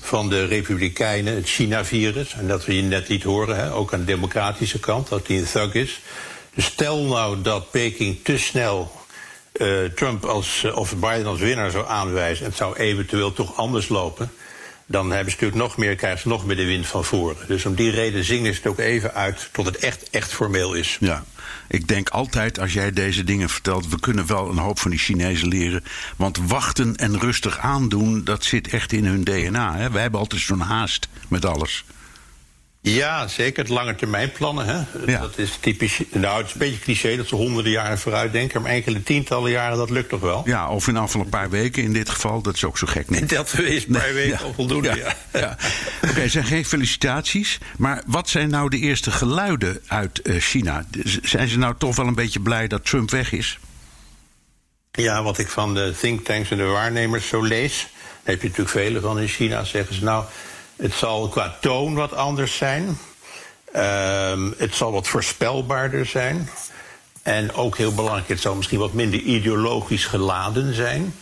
van 0.00 0.28
de 0.28 0.44
Republikeinen, 0.44 1.34
het 1.34 1.48
China-virus. 1.48 2.32
En 2.32 2.48
dat 2.48 2.64
we 2.64 2.76
je 2.76 2.82
net 2.82 3.08
liet 3.08 3.22
horen, 3.22 3.56
hè, 3.56 3.72
ook 3.72 3.92
aan 3.92 4.00
de 4.00 4.04
democratische 4.04 4.80
kant, 4.80 5.08
dat 5.08 5.26
hij 5.26 5.38
een 5.38 5.44
thug 5.44 5.74
is. 5.74 6.00
Dus 6.54 6.64
stel 6.64 7.02
nou 7.02 7.42
dat 7.42 7.70
Peking 7.70 8.18
te 8.22 8.38
snel 8.38 8.92
uh, 9.52 9.84
Trump 9.84 10.24
als, 10.24 10.66
of 10.74 10.96
Biden 10.96 11.26
als 11.26 11.40
winnaar 11.40 11.70
zou 11.70 11.86
aanwijzen... 11.86 12.44
en 12.44 12.50
het 12.50 12.58
zou 12.58 12.76
eventueel 12.76 13.32
toch 13.32 13.56
anders 13.56 13.88
lopen... 13.88 14.30
dan 14.90 15.10
hebben 15.10 15.32
ze 15.32 15.38
natuurlijk 15.40 15.68
nog 15.68 15.76
meer, 15.76 15.94
krijgen 15.94 16.28
nog 16.28 16.46
meer 16.46 16.56
de 16.56 16.64
wind 16.64 16.86
van 16.86 17.04
voren. 17.04 17.36
Dus 17.46 17.66
om 17.66 17.74
die 17.74 17.90
reden 17.90 18.24
zingen 18.24 18.54
ze 18.54 18.60
het 18.62 18.70
ook 18.70 18.78
even 18.78 19.14
uit 19.14 19.48
tot 19.52 19.66
het 19.66 19.76
echt, 19.76 20.10
echt 20.10 20.32
formeel 20.32 20.74
is. 20.74 20.96
Ja. 21.00 21.24
Ik 21.68 21.88
denk 21.88 22.08
altijd, 22.08 22.58
als 22.58 22.72
jij 22.72 22.92
deze 22.92 23.24
dingen 23.24 23.48
vertelt, 23.48 23.88
we 23.88 24.00
kunnen 24.00 24.26
wel 24.26 24.50
een 24.50 24.58
hoop 24.58 24.78
van 24.78 24.90
die 24.90 25.00
Chinezen 25.00 25.48
leren. 25.48 25.84
Want 26.16 26.38
wachten 26.46 26.96
en 26.96 27.18
rustig 27.18 27.58
aandoen, 27.58 28.24
dat 28.24 28.44
zit 28.44 28.68
echt 28.68 28.92
in 28.92 29.04
hun 29.04 29.24
DNA. 29.24 29.76
Hè? 29.76 29.90
Wij 29.90 30.02
hebben 30.02 30.20
altijd 30.20 30.42
zo'n 30.42 30.60
haast 30.60 31.08
met 31.28 31.44
alles. 31.44 31.84
Ja, 32.80 33.28
zeker. 33.28 33.62
Het 33.62 33.72
lange 33.72 33.94
termijn 33.94 34.32
plannen. 34.32 34.66
Hè? 34.66 34.76
Ja. 35.12 35.20
Dat 35.20 35.38
is 35.38 35.56
typisch. 35.60 36.00
Nou, 36.10 36.38
het 36.38 36.46
is 36.46 36.52
een 36.52 36.58
beetje 36.58 36.78
cliché 36.78 37.16
dat 37.16 37.26
ze 37.26 37.34
honderden 37.34 37.72
jaren 37.72 37.98
vooruit 37.98 38.32
denken. 38.32 38.62
Maar 38.62 38.70
enkele 38.70 39.02
tientallen 39.02 39.50
jaren, 39.50 39.76
dat 39.76 39.90
lukt 39.90 40.08
toch 40.08 40.20
wel? 40.20 40.42
Ja, 40.44 40.68
of 40.68 40.88
in 40.88 40.96
afval 40.96 41.08
van 41.08 41.20
een 41.20 41.28
paar 41.28 41.50
weken 41.50 41.82
in 41.82 41.92
dit 41.92 42.08
geval. 42.10 42.42
Dat 42.42 42.54
is 42.54 42.64
ook 42.64 42.78
zo 42.78 42.86
gek 42.86 43.10
niet. 43.10 43.28
Dat 43.38 43.58
is 43.58 43.86
paar 43.86 44.02
Nee, 44.02 44.12
weken 44.12 44.38
ja. 44.38 44.44
al 44.44 44.52
voldoende, 44.54 44.96
ja. 44.96 45.38
Ja. 45.40 45.56
Oké, 46.02 46.20
er 46.20 46.30
zijn 46.30 46.44
geen 46.44 46.64
felicitaties. 46.64 47.58
Maar 47.76 48.02
wat 48.06 48.28
zijn 48.28 48.50
nou 48.50 48.68
de 48.70 48.78
eerste 48.78 49.10
geluiden 49.10 49.80
uit 49.86 50.22
eh, 50.22 50.36
China? 50.40 50.84
Zijn 51.22 51.48
ze 51.48 51.58
nou 51.58 51.74
toch 51.78 51.96
wel 51.96 52.06
een 52.06 52.14
beetje 52.14 52.40
blij 52.40 52.68
dat 52.68 52.84
Trump 52.84 53.10
weg 53.10 53.32
is? 53.32 53.58
Ja, 54.92 55.22
wat 55.22 55.38
ik 55.38 55.48
van 55.48 55.74
de 55.74 55.94
think 56.00 56.24
tanks 56.24 56.50
en 56.50 56.56
de 56.56 56.64
waarnemers 56.64 57.28
zo 57.28 57.42
lees, 57.42 57.86
daar 58.22 58.34
heb 58.34 58.42
je 58.42 58.48
natuurlijk 58.48 58.76
vele 58.76 59.00
van 59.00 59.18
in 59.18 59.28
China, 59.28 59.64
zeggen 59.64 59.94
ze 59.94 60.04
nou, 60.04 60.24
het 60.78 60.92
zal 60.94 61.28
qua 61.28 61.56
toon 61.60 61.94
wat 61.94 62.14
anders 62.14 62.56
zijn. 62.56 62.98
Ehm, 63.72 64.50
het 64.56 64.74
zal 64.74 64.92
wat 64.92 65.08
voorspelbaarder 65.08 66.06
zijn. 66.06 66.48
En 67.22 67.52
ook 67.52 67.76
heel 67.76 67.94
belangrijk, 67.94 68.28
het 68.28 68.40
zal 68.40 68.54
misschien 68.54 68.78
wat 68.78 68.92
minder 68.92 69.20
ideologisch 69.20 70.04
geladen 70.04 70.74
zijn. 70.74 71.14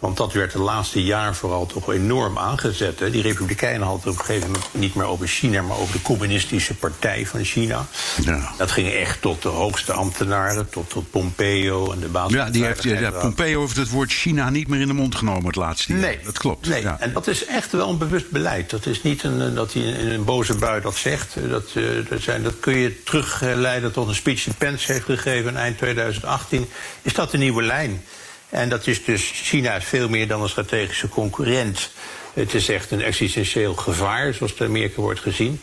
Want 0.00 0.16
dat 0.16 0.32
werd 0.32 0.52
de 0.52 0.58
laatste 0.58 1.02
jaar 1.02 1.34
vooral 1.34 1.66
toch 1.66 1.92
enorm 1.92 2.38
aangezet. 2.38 2.98
Hè. 2.98 3.10
Die 3.10 3.22
Republikeinen 3.22 3.86
hadden 3.86 4.10
op 4.12 4.18
een 4.18 4.24
gegeven 4.24 4.46
moment 4.50 4.68
niet 4.72 4.94
meer 4.94 5.06
over 5.06 5.26
China, 5.28 5.62
maar 5.62 5.76
over 5.78 5.92
de 5.92 6.02
Communistische 6.02 6.74
Partij 6.74 7.26
van 7.26 7.44
China. 7.44 7.86
Ja. 8.24 8.52
Dat 8.58 8.70
ging 8.70 8.88
echt 8.92 9.20
tot 9.20 9.42
de 9.42 9.48
hoogste 9.48 9.92
ambtenaren, 9.92 10.68
tot, 10.70 10.90
tot 10.90 11.10
Pompeo 11.10 11.92
en 11.92 12.00
de 12.00 12.08
baas 12.08 12.32
Ja, 12.32 12.50
die 12.50 12.64
heeft, 12.64 12.82
ja. 12.82 13.10
Pompeo 13.10 13.60
heeft 13.60 13.76
het 13.76 13.90
woord 13.90 14.12
China 14.12 14.50
niet 14.50 14.68
meer 14.68 14.80
in 14.80 14.86
de 14.86 14.92
mond 14.94 15.14
genomen 15.14 15.46
het 15.46 15.56
laatste 15.56 15.92
jaar. 15.92 16.00
Nee, 16.00 16.18
dat 16.24 16.38
klopt. 16.38 16.68
Nee, 16.68 16.82
Ja. 16.82 16.96
en 17.00 17.12
dat 17.12 17.26
is 17.26 17.44
echt 17.44 17.72
wel 17.72 17.88
een 17.88 17.98
bewust 17.98 18.30
beleid. 18.30 18.70
Dat 18.70 18.86
is 18.86 19.02
niet 19.02 19.22
een, 19.22 19.40
eh, 19.42 19.54
dat 19.54 19.72
hij 19.72 19.82
in 19.82 20.08
een 20.10 20.24
boze 20.24 20.54
bui 20.54 20.80
dat 20.80 20.96
zegt. 20.96 21.36
Eh, 21.36 21.50
Dat, 21.50 21.70
eh, 21.74 21.82
dat, 22.08 22.20
zijn, 22.20 22.42
dat 22.42 22.54
kun 22.60 22.76
je 22.78 23.02
terugleiden 23.02 23.92
tot 23.92 24.08
een 24.08 24.14
speech 24.14 24.44
die 24.44 24.54
Pence 24.54 24.92
heeft 24.92 25.04
gegeven 25.04 25.56
eind 25.56 25.78
2018. 25.78 26.66
Is 27.02 27.14
dat 27.14 27.30
de 27.30 27.38
nieuwe 27.38 27.62
lijn? 27.62 28.02
En 28.50 28.68
dat 28.68 28.86
is 28.86 29.04
dus, 29.04 29.30
China 29.34 29.74
is 29.74 29.84
veel 29.84 30.08
meer 30.08 30.28
dan 30.28 30.42
een 30.42 30.48
strategische 30.48 31.08
concurrent. 31.08 31.90
Het 32.34 32.54
is 32.54 32.68
echt 32.68 32.90
een 32.90 33.02
existentieel 33.02 33.74
gevaar, 33.74 34.34
zoals 34.34 34.52
het 34.52 34.60
Amerika 34.60 35.00
wordt 35.00 35.20
gezien. 35.20 35.60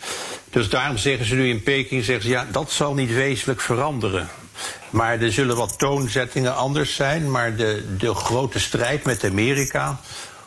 Dus 0.50 0.68
daarom 0.68 0.96
zeggen 0.96 1.26
ze 1.26 1.34
nu 1.34 1.48
in 1.48 1.62
Peking, 1.62 2.04
zeggen 2.04 2.24
ze, 2.24 2.30
ja, 2.30 2.46
dat 2.50 2.70
zal 2.70 2.94
niet 2.94 3.12
wezenlijk 3.12 3.60
veranderen. 3.60 4.28
Maar 4.90 5.20
er 5.20 5.32
zullen 5.32 5.56
wat 5.56 5.78
toonzettingen 5.78 6.56
anders 6.56 6.94
zijn. 6.94 7.30
Maar 7.30 7.56
de, 7.56 7.96
de 7.98 8.14
grote 8.14 8.58
strijd 8.58 9.04
met 9.04 9.24
Amerika, 9.24 10.00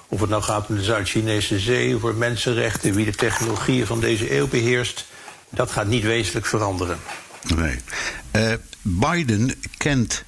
of 0.07 0.19
het 0.19 0.29
nou 0.29 0.43
gaat 0.43 0.67
om 0.67 0.75
de 0.75 0.83
Zuid-Chinese 0.83 1.59
Zee, 1.59 1.95
over 1.95 2.15
mensenrechten, 2.15 2.93
wie 2.93 3.05
de 3.05 3.15
technologieën 3.15 3.85
van 3.85 3.99
deze 3.99 4.35
eeuw 4.35 4.47
beheerst, 4.47 5.05
dat 5.49 5.71
gaat 5.71 5.87
niet 5.87 6.03
wezenlijk 6.03 6.45
veranderen. 6.45 6.99
Nee. 7.55 7.79
Eh, 8.31 8.53
Biden 8.81 9.53
kent 9.77 10.23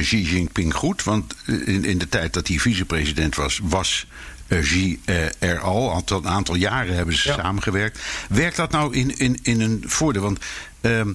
Xi 0.00 0.22
Jinping 0.22 0.74
goed, 0.74 1.04
want 1.04 1.34
eh, 1.46 1.68
in, 1.68 1.84
in 1.84 1.98
de 1.98 2.08
tijd 2.08 2.32
dat 2.32 2.48
hij 2.48 2.58
vicepresident 2.58 3.34
was, 3.34 3.60
was 3.62 4.06
eh, 4.46 4.60
Xi 4.60 5.00
eh, 5.04 5.42
er 5.42 5.60
al. 5.60 5.90
Al 5.90 6.02
een 6.08 6.28
aantal 6.28 6.54
jaren 6.54 6.94
hebben 6.94 7.16
ze 7.16 7.28
Ja. 7.28 7.34
samengewerkt. 7.34 7.98
Werkt 8.28 8.56
dat 8.56 8.70
nou 8.70 8.94
in, 8.94 9.18
in, 9.18 9.38
in 9.42 9.60
een 9.60 9.82
voordeel? 9.86 10.22
Want 10.22 10.38
ehm, 10.80 11.12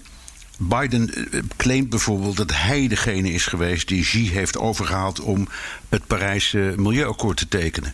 Biden 0.58 1.14
eh, 1.32 1.40
claimt 1.58 1.90
bijvoorbeeld 1.90 2.38
dat 2.38 2.52
hij 2.54 2.88
degene 2.88 3.32
is 3.32 3.46
geweest 3.46 3.88
die 3.88 4.04
Xi 4.04 4.30
heeft 4.32 4.58
overgehaald 4.58 5.20
om 5.20 5.48
het 5.90 6.08
Parijse 6.08 6.74
Milieuakkoord 6.78 7.38
te 7.38 7.48
tekenen. 7.48 7.94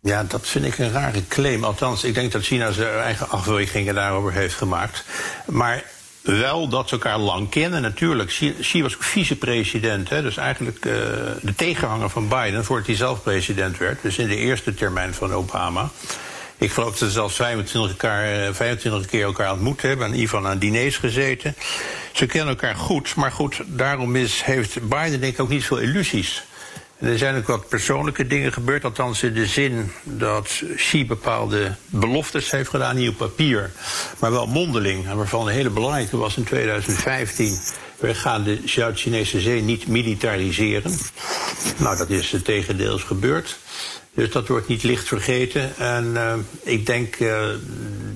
Ja, 0.00 0.24
dat 0.24 0.48
vind 0.48 0.64
ik 0.64 0.78
een 0.78 0.90
rare 0.90 1.28
claim. 1.28 1.64
Althans, 1.64 2.04
ik 2.04 2.14
denk 2.14 2.32
dat 2.32 2.42
China 2.42 2.72
zijn 2.72 2.98
eigen 3.02 3.28
afwegingen 3.30 3.94
daarover 3.94 4.32
heeft 4.32 4.54
gemaakt. 4.54 5.04
Maar 5.46 5.84
wel 6.36 6.68
dat 6.68 6.88
ze 6.88 6.94
elkaar 6.94 7.18
lang 7.18 7.48
kennen. 7.48 7.82
Natuurlijk, 7.82 8.54
Xi, 8.60 8.82
was 8.82 8.96
vicepresident. 8.98 10.08
Hè, 10.08 10.22
dus 10.22 10.36
eigenlijk 10.36 10.84
eh, 10.84 10.92
de 11.42 11.54
tegenhanger 11.56 12.10
van 12.10 12.28
Biden 12.28 12.64
voordat 12.64 12.86
hij 12.86 12.96
zelf 12.96 13.22
president 13.22 13.78
werd. 13.78 14.02
Dus 14.02 14.18
in 14.18 14.28
de 14.28 14.36
eerste 14.36 14.74
termijn 14.74 15.14
van 15.14 15.32
Obama. 15.32 15.90
Ik 16.58 16.70
geloof 16.70 16.88
dat 16.88 16.98
ze 16.98 17.10
zelfs 17.10 17.34
25, 17.34 17.90
elkaar, 17.90 18.24
eh, 18.24 18.54
25 18.54 19.10
keer 19.10 19.24
elkaar 19.24 19.52
ontmoet 19.52 19.82
hebben. 19.82 20.06
En 20.06 20.20
Ivan 20.20 20.46
aan 20.46 20.58
diners 20.58 20.96
gezeten. 20.96 21.54
Ze 22.12 22.26
kennen 22.26 22.48
elkaar 22.48 22.76
goed. 22.76 23.14
Maar 23.14 23.32
goed, 23.32 23.60
daarom 23.66 24.16
is, 24.16 24.42
heeft 24.42 24.88
Biden 24.88 25.20
denk 25.20 25.32
ik 25.32 25.40
ook 25.40 25.48
niet 25.48 25.64
veel 25.64 25.78
illusies. 25.78 26.42
Er 26.98 27.18
zijn 27.18 27.36
ook 27.36 27.46
wat 27.46 27.68
persoonlijke 27.68 28.26
dingen 28.26 28.52
gebeurd. 28.52 28.84
Althans 28.84 29.22
in 29.22 29.34
de 29.34 29.46
zin 29.46 29.92
dat 30.02 30.62
Xi 30.76 31.06
bepaalde 31.06 31.74
beloftes 31.86 32.50
heeft 32.50 32.70
gedaan, 32.70 32.96
niet 32.96 33.08
op 33.08 33.16
papier. 33.16 33.70
Maar 34.18 34.30
wel 34.30 34.46
mondeling. 34.46 35.06
En 35.06 35.16
waarvan 35.16 35.46
een 35.46 35.52
hele 35.52 35.70
belangrijke 35.70 36.16
was 36.16 36.36
in 36.36 36.44
2015. 36.44 37.58
We 37.98 38.14
gaan 38.14 38.42
de 38.42 38.60
Zuid-Chinese 38.64 39.40
zee 39.40 39.62
niet 39.62 39.86
militariseren. 39.86 40.92
Nou, 41.76 41.96
dat 41.96 42.10
is 42.10 42.34
tegendeels 42.44 43.02
gebeurd. 43.02 43.58
Dus 44.14 44.30
dat 44.30 44.48
wordt 44.48 44.68
niet 44.68 44.82
licht 44.82 45.08
vergeten. 45.08 45.76
En 45.76 46.16
eh, 46.16 46.34
ik 46.62 46.86
denk 46.86 47.16
eh, 47.16 47.46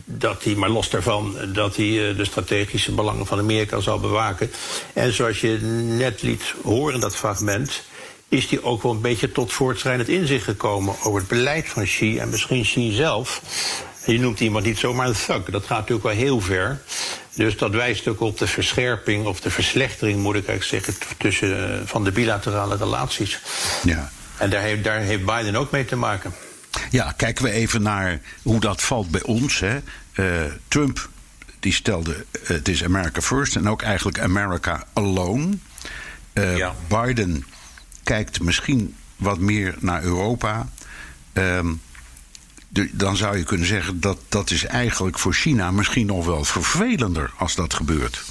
dat 0.04 0.44
hij, 0.44 0.54
maar 0.54 0.68
los 0.68 0.90
daarvan, 0.90 1.36
dat 1.52 1.76
hij 1.76 2.08
eh, 2.08 2.16
de 2.16 2.24
strategische 2.24 2.92
belangen 2.92 3.26
van 3.26 3.38
Amerika 3.38 3.80
zal 3.80 4.00
bewaken. 4.00 4.50
En 4.92 5.12
zoals 5.12 5.40
je 5.40 5.58
net 5.96 6.22
liet 6.22 6.54
horen 6.62 7.00
dat 7.00 7.16
fragment, 7.16 7.82
is 8.32 8.50
hij 8.50 8.62
ook 8.62 8.82
wel 8.82 8.92
een 8.92 9.00
beetje 9.00 9.32
tot 9.32 9.52
voortschrijdend 9.52 10.08
inzicht 10.08 10.44
gekomen 10.44 10.94
over 11.02 11.20
het 11.20 11.28
beleid 11.28 11.68
van 11.68 11.84
Xi 11.84 12.18
en 12.18 12.28
misschien 12.28 12.62
Xi 12.62 12.92
zelf. 12.92 13.42
Je 14.06 14.18
noemt 14.18 14.40
iemand 14.40 14.64
niet 14.64 14.78
zomaar 14.78 15.06
een 15.06 15.14
thug. 15.26 15.44
Dat 15.44 15.66
gaat 15.66 15.78
natuurlijk 15.78 16.02
wel 16.02 16.16
heel 16.16 16.40
ver. 16.40 16.80
Dus 17.34 17.56
dat 17.56 17.70
wijst 17.70 18.08
ook 18.08 18.20
op 18.20 18.38
de 18.38 18.46
verscherping 18.46 19.26
of 19.26 19.40
de 19.40 19.50
verslechtering, 19.50 20.20
moet 20.20 20.34
ik 20.34 20.46
eigenlijk 20.46 20.84
zeggen, 20.84 21.16
tussen, 21.18 21.72
eh, 21.72 21.80
van 21.84 22.04
de 22.04 22.12
bilaterale 22.12 22.76
relaties. 22.76 23.38
Ja. 23.84 24.10
En 24.36 24.50
daar 24.50 24.62
heeft, 24.62 24.84
daar 24.84 25.00
heeft 25.00 25.24
Biden 25.24 25.56
ook 25.56 25.70
mee 25.70 25.84
te 25.84 25.96
maken. 25.96 26.34
Ja, 26.90 27.12
kijken 27.16 27.44
we 27.44 27.50
even 27.50 27.82
naar 27.82 28.20
hoe 28.42 28.60
dat 28.60 28.82
valt 28.82 29.10
bij 29.10 29.22
ons. 29.22 29.60
Hè. 29.60 29.78
Eh, 30.12 30.52
Trump 30.68 31.08
die 31.60 31.72
stelde 31.72 32.24
eh, 32.30 32.48
het 32.48 32.68
is 32.68 32.84
America 32.84 33.20
first 33.20 33.56
en 33.56 33.68
ook 33.68 33.82
eigenlijk 33.82 34.20
America 34.20 34.84
alone. 34.92 35.48
Ja. 36.34 36.74
Biden 36.88 37.44
kijkt 38.02 38.40
misschien 38.40 38.94
wat 39.16 39.38
meer 39.38 39.74
naar 39.78 40.02
Europa. 40.02 40.68
Ehm, 41.32 41.72
de- 42.68 42.90
dan 42.92 43.16
zou 43.16 43.36
je 43.38 43.44
kunnen 43.44 43.66
zeggen 43.66 44.00
dat 44.00 44.18
dat 44.28 44.50
is 44.50 44.64
eigenlijk 44.64 45.18
voor 45.18 45.32
China 45.34 45.70
misschien 45.70 46.06
nog 46.06 46.24
wel 46.26 46.44
vervelender 46.44 47.32
als 47.38 47.54
dat 47.54 47.74
gebeurt. 47.74 48.22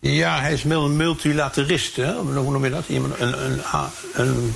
Ja, 0.00 0.40
hij 0.40 0.52
is 0.52 0.64
een 0.64 0.96
multilaterist. 0.96 1.96
Hè? 1.96 2.14
Hoe 2.14 2.50
noem 2.52 2.64
je 2.64 2.70
dat? 2.70 2.88
Iemand- 2.88 3.20
Een, 3.20 3.44
een, 3.44 3.60
een 4.12 4.54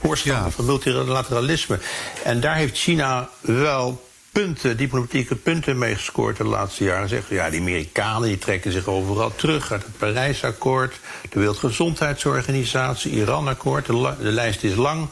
voorstander 0.00 0.42
Ja. 0.44 0.50
van 0.50 0.64
multilateralisme. 0.64 1.78
En 2.24 2.40
daar 2.40 2.56
heeft 2.56 2.78
China 2.78 3.28
wel 3.40 4.10
punten, 4.32 4.76
diplomatieke 4.76 5.36
punten 5.36 5.78
mee 5.78 5.94
gescoord 5.94 6.36
de 6.36 6.44
laatste 6.44 6.84
jaren. 6.84 7.08
Zeggen 7.08 7.36
ja, 7.36 7.50
die 7.50 7.60
Amerikanen 7.60 8.28
die 8.28 8.38
trekken 8.38 8.72
zich 8.72 8.86
overal 8.86 9.34
terug 9.34 9.72
uit 9.72 9.82
het 9.82 9.98
Parijsakkoord, 9.98 11.00
de 11.30 11.38
Wereldgezondheidsorganisatie, 11.38 13.12
Iran-akkoord. 13.12 13.86
De, 13.86 14.14
lijst 14.18 14.62
is 14.62 14.74
lang. 14.74 15.08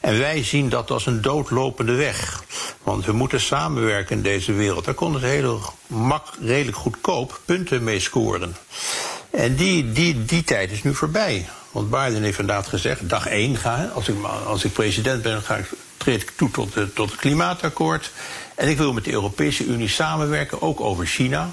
En 0.00 0.18
wij 0.18 0.44
zien 0.44 0.68
dat 0.68 0.90
als 0.90 1.06
een 1.06 1.22
doodlopende 1.22 1.94
weg. 1.94 2.42
Want 2.82 3.04
we 3.04 3.12
moeten 3.12 3.40
samenwerken 3.40 4.16
in 4.16 4.22
deze 4.22 4.52
wereld. 4.52 4.84
Daar 4.84 4.94
konden 4.94 5.20
ze 5.20 5.26
heel 5.26 5.60
mak, 5.86 6.26
redelijk 6.40 6.76
goedkoop 6.76 7.40
punten 7.44 7.84
mee 7.84 8.00
scoren. 8.00 8.56
En 9.30 9.54
die, 9.54 9.92
die, 9.92 10.24
die 10.24 10.44
tijd 10.44 10.70
is 10.70 10.82
nu 10.82 10.94
voorbij. 10.94 11.48
Want 11.70 11.90
Biden 11.90 12.22
heeft 12.22 12.38
inderdaad 12.38 12.66
gezegd, 12.66 13.08
dag 13.08 13.26
één 13.26 13.56
ga, 13.56 13.90
als 13.94 14.08
ik, 14.08 14.24
als 14.46 14.64
ik 14.64 14.72
president 14.72 15.22
ben, 15.22 15.42
ga 15.42 15.56
ik 15.56 15.66
treed 15.96 16.22
ik 16.22 16.32
toe 16.36 16.50
tot, 16.50 16.72
de, 16.72 16.92
tot 16.92 17.10
het 17.10 17.20
klimaatakkoord. 17.20 18.10
En 18.54 18.68
ik 18.68 18.76
wil 18.76 18.92
met 18.92 19.04
de 19.04 19.12
Europese 19.12 19.64
Unie 19.64 19.88
samenwerken, 19.88 20.62
ook 20.62 20.80
over 20.80 21.06
China. 21.06 21.50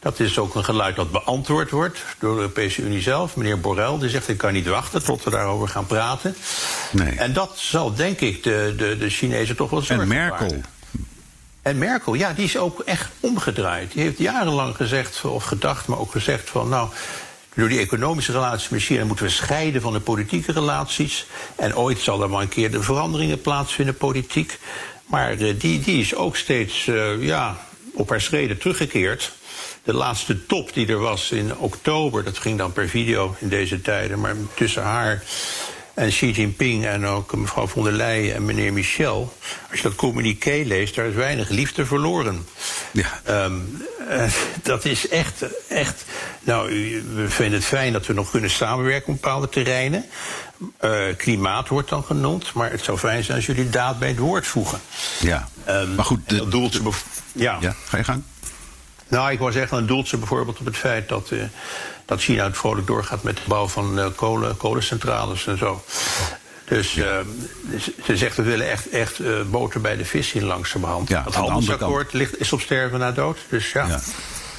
Dat 0.00 0.20
is 0.20 0.38
ook 0.38 0.54
een 0.54 0.64
geluid 0.64 0.96
dat 0.96 1.10
beantwoord 1.10 1.70
wordt 1.70 1.98
door 2.18 2.34
de 2.34 2.40
Europese 2.40 2.82
Unie 2.82 3.00
zelf. 3.02 3.36
Meneer 3.36 3.60
Borrell 3.60 3.98
die 3.98 4.08
zegt: 4.08 4.28
Ik 4.28 4.38
kan 4.38 4.52
niet 4.52 4.66
wachten 4.66 5.04
tot 5.04 5.24
we 5.24 5.30
daarover 5.30 5.68
gaan 5.68 5.86
praten. 5.86 6.36
Nee. 6.90 7.10
En 7.10 7.32
dat 7.32 7.52
zal, 7.54 7.94
denk 7.94 8.20
ik, 8.20 8.42
de, 8.42 8.74
de, 8.76 8.98
de 8.98 9.10
Chinezen 9.10 9.56
toch 9.56 9.70
wel 9.70 9.80
zorgen 9.80 10.02
En 10.02 10.08
Merkel. 10.08 10.60
En 11.62 11.78
Merkel, 11.78 12.14
ja, 12.14 12.32
die 12.32 12.44
is 12.44 12.56
ook 12.56 12.80
echt 12.80 13.10
omgedraaid. 13.20 13.92
Die 13.92 14.02
heeft 14.02 14.18
jarenlang 14.18 14.76
gezegd, 14.76 15.24
of 15.24 15.44
gedacht, 15.44 15.86
maar 15.86 15.98
ook 15.98 16.10
gezegd 16.10 16.50
van... 16.50 16.68
nou, 16.68 16.88
door 17.58 17.68
die 17.68 17.78
economische 17.78 18.32
relaties 18.32 18.68
met 18.68 18.80
China 18.80 19.04
moeten 19.04 19.24
we 19.24 19.30
scheiden 19.30 19.80
van 19.80 19.92
de 19.92 20.00
politieke 20.00 20.52
relaties. 20.52 21.26
En 21.56 21.76
ooit 21.76 21.98
zal 21.98 22.22
er 22.22 22.30
maar 22.30 22.42
een 22.42 22.48
keer 22.48 22.70
de 22.70 22.82
veranderingen 22.82 23.40
plaatsvinden, 23.40 23.96
politiek. 23.96 24.58
Maar 25.06 25.30
eh, 25.30 25.54
die, 25.58 25.80
die 25.80 26.00
is 26.00 26.14
ook 26.14 26.36
steeds 26.36 26.86
eh, 26.86 27.22
ja, 27.22 27.58
op 27.94 28.08
haar 28.08 28.20
schreden 28.20 28.58
teruggekeerd. 28.58 29.32
De 29.82 29.92
laatste 29.92 30.46
top 30.46 30.74
die 30.74 30.86
er 30.86 30.98
was 30.98 31.30
in 31.30 31.56
oktober, 31.56 32.24
dat 32.24 32.38
ging 32.38 32.58
dan 32.58 32.72
per 32.72 32.88
video 32.88 33.36
in 33.38 33.48
deze 33.48 33.80
tijden... 33.80 34.20
maar 34.20 34.34
tussen 34.54 34.82
haar 34.82 35.22
en 35.98 36.08
Xi 36.08 36.30
Jinping 36.30 36.86
en 36.86 37.06
ook 37.06 37.34
mevrouw 37.36 37.66
von 37.66 37.84
der 37.84 37.92
Leyen 37.92 38.34
en 38.34 38.44
meneer 38.44 38.72
Michel. 38.72 39.32
Als 39.70 39.80
je 39.80 39.88
dat 39.88 39.94
communiqué 39.94 40.62
leest, 40.66 40.94
daar 40.94 41.06
is 41.06 41.14
weinig 41.14 41.48
liefde 41.48 41.86
verloren. 41.86 42.46
Ja. 42.92 43.20
Ehm, 43.24 43.52
eh, 44.08 44.24
dat 44.62 44.84
is 44.84 45.08
echt, 45.08 45.44
echt. 45.68 46.04
Nou, 46.40 46.70
u- 46.70 47.04
we 47.14 47.28
vinden 47.30 47.58
het 47.58 47.68
fijn 47.68 47.92
dat 47.92 48.06
we 48.06 48.12
nog 48.12 48.30
kunnen 48.30 48.50
samenwerken 48.50 49.12
op 49.12 49.20
bepaalde 49.20 49.48
terreinen. 49.48 50.04
Eh, 50.76 50.90
klimaat 51.16 51.68
wordt 51.68 51.88
dan 51.88 52.04
genoemd, 52.04 52.52
maar 52.52 52.70
het 52.70 52.84
zou 52.84 52.98
fijn 52.98 53.24
zijn 53.24 53.36
als 53.36 53.46
jullie 53.46 53.68
daad 53.70 53.98
bij 53.98 54.08
het 54.08 54.18
woord 54.18 54.46
voegen. 54.46 54.80
Ja. 55.20 55.48
Ehm, 55.64 55.94
maar 55.94 56.04
goed, 56.04 56.28
de, 56.28 56.48
doelt 56.48 56.80
ja. 57.32 57.56
ja, 57.60 57.74
ga 57.88 57.96
je 57.96 58.04
gang? 58.04 58.22
Nou, 59.08 59.30
ik 59.32 59.38
wou 59.38 59.52
zeggen, 59.52 59.76
dan 59.78 59.86
doelt 59.86 60.08
ze 60.08 60.16
bijvoorbeeld 60.16 60.58
op 60.58 60.66
het 60.66 60.76
feit 60.76 61.08
dat, 61.08 61.30
eh, 61.30 61.38
dat 62.08 62.20
China 62.20 62.44
het 62.44 62.56
vrolijk 62.56 62.86
doorgaat 62.86 63.22
met 63.22 63.36
de 63.36 63.42
bouw 63.46 63.68
van 63.68 63.98
eh, 63.98 64.06
kolen, 64.16 64.56
kolencentrales 64.56 65.46
en 65.46 65.58
zo. 65.58 65.84
Dus 66.64 66.96
eh, 66.96 67.18
ze- 67.80 67.94
ze 68.04 68.16
zegt, 68.16 68.36
we 68.36 68.42
willen 68.42 68.70
echt, 68.70 68.88
echt 68.88 69.18
eh, 69.18 69.30
boter 69.50 69.80
bij 69.80 69.96
de 69.96 70.04
vis 70.04 70.28
zien 70.28 70.44
langzamerhand. 70.44 71.08
Ja, 71.08 71.24
het 71.24 71.34
handelsakkoord 71.34 72.12
ligt, 72.12 72.40
is 72.40 72.52
op 72.52 72.60
sterven 72.60 72.98
na 72.98 73.12
dood. 73.12 73.38
Dus 73.48 73.72
ja. 73.72 73.86
Ja. 73.86 74.00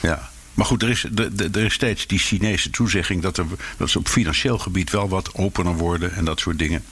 ja. 0.02 0.30
Maar 0.54 0.66
goed, 0.66 0.84
er 0.84 0.90
is, 0.90 1.06
er 1.54 1.64
is 1.64 1.74
steeds 1.74 2.08
die 2.08 2.20
Chinese 2.20 2.70
toezegging 2.70 3.22
dat, 3.22 3.38
er, 3.38 3.46
dat 3.78 3.90
ze 3.90 3.98
op 3.98 4.08
financieel 4.08 4.58
gebied 4.58 4.90
wel 4.90 5.10
wat 5.10 5.30
opener 5.34 5.74
worden 5.74 6.14
en 6.16 6.26
dat 6.26 6.40
soort 6.40 6.60
dingen. 6.60 6.84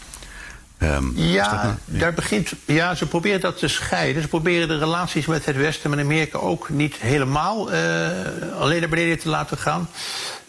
Ehm, 0.77 1.03
dat 1.13 1.23
Ja, 1.25 1.63
nou- 1.63 1.75
daar 1.85 2.13
begint, 2.13 2.51
ja, 2.65 2.95
ze 2.95 3.05
proberen 3.05 3.39
dat 3.39 3.57
te 3.57 3.67
scheiden. 3.67 4.21
Ze 4.21 4.27
proberen 4.27 4.67
de 4.67 4.77
relaties 4.77 5.25
met 5.25 5.45
het 5.45 5.55
Westen, 5.55 5.89
met 5.89 5.99
Amerika 5.99 6.37
ook 6.37 6.69
niet 6.69 6.95
helemaal 6.95 7.71
eh, 7.71 8.09
alleen 8.59 8.79
naar 8.79 8.89
beneden 8.89 9.19
te 9.19 9.29
laten 9.29 9.57
gaan. 9.57 9.89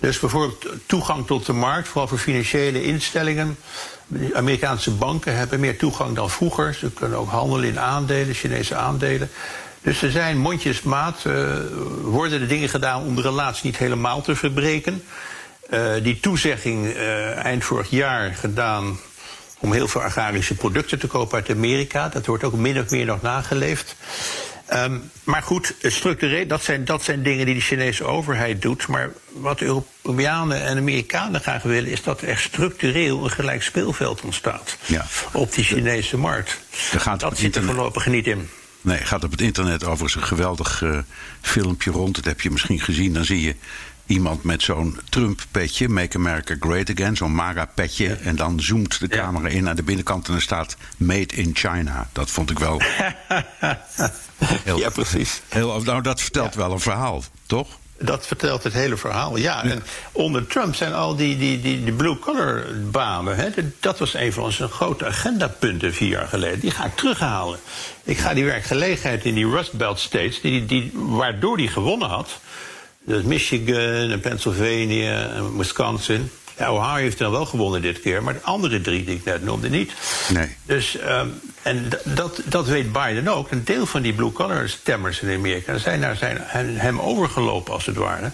Dus 0.01 0.19
bijvoorbeeld 0.19 0.67
toegang 0.87 1.27
tot 1.27 1.47
de 1.47 1.53
markt, 1.53 1.89
vooral 1.89 2.09
voor 2.09 2.19
financiële 2.19 2.83
instellingen. 2.85 3.59
De 4.07 4.31
Amerikaanse 4.35 4.91
banken 4.91 5.37
hebben 5.37 5.61
meer 5.61 5.79
toegang 5.79 6.17
dan 6.17 6.31
vroeger. 6.31 6.75
Ze 6.75 6.91
kunnen 6.91 7.19
ook 7.19 7.31
handelen 7.31 7.69
in 7.69 7.81
aandelen, 7.81 8.35
Chinese 8.35 8.75
aandelen. 8.75 9.31
Dus 9.83 10.03
er 10.03 10.11
zijn 10.11 10.39
mondjesmaat, 10.39 11.25
eh 11.25 11.47
worden 12.03 12.41
er 12.41 12.49
dingen 12.49 12.69
gedaan 12.69 13.03
om 13.03 13.17
de 13.17 13.23
relatie 13.23 13.67
niet 13.67 13.79
helemaal 13.79 14.23
te 14.23 14.37
verbreken. 14.37 15.03
Eh, 15.71 15.93
die 16.03 16.21
toezegging 16.21 16.95
eind 17.35 17.65
vorig 17.65 17.91
jaar 17.91 18.35
gedaan 18.35 18.99
om 19.59 19.73
heel 19.73 19.89
veel 19.89 20.03
agrarische 20.03 20.55
producten 20.55 20.99
te 20.99 21.07
kopen 21.07 21.39
uit 21.39 21.51
Amerika. 21.51 22.09
Dat 22.09 22.27
wordt 22.27 22.45
ook 22.45 22.53
min 22.53 22.81
of 22.81 22.91
meer 22.91 23.05
nog 23.05 23.23
nageleefd. 23.23 23.97
Ehm, 24.67 24.99
maar 25.25 25.43
goed, 25.43 25.75
structureel, 25.83 26.47
dat 26.47 26.63
zijn, 26.63 26.85
dat 26.85 27.05
zijn 27.05 27.23
dingen 27.23 27.47
die 27.47 27.55
de 27.55 27.61
Chinese 27.61 28.05
overheid 28.05 28.63
doet. 28.63 28.87
Maar 28.87 29.11
wat 29.33 29.61
Europeanen 29.61 30.63
en 30.65 30.77
Amerikanen 30.79 31.41
graag 31.41 31.63
willen... 31.63 31.91
is 31.91 32.03
dat 32.03 32.21
er 32.23 32.39
structureel 32.39 33.25
een 33.25 33.31
gelijk 33.31 33.63
speelveld 33.63 34.21
ontstaat 34.21 34.77
Ja. 34.87 35.07
op 35.33 35.55
die 35.55 35.65
Chinese 35.65 36.17
markt. 36.17 36.61
Gaat 36.97 37.21
dat 37.21 37.39
zit 37.39 37.57
er 37.57 37.63
voorlopig 37.63 38.07
niet 38.07 38.27
in. 38.27 38.49
Nee, 38.81 38.99
gaat 38.99 39.25
op 39.25 39.31
het 39.31 39.41
internet 39.41 39.85
overigens 39.85 40.15
een 40.15 40.29
geweldig 40.29 40.83
eh, 40.83 40.99
filmpje 41.41 41.91
rond. 41.91 42.15
Dat 42.15 42.25
heb 42.25 42.41
je 42.41 42.51
misschien 42.51 42.81
gezien. 42.81 43.13
Dan 43.13 43.25
zie 43.25 43.41
je 43.43 43.55
iemand 44.09 44.43
met 44.43 44.63
zo'n 44.63 44.99
Trump-petje, 45.09 45.89
Make 45.89 46.17
America 46.17 46.57
Great 46.61 46.91
Again, 46.91 47.17
zo'n 47.17 47.35
MAGA-petje. 47.35 48.15
En 48.15 48.37
dan 48.37 48.61
zoomt 48.61 49.01
de 49.01 49.07
Ja. 49.11 49.17
camera 49.17 49.49
in 49.49 49.63
naar 49.63 49.77
de 49.77 49.83
binnenkant 49.83 50.29
en 50.29 50.35
er 50.35 50.43
staat 50.43 50.77
Made 50.97 51.35
in 51.35 51.51
China. 51.55 52.09
Dat 52.13 52.31
vond 52.31 52.51
ik 52.51 52.59
wel 52.59 52.81
heel. 54.65 54.79
ja, 54.79 54.89
precies. 54.91 55.41
Heel, 55.49 55.83
nou, 55.83 56.03
dat 56.03 56.21
vertelt 56.21 56.55
wel 56.55 56.73
een 56.73 56.81
verhaal, 56.81 57.23
toch? 57.47 57.69
Dat 58.01 58.27
vertelt 58.27 58.63
het 58.63 58.73
hele 58.73 58.97
verhaal. 58.97 59.37
Ja, 59.37 59.65
en 59.65 59.83
onder 60.13 60.47
Trump 60.47 60.75
zijn 60.75 60.95
al 60.95 61.17
die, 61.17 61.39
die, 61.39 61.61
die, 61.61 61.85
die 61.85 61.93
blue-collar 61.93 62.65
banen. 62.91 63.37
Hè, 63.37 63.49
dat- 63.81 63.99
was 63.99 64.15
een 64.15 64.33
van 64.33 64.53
zijn 64.53 64.69
grote 64.69 65.07
agendapunten 65.07 65.95
vier 65.95 66.09
jaar 66.09 66.27
geleden. 66.29 66.61
Die 66.61 66.71
ga 66.71 66.85
ik 66.85 66.97
terughalen. 66.97 67.59
Ik 68.05 68.19
ga 68.19 68.35
die 68.35 68.45
werkgelegenheid 68.45 69.25
in 69.25 69.35
die 69.35 69.49
Rust 69.51 69.73
Belt 69.73 69.99
states, 69.99 70.41
die, 70.41 70.67
die, 70.67 70.91
waardoor 70.95 71.57
die 71.57 71.69
gewonnen 71.69 72.09
had. 72.09 72.41
Dus 73.09 73.23
Michigan 73.23 74.11
en 74.11 74.21
Pennsylvania 74.21 75.29
en 75.29 75.57
Wisconsin. 75.57 76.31
Ja, 76.59 76.73
Ohio 76.73 76.95
heeft 76.95 77.19
dan 77.19 77.31
wel 77.31 77.47
gewonnen 77.47 77.83
dit 77.83 78.01
keer, 78.01 78.23
maar 78.23 78.33
de 78.33 78.43
andere 78.43 78.81
drie 78.81 79.05
die 79.05 79.17
ik 79.17 79.25
net 79.25 79.45
noemde 79.45 79.71
niet. 79.71 79.93
Nee. 80.33 80.57
Dus, 80.67 80.99
ehm, 80.99 81.29
en 81.63 81.89
dat, 82.05 82.41
dat 82.45 82.67
weet 82.67 82.93
Biden 82.93 83.29
ook. 83.29 83.51
Een 83.51 83.65
deel 83.65 83.87
van 83.87 84.03
die 84.03 84.13
blue-collar 84.13 84.69
stemmers 84.69 85.21
in 85.21 85.37
Amerika 85.37 85.79
zijn 85.79 86.01
naar 86.01 86.17
zijn, 86.17 86.41
hem 86.77 87.01
overgelopen, 87.01 87.73
als 87.73 87.87
het 87.87 87.97
ware. 87.97 88.31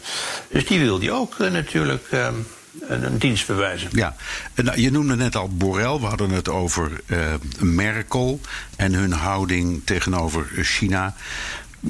Dus 0.49 0.66
die 0.66 0.81
wil 0.81 0.99
die 0.99 1.12
ook 1.12 1.35
eh, 1.39 1.51
natuurlijk 1.51 2.07
ehm, 2.11 2.35
een, 2.81 3.05
een 3.05 3.18
dienst 3.18 3.47
bewijzen. 3.47 3.89
Ja, 3.93 4.16
nou, 4.55 4.81
je 4.81 4.91
noemde 4.91 5.16
net 5.16 5.37
al 5.37 5.49
Borrell. 5.49 5.99
We 5.99 6.07
hadden 6.07 6.31
het 6.31 6.49
over 6.49 6.91
eh, 7.07 7.18
Merkel 7.59 8.41
en 8.77 8.95
hun 8.95 9.12
houding 9.12 9.83
tegenover 9.85 10.47
China. 10.55 11.14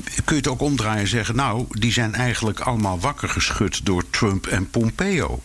Kun 0.03 0.37
je 0.37 0.43
het 0.43 0.49
ook 0.49 0.61
omdraaien 0.61 1.01
en 1.01 1.07
zeggen... 1.09 1.37
nou, 1.37 1.67
die 1.69 1.93
zijn 1.93 2.15
eigenlijk 2.15 2.61
allemaal 2.61 3.01
wakker 3.01 3.29
geschud 3.29 3.87
door 3.87 4.05
Trump 4.11 4.47
en 4.47 4.71
Pompeo. 4.71 5.43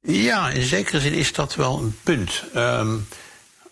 Ja, 0.00 0.50
in 0.50 0.62
zekere 0.62 1.00
zin 1.00 1.12
is 1.12 1.32
dat 1.32 1.54
wel 1.54 1.78
een 1.78 1.96
punt. 2.02 2.44
Ehm, 2.54 2.96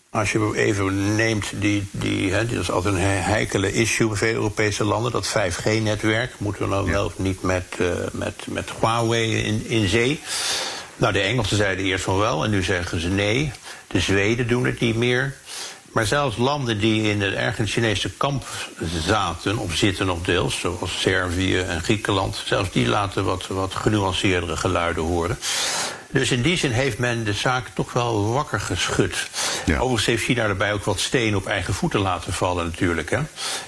als 0.09 0.31
je 0.31 0.51
even 0.55 1.15
neemt, 1.15 1.51
die, 1.55 1.87
die, 1.91 2.31
dat 2.31 2.51
is 2.51 2.71
altijd 2.71 2.93
een 2.93 2.99
he- 3.01 3.07
heikele 3.07 3.73
issue 3.73 4.09
in 4.09 4.15
veel 4.15 4.33
Europese 4.33 4.83
landen, 4.83 5.11
dat 5.11 5.27
5G-netwerk. 5.27 6.33
Moeten 6.37 6.61
we 6.61 6.69
nou 6.69 6.91
wel 6.91 7.05
of 7.05 7.17
niet 7.17 7.41
met, 7.41 7.75
eh, 7.79 7.87
met, 8.11 8.45
met 8.47 8.69
Huawei 8.79 9.35
in, 9.35 9.65
in 9.67 9.87
zee? 9.87 10.19
Nou, 10.95 11.13
de 11.13 11.19
Engelsen 11.19 11.57
zeiden 11.57 11.85
eerst 11.85 12.03
van 12.03 12.17
wel 12.17 12.43
en 12.43 12.49
nu 12.49 12.63
zeggen 12.63 13.01
ze 13.01 13.07
nee. 13.09 13.51
De 13.87 13.99
Zweden 13.99 14.47
doen 14.47 14.65
het 14.65 14.79
niet 14.79 14.95
meer. 14.95 15.35
Maar 15.97 16.05
zelfs 16.05 16.37
landen 16.37 16.79
die 16.79 17.09
in 17.09 17.21
het 17.21 17.33
ergens 17.33 17.73
Chinese 17.73 18.09
kamp 18.09 18.45
zaten, 19.05 19.57
of 19.57 19.75
zitten 19.75 20.05
nog 20.05 20.21
deels, 20.21 20.59
zoals 20.59 21.01
Servië 21.01 21.59
en 21.59 21.81
Griekenland, 21.81 22.43
zelfs 22.45 22.71
die 22.71 22.87
laten 22.87 23.25
wat, 23.25 23.47
wat 23.47 23.75
genuanceerdere 23.75 24.57
geluiden 24.57 25.03
horen. 25.03 25.39
Dus 26.11 26.31
in 26.31 26.41
die 26.41 26.57
zin 26.57 26.71
heeft 26.71 26.97
men 26.97 27.23
de 27.23 27.33
zaak 27.33 27.67
toch 27.73 27.93
wel 27.93 28.31
wakker 28.31 28.59
geschud. 28.59 29.29
Ja. 29.65 29.77
Overigens 29.77 30.05
heeft 30.05 30.23
China 30.23 30.47
daarbij 30.47 30.73
ook 30.73 30.83
wat 30.83 30.99
steen 30.99 31.35
op 31.35 31.47
eigen 31.47 31.73
voeten 31.73 31.99
laten 31.99 32.33
vallen 32.33 32.65
natuurlijk. 32.65 33.09
Hè. 33.09 33.19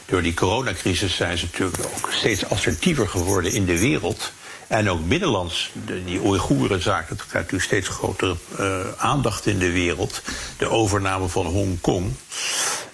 Door 0.05 0.21
die 0.21 0.33
coronacrisis 0.33 1.15
zijn 1.15 1.37
ze 1.37 1.45
natuurlijk 1.45 1.83
ook 1.83 2.11
steeds 2.11 2.49
assertiever 2.49 3.07
geworden 3.07 3.51
in 3.51 3.65
de 3.65 3.79
wereld. 3.79 4.31
En 4.69 4.89
ook 4.89 5.07
binnenlands, 5.07 5.71
de, 5.85 6.03
die 6.03 6.19
Oeigoerenzaak, 6.21 7.09
dat 7.09 7.17
krijgt 7.17 7.33
natuurlijk 7.51 7.63
steeds 7.63 7.87
grotere 7.87 8.35
eh, 8.57 8.79
aandacht 8.97 9.45
in 9.45 9.59
de 9.59 9.71
wereld. 9.71 10.21
De 10.57 10.69
overname 10.69 11.27
van 11.27 11.45
Hongkong. 11.45 12.13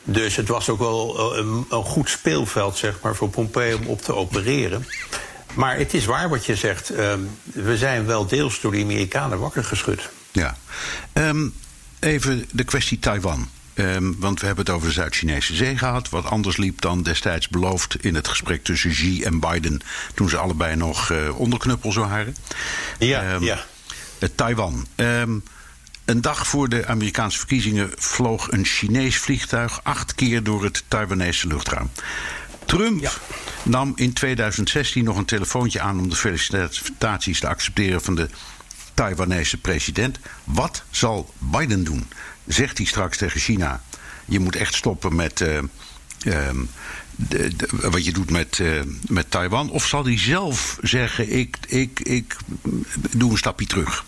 Dus 0.04 0.36
het 0.36 0.48
was 0.48 0.70
ook 0.70 0.80
wel 0.80 1.32
eh, 1.34 1.38
een, 1.38 1.66
een 1.70 1.84
goed 1.84 2.10
speelveld, 2.10 2.78
zeg 2.78 3.00
maar, 3.02 3.16
voor 3.16 3.30
Pompeo 3.30 3.78
om 3.78 3.88
op 3.88 4.02
te 4.02 4.16
opereren. 4.16 4.88
Maar 5.54 5.78
het 5.78 5.94
is 5.94 6.06
waar 6.06 6.30
wat 6.30 6.46
je 6.46 6.56
zegt. 6.56 6.90
ehm, 6.90 7.20
we 7.44 7.78
zijn 7.78 8.06
wel 8.06 8.26
deels 8.26 8.60
door 8.60 8.72
de 8.72 8.84
Amerikanen 8.84 9.40
wakker 9.40 9.64
geschud. 9.64 10.10
Ja. 10.32 10.58
Ehm, 11.14 11.48
even 12.00 12.46
de 12.52 12.64
kwestie 12.64 13.00
Taiwan. 13.00 13.50
Ehm, 13.76 14.12
want 14.18 14.40
we 14.40 14.46
hebben 14.46 14.66
het 14.66 14.74
over 14.74 14.88
de 14.88 14.94
Zuid-Chinese 14.94 15.56
Zee 15.56 15.78
gehad. 15.78 16.10
Wat 16.10 16.26
anders 16.26 16.58
liep 16.58 16.82
dan 16.82 17.04
destijds 17.04 17.48
beloofd 17.50 17.96
in 18.04 18.16
het 18.16 18.28
gesprek 18.28 18.64
tussen 18.64 18.92
Xi 18.92 19.24
en 19.24 19.40
Biden. 19.40 19.82
toen 20.14 20.30
ze 20.30 20.38
allebei 20.38 20.76
nog 20.76 21.12
eh, 21.12 21.40
onderknuppels 21.40 21.96
waren. 21.96 22.36
Ja, 23.00 23.22
Ehm, 23.34 23.44
ja. 23.44 23.66
eh, 24.20 24.30
Taiwan. 24.36 24.88
Ehm, 24.96 25.38
een 26.06 26.22
dag 26.22 26.48
voor 26.48 26.70
de 26.70 26.86
Amerikaanse 26.88 27.38
verkiezingen 27.38 27.90
vloog 27.98 28.52
een 28.52 28.66
Chinees 28.66 29.18
vliegtuig 29.18 29.80
acht 29.84 30.16
keer 30.16 30.44
door 30.44 30.64
het 30.64 30.84
Taiwanese 30.88 31.48
luchtruim. 31.48 31.90
Trump 32.66 33.02
Ja. 33.02 33.12
nam 33.64 33.92
in 33.96 34.14
2016 34.14 35.04
nog 35.04 35.18
een 35.18 35.26
telefoontje 35.26 35.80
aan 35.82 36.00
om 36.00 36.10
de 36.10 36.16
felicitaties 36.16 37.40
te 37.40 37.48
accepteren 37.48 38.02
van 38.02 38.16
de 38.16 38.30
Taiwanese 38.94 39.58
president. 39.58 40.20
Wat 40.44 40.84
zal 40.90 41.34
Biden 41.38 41.84
doen? 41.84 42.08
Zegt 42.48 42.78
hij 42.78 42.88
straks 42.88 43.18
tegen 43.18 43.40
China: 43.40 43.82
je 44.26 44.40
moet 44.40 44.56
echt 44.56 44.74
stoppen 44.76 45.16
met. 45.16 45.42
eh, 45.42 45.58
ehm, 46.24 46.58
de- 47.16 47.52
wat 47.70 48.06
je 48.06 48.12
doet 48.12 48.32
met, 48.32 48.60
eh, 48.60 48.82
met 49.08 49.32
Taiwan? 49.32 49.70
Of 49.72 49.86
zal 49.86 50.04
hij 50.06 50.18
zelf 50.20 50.78
zeggen: 50.82 51.32
ik, 51.38 51.58
ik, 51.68 52.00
ik 52.00 52.36
doe 53.12 53.32
een 53.32 53.38
stapje 53.38 53.66
terug? 53.66 54.06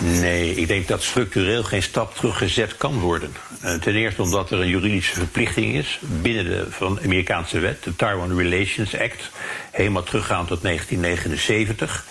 Nee, 0.00 0.54
ik 0.54 0.68
denk 0.68 0.88
dat 0.88 1.02
structureel 1.02 1.62
geen 1.64 1.82
stap 1.82 2.14
teruggezet 2.16 2.76
kan 2.76 2.98
worden. 2.98 3.32
Eh, 3.60 3.74
ten 3.74 3.94
eerste 3.94 4.22
omdat 4.22 4.50
er 4.50 4.60
een 4.60 4.68
juridische 4.68 5.14
verplichting 5.14 5.74
is 5.74 6.00
binnen 6.22 6.44
de 6.44 6.66
van 6.70 7.00
Amerikaanse 7.04 7.58
wet, 7.58 7.82
de 7.82 7.96
Taiwan 7.96 8.36
Relations 8.38 8.96
Act, 8.98 9.30
helemaal 9.70 10.02
teruggaand 10.02 10.48
tot 10.48 10.62
1979. 10.62 12.04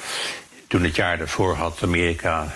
Toen 0.67 0.83
het 0.83 0.95
jaar 0.95 1.17
daarvoor 1.17 1.55
had 1.55 1.79
Amerika 1.83 2.55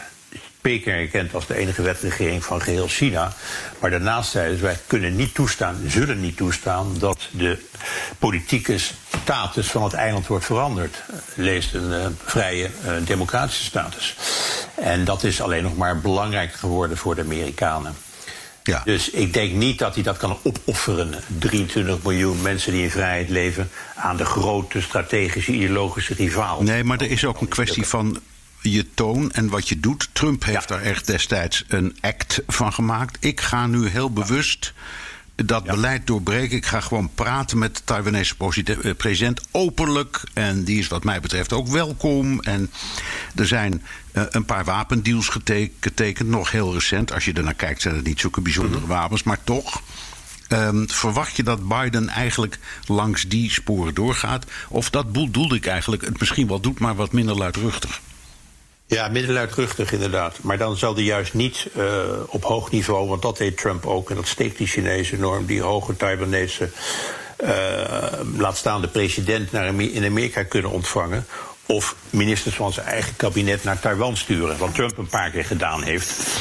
Peking 0.66 0.96
erkend 0.96 1.34
als 1.34 1.48
de 1.48 1.56
enige 1.56 1.82
wetregering 1.82 2.44
van 2.44 2.62
geheel 2.62 2.88
China. 2.88 3.34
Maar 3.80 3.90
daarnaast 3.90 4.32
zeiden 4.32 4.58
ze, 4.58 4.64
wij 4.64 4.78
kunnen 4.88 5.16
niet 5.16 5.34
toestaan, 5.34 5.76
zullen 5.88 6.22
niet 6.22 6.38
toestaan... 6.38 6.96
dat 7.00 7.28
de 7.32 7.58
politieke 8.20 8.78
status 9.22 9.68
van 9.68 9.84
het 9.84 9.94
eiland 9.94 10.28
wordt 10.28 10.46
veranderd. 10.46 11.04
Leest 11.36 11.74
een 11.74 11.94
eh, 11.94 12.06
vrije 12.24 12.70
eh, 12.84 12.94
democratische 13.06 13.64
status. 13.64 14.16
En 14.76 15.06
dat 15.06 15.24
is 15.24 15.42
alleen 15.42 15.64
nog 15.64 15.78
maar 15.78 16.00
belangrijker 16.00 16.58
geworden 16.58 16.98
voor 16.98 17.16
de 17.16 17.22
Amerikanen. 17.22 17.96
Ja. 18.64 18.82
Dus 18.86 19.10
ik 19.10 19.34
denk 19.34 19.52
niet 19.52 19.80
dat 19.80 19.94
hij 19.94 20.04
dat 20.04 20.18
kan 20.18 20.38
opofferen. 20.44 21.14
23 21.40 22.04
miljoen 22.04 22.42
mensen 22.42 22.72
die 22.72 22.84
in 22.84 22.92
vrijheid 22.92 23.30
leven... 23.30 23.70
aan 23.96 24.18
de 24.18 24.26
grote 24.26 24.82
strategische 24.82 25.52
ideologische 25.52 26.14
rivaal. 26.14 26.64
Nee, 26.64 26.84
maar 26.84 27.02
er 27.02 27.12
is 27.12 27.26
ook 27.26 27.42
een 27.42 27.48
kwestie 27.48 27.86
van 27.86 28.22
je 28.72 28.94
toon 28.94 29.32
en 29.32 29.50
wat 29.50 29.70
je 29.70 29.80
doet. 29.80 30.10
Trump 30.12 30.44
heeft 30.44 30.68
daar 30.68 30.82
echt 30.82 31.08
destijds 31.08 31.64
een 31.68 31.98
act 32.02 32.42
van 32.48 32.74
gemaakt. 32.74 33.18
Ik 33.20 33.42
ga 33.42 33.68
nu 33.68 33.88
heel 33.88 34.12
bewust 34.12 34.74
dat 35.36 35.64
beleid 35.64 36.08
doorbreken. 36.08 36.58
Ik 36.58 36.66
ga 36.66 36.80
gewoon 36.80 37.10
praten 37.16 37.58
met 37.58 37.76
de 37.76 37.82
Taiwanese 37.84 38.36
eh, 38.64 38.96
president 38.98 39.42
openlijk. 39.52 40.22
En 40.34 40.64
die 40.64 40.80
is 40.80 40.88
wat 40.88 41.04
mij 41.04 41.20
betreft 41.20 41.54
ook 41.54 41.68
welkom. 41.68 42.42
En 42.42 42.72
er 43.36 43.48
zijn 43.48 43.84
eh, 44.12 44.24
een 44.30 44.46
paar 44.46 44.64
wapendeals 44.64 45.28
gete- 45.28 45.72
getekend, 45.80 46.30
nog 46.30 46.52
heel 46.52 46.74
recent. 46.74 47.14
Als 47.14 47.26
je 47.26 47.34
ernaar 47.34 47.54
kijkt 47.54 47.82
zijn 47.82 47.96
het 47.96 48.06
niet 48.06 48.20
zulke 48.20 48.42
bijzondere 48.42 48.88
wapens, 48.88 49.24
maar 49.24 49.44
toch. 49.44 49.82
Ehm, 50.48 50.86
verwacht 50.88 51.36
je 51.36 51.44
dat 51.44 51.68
Biden 51.68 52.10
eigenlijk 52.10 52.60
langs 52.86 53.28
die 53.28 53.52
sporen 53.52 53.94
doorgaat? 53.94 54.46
Of 54.70 54.90
dat 54.90 55.12
bedoelde 55.12 55.56
ik 55.56 55.66
eigenlijk 55.66 56.06
het 56.06 56.20
misschien 56.20 56.48
wel 56.48 56.60
doet, 56.60 56.80
maar 56.80 56.96
wat 56.96 57.12
minder 57.12 57.36
luidruchtig? 57.38 58.02
Ja, 58.88 59.08
middenluidruchtig 59.08 59.92
inderdaad. 59.92 60.38
Maar 60.42 60.58
dan 60.58 60.78
zal 60.78 60.94
die 60.94 61.06
juist 61.06 61.34
niet 61.34 61.68
eh, 61.76 61.84
op 62.28 62.44
hoog 62.44 62.72
niveau, 62.72 63.08
want 63.08 63.22
dat 63.22 63.38
deed 63.38 63.58
Trump 63.58 63.86
ook. 63.86 64.10
En 64.10 64.16
dat 64.16 64.28
steekt 64.28 64.58
die 64.58 64.68
Chinese 64.68 65.18
norm, 65.18 65.46
die 65.46 65.62
hoge 65.62 65.96
Taiwanese, 65.96 66.70
eh, 67.38 67.50
laat 68.38 68.58
staan 68.58 68.82
de 68.82 68.88
president 68.88 69.52
naar 69.52 69.82
in 69.82 70.06
Amerika 70.06 70.44
kunnen 70.44 70.72
ontvangen. 70.72 71.26
Of 71.66 71.96
ministers 72.10 72.56
van 72.56 72.74
zijn 72.74 72.86
eigen 72.86 73.16
kabinet 73.16 73.64
naar 73.64 73.80
Taiwan 73.80 74.18
sturen. 74.18 74.58
Wat 74.58 74.74
Trump 74.74 74.98
een 74.98 75.08
paar 75.08 75.30
keer 75.30 75.46
gedaan 75.46 75.84
heeft. 75.84 76.40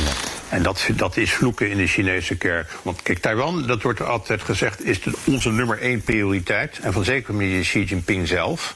En 0.49 0.63
dat, 0.63 0.89
dat 0.97 1.17
is 1.17 1.33
vloeken 1.33 1.71
in 1.71 1.77
de 1.77 1.87
Chinese 1.87 2.37
kerk. 2.37 2.71
Want 2.83 3.03
kijk, 3.03 3.19
Taiwan, 3.19 3.67
dat 3.67 3.83
wordt 3.83 4.01
altijd 4.01 4.43
gezegd, 4.43 4.85
is 4.85 5.01
onze 5.25 5.51
nummer 5.51 5.81
één 5.81 6.03
prioriteit. 6.03 6.79
En 6.83 6.93
van 6.93 7.05
zekere 7.05 7.33
manier 7.33 7.61
Xi 7.61 7.85
Jinping 7.85 8.29
zelf. 8.29 8.75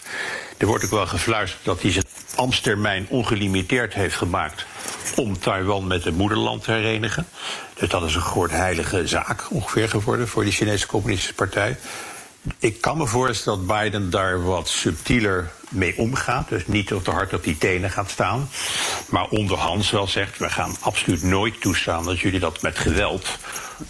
Er 0.59 0.66
wordt 0.66 0.84
ook 0.84 0.90
wel 0.90 1.06
gefluisterd 1.06 1.64
dat 1.64 1.82
hij 1.82 1.92
zijn 1.92 2.04
ambtstermijn 2.34 3.06
ongelimiteerd 3.09 3.94
heeft 3.94 4.16
gemaakt 4.16 4.66
om 5.16 5.38
Taiwan 5.38 5.86
met 5.86 6.04
het 6.04 6.16
moederland 6.16 6.64
te 6.64 6.72
herenigen. 6.72 7.26
Dus 7.74 7.88
dat 7.88 8.02
is 8.02 8.14
een 8.14 8.22
soort 8.22 8.50
heilige 8.50 9.06
zaak 9.06 9.46
ongeveer 9.50 9.88
geworden 9.88 10.28
voor 10.28 10.44
die 10.44 10.52
Chinese 10.52 10.86
Communistische 10.86 11.34
Partij. 11.34 11.76
Ik 12.59 12.80
kan 12.80 12.96
me 12.96 13.06
voorstellen 13.06 13.66
dat 13.66 13.78
Biden 13.80 14.11
daar 14.11 14.44
wat 14.44 14.68
subtieler 14.68 15.50
mee 15.68 15.98
omgaat. 15.98 16.48
Dus 16.48 16.66
niet 16.66 16.92
op 16.92 17.04
de 17.04 17.11
hart 17.11 17.34
op 17.34 17.44
die 17.44 17.59
tenen 17.59 17.90
gaat 17.90 18.11
staan. 18.11 18.48
Maar 19.09 19.28
onderhands 19.28 19.90
wel 19.90 20.06
zegt: 20.06 20.38
we 20.38 20.50
gaan 20.50 20.76
absoluut 20.80 21.22
nooit 21.22 21.61
toestaan 21.61 22.04
dat 22.04 22.20
jullie 22.20 22.40
dat 22.40 22.62
met 22.62 22.78
geweld. 22.78 23.38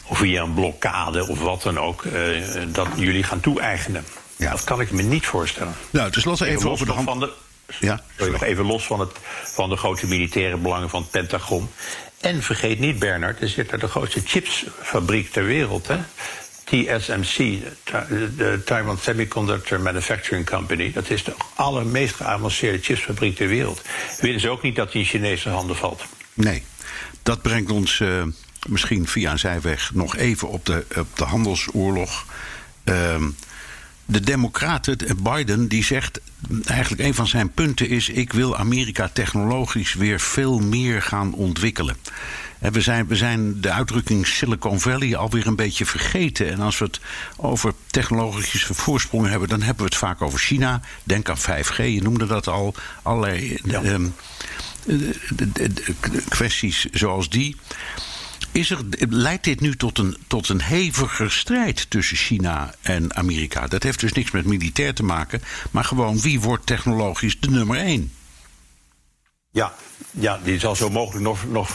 of 0.06 0.18
via 0.18 0.42
een 0.42 0.54
blokkade 0.54 1.28
of 1.28 1.40
wat 1.40 1.62
dan 1.62 1.78
ook. 1.78 2.04
eh, 2.04 2.42
dat 2.66 2.88
jullie 2.96 3.22
gaan 3.22 3.40
toe-eigenen. 3.40 4.04
Ja. 4.38 4.50
Dat 4.50 4.64
kan 4.64 4.80
ik 4.80 4.90
me 4.90 5.02
niet 5.02 5.26
voorstellen. 5.26 5.74
Nou, 5.90 6.10
dus 6.10 6.24
we 6.24 6.30
even 6.30 6.52
los 6.54 6.64
over 6.64 6.86
de 6.86 6.92
hand. 6.92 7.08
van 7.08 7.20
de, 7.20 7.32
Ja, 7.80 8.02
Sorry, 8.16 8.32
nog 8.32 8.42
even 8.42 8.64
los 8.64 8.86
van, 8.86 9.00
het, 9.00 9.10
van 9.44 9.68
de 9.68 9.76
grote 9.76 10.06
militaire 10.06 10.56
belangen 10.56 10.90
van 10.90 11.00
het 11.00 11.10
Pentagon. 11.10 11.70
En 12.20 12.42
vergeet 12.42 12.78
niet, 12.78 12.98
Bernard, 12.98 13.40
er 13.40 13.48
zit 13.48 13.70
daar 13.70 13.78
de 13.78 13.88
grootste 13.88 14.20
chipsfabriek 14.24 15.32
ter 15.32 15.44
wereld. 15.44 15.86
Hè? 15.86 15.98
TSMC, 16.64 17.36
de, 17.84 18.34
de 18.36 18.62
Taiwan 18.64 18.98
Semiconductor 18.98 19.80
Manufacturing 19.80 20.46
Company. 20.46 20.92
Dat 20.92 21.10
is 21.10 21.24
de 21.24 21.34
allermeest 21.54 22.14
geavanceerde 22.14 22.78
chipsfabriek 22.78 23.36
ter 23.36 23.48
wereld. 23.48 23.82
Willen 24.20 24.40
ze 24.40 24.48
ook 24.48 24.62
niet 24.62 24.76
dat 24.76 24.92
die 24.92 25.00
in 25.00 25.06
Chinese 25.06 25.48
handen 25.48 25.76
valt. 25.76 26.04
Nee, 26.34 26.62
dat 27.22 27.42
brengt 27.42 27.70
ons 27.70 28.00
eh, 28.00 28.22
misschien 28.68 29.06
via 29.06 29.30
een 29.30 29.38
zijweg 29.38 29.94
nog 29.94 30.16
even 30.16 30.48
op 30.48 30.66
de, 30.66 30.84
op 30.96 31.16
de 31.16 31.24
handelsoorlog. 31.24 32.24
Ehm, 32.84 33.24
de 34.10 34.20
Democraten, 34.20 34.98
eh, 34.98 35.14
Biden, 35.22 35.68
die 35.68 35.84
zegt 35.84 36.20
eigenlijk 36.64 37.02
een 37.02 37.14
van 37.14 37.26
zijn 37.26 37.50
punten 37.50 37.88
is: 37.88 38.08
ik 38.08 38.32
wil 38.32 38.56
Amerika 38.56 39.10
technologisch 39.12 39.94
weer 39.94 40.20
veel 40.20 40.58
meer 40.58 41.02
gaan 41.02 41.34
ontwikkelen. 41.34 41.96
En 42.58 42.72
we 42.72 42.80
zijn, 42.80 43.06
we 43.06 43.16
zijn 43.16 43.60
de 43.60 43.70
uitdrukking 43.70 44.26
Silicon 44.26 44.80
Valley 44.80 45.16
alweer 45.16 45.46
een 45.46 45.56
beetje 45.56 45.86
vergeten. 45.86 46.50
En 46.50 46.60
als 46.60 46.78
we 46.78 46.84
het 46.84 47.00
over 47.36 47.72
technologische 47.86 48.74
voorsprongen 48.74 49.30
hebben, 49.30 49.48
dan 49.48 49.62
hebben 49.62 49.84
we 49.84 49.90
het 49.90 49.98
vaak 49.98 50.22
over 50.22 50.38
China. 50.38 50.80
Denk 51.04 51.28
aan 51.28 51.38
5G, 51.38 51.76
je 51.76 52.02
noemde 52.02 52.26
dat 52.26 52.46
al. 52.48 52.74
Allerlei 53.02 53.58
Ja. 53.64 53.82
ehm, 53.82 54.06
de 54.84 56.22
kwesties 56.28 56.84
zoals 56.84 57.28
die. 57.28 57.56
Leidt 59.08 59.44
dit 59.44 59.60
nu 59.60 59.76
tot 59.76 59.98
een, 59.98 60.16
tot 60.26 60.48
een 60.48 60.62
heviger 60.62 61.30
strijd 61.32 61.90
tussen 61.90 62.16
China 62.16 62.74
en 62.80 63.16
Amerika? 63.16 63.66
Dat 63.66 63.82
heeft 63.82 64.00
dus 64.00 64.12
niks 64.12 64.30
met 64.30 64.44
militair 64.44 64.94
te 64.94 65.02
maken, 65.02 65.42
maar 65.70 65.84
gewoon 65.84 66.20
wie 66.20 66.40
wordt 66.40 66.66
technologisch 66.66 67.40
de 67.40 67.50
nummer 67.50 67.76
één? 67.76 68.12
Ja, 69.50 69.74
ja, 70.10 70.40
die 70.44 70.58
zal 70.58 70.76
zo 70.76 70.90
mogelijk 70.90 71.24
nog, 71.24 71.44
nog 71.50 71.70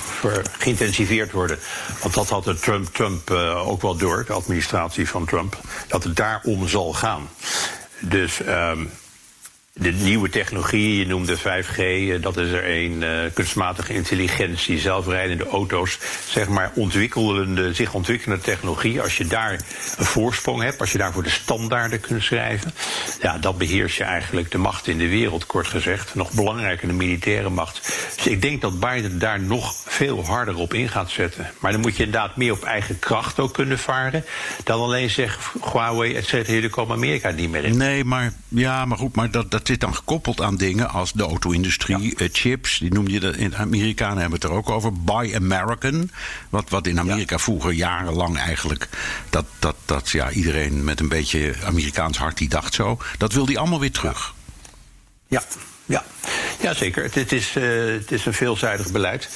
geïntensiveerd 0.59 1.31
worden. 1.31 1.59
Want 2.01 2.13
dat 2.13 2.29
had 2.29 2.43
de 2.43 2.59
Trump, 2.59 2.93
Trump 2.93 3.29
eh, 3.29 3.67
ook 3.67 3.81
wel 3.81 3.97
door, 3.97 4.23
de 4.27 4.33
administratie 4.33 5.09
van 5.09 5.25
Trump, 5.25 5.57
dat 5.87 6.03
het 6.03 6.15
daarom 6.15 6.67
zal 6.67 6.93
gaan. 6.93 7.29
Dus 7.99 8.41
ehm, 8.41 8.85
de 9.73 9.91
nieuwe 9.91 10.29
technologie, 10.29 10.97
je 10.97 11.07
noemde 11.07 11.37
5G, 11.37 11.77
eh, 11.77 12.21
dat 12.21 12.37
is 12.37 12.51
er 12.51 12.69
een 12.69 13.03
eh, 13.03 13.09
kunstmatige 13.33 13.93
intelligentie, 13.93 14.79
zelfrijdende 14.79 15.47
auto's, 15.47 15.99
zeg 16.27 16.47
maar 16.47 16.71
ontwikkelende, 16.75 17.73
zich 17.73 17.93
ontwikkelende 17.93 18.43
technologie. 18.43 19.01
Als 19.01 19.17
je 19.17 19.27
daar 19.27 19.51
een 19.51 20.05
voorsprong 20.05 20.61
hebt, 20.61 20.79
als 20.79 20.91
je 20.91 20.97
daarvoor 20.97 21.23
de 21.23 21.29
standaarden 21.29 21.99
kunt 21.99 22.23
schrijven, 22.23 22.73
ja, 23.21 23.37
dan 23.37 23.57
beheers 23.57 23.97
je 23.97 24.03
eigenlijk 24.03 24.51
de 24.51 24.57
macht 24.57 24.87
in 24.87 24.97
de 24.97 25.07
wereld, 25.07 25.45
kort 25.45 25.67
gezegd. 25.67 26.15
Nog 26.15 26.31
belangrijker 26.31 26.87
de 26.87 26.93
militaire 26.93 27.49
macht. 27.49 27.81
Dus 28.15 28.27
ik 28.27 28.41
denk 28.41 28.61
dat 28.61 28.79
Biden 28.79 29.19
daar 29.19 29.39
nog 29.39 29.75
veel 29.85 30.25
harder 30.25 30.55
op 30.55 30.73
in 30.73 30.89
gaat 30.89 31.09
zetten. 31.09 31.51
Maar 31.59 31.71
dan 31.71 31.81
moet 31.81 31.97
je 31.97 32.03
inderdaad 32.03 32.35
meer 32.37 32.51
op 32.51 32.63
eigen 32.63 32.99
kracht 32.99 33.39
ook 33.39 33.53
kunnen 33.53 33.79
varen, 33.79 34.25
dan 34.63 34.81
alleen 34.81 35.09
zeggen 35.09 35.61
Huawei, 35.71 36.15
et 36.15 36.25
cetera, 36.25 36.53
jullie 36.53 36.69
komen 36.69 36.95
Amerika 36.95 37.29
niet 37.29 37.49
meer 37.49 37.63
in. 37.63 37.77
Nee, 37.77 38.03
maar, 38.03 38.33
ja, 38.47 38.85
maar 38.85 38.97
goed, 38.97 39.15
maar 39.15 39.31
dat, 39.31 39.51
dat 39.51 39.62
zit 39.67 39.79
dan 39.79 39.95
gekoppeld 39.95 40.41
aan 40.41 40.57
dingen 40.57 40.89
als 40.89 41.13
de 41.13 41.23
auto-industrie, 41.23 42.15
eh, 42.15 42.29
chips, 42.31 42.77
die 42.77 42.93
noem 42.93 43.07
je 43.07 43.19
dat 43.19 43.35
in 43.35 43.55
Amerikanen 43.55 44.17
hebben 44.17 44.39
het 44.39 44.49
er 44.49 44.55
ook 44.55 44.69
over. 44.69 44.93
Buy 44.93 45.35
American, 45.35 46.11
wat, 46.49 46.69
wat 46.69 46.87
in 46.87 46.99
Amerika 46.99 47.39
vroeger 47.39 47.71
jarenlang 47.71 48.37
eigenlijk, 48.37 48.89
dat, 49.29 49.45
dat, 49.59 49.75
dat 49.85 50.09
ja, 50.09 50.31
iedereen 50.31 50.83
met 50.83 50.99
een 50.99 51.07
beetje 51.07 51.55
Amerikaans 51.65 52.17
hart 52.17 52.37
die 52.37 52.49
dacht 52.49 52.73
zo, 52.73 52.97
dat 53.17 53.33
wil 53.33 53.45
die 53.45 53.59
allemaal 53.59 53.79
weer 53.79 53.91
terug. 53.91 54.33
Ja, 55.27 55.43
ja. 55.49 55.72
Ja 55.85 56.73
zeker. 56.73 57.03
Het, 57.13 57.31
is, 57.31 57.55
eh, 57.55 57.63
het 57.85 58.11
is 58.11 58.25
een 58.25 58.33
veelzijdig 58.33 58.91
beleid. 58.91 59.29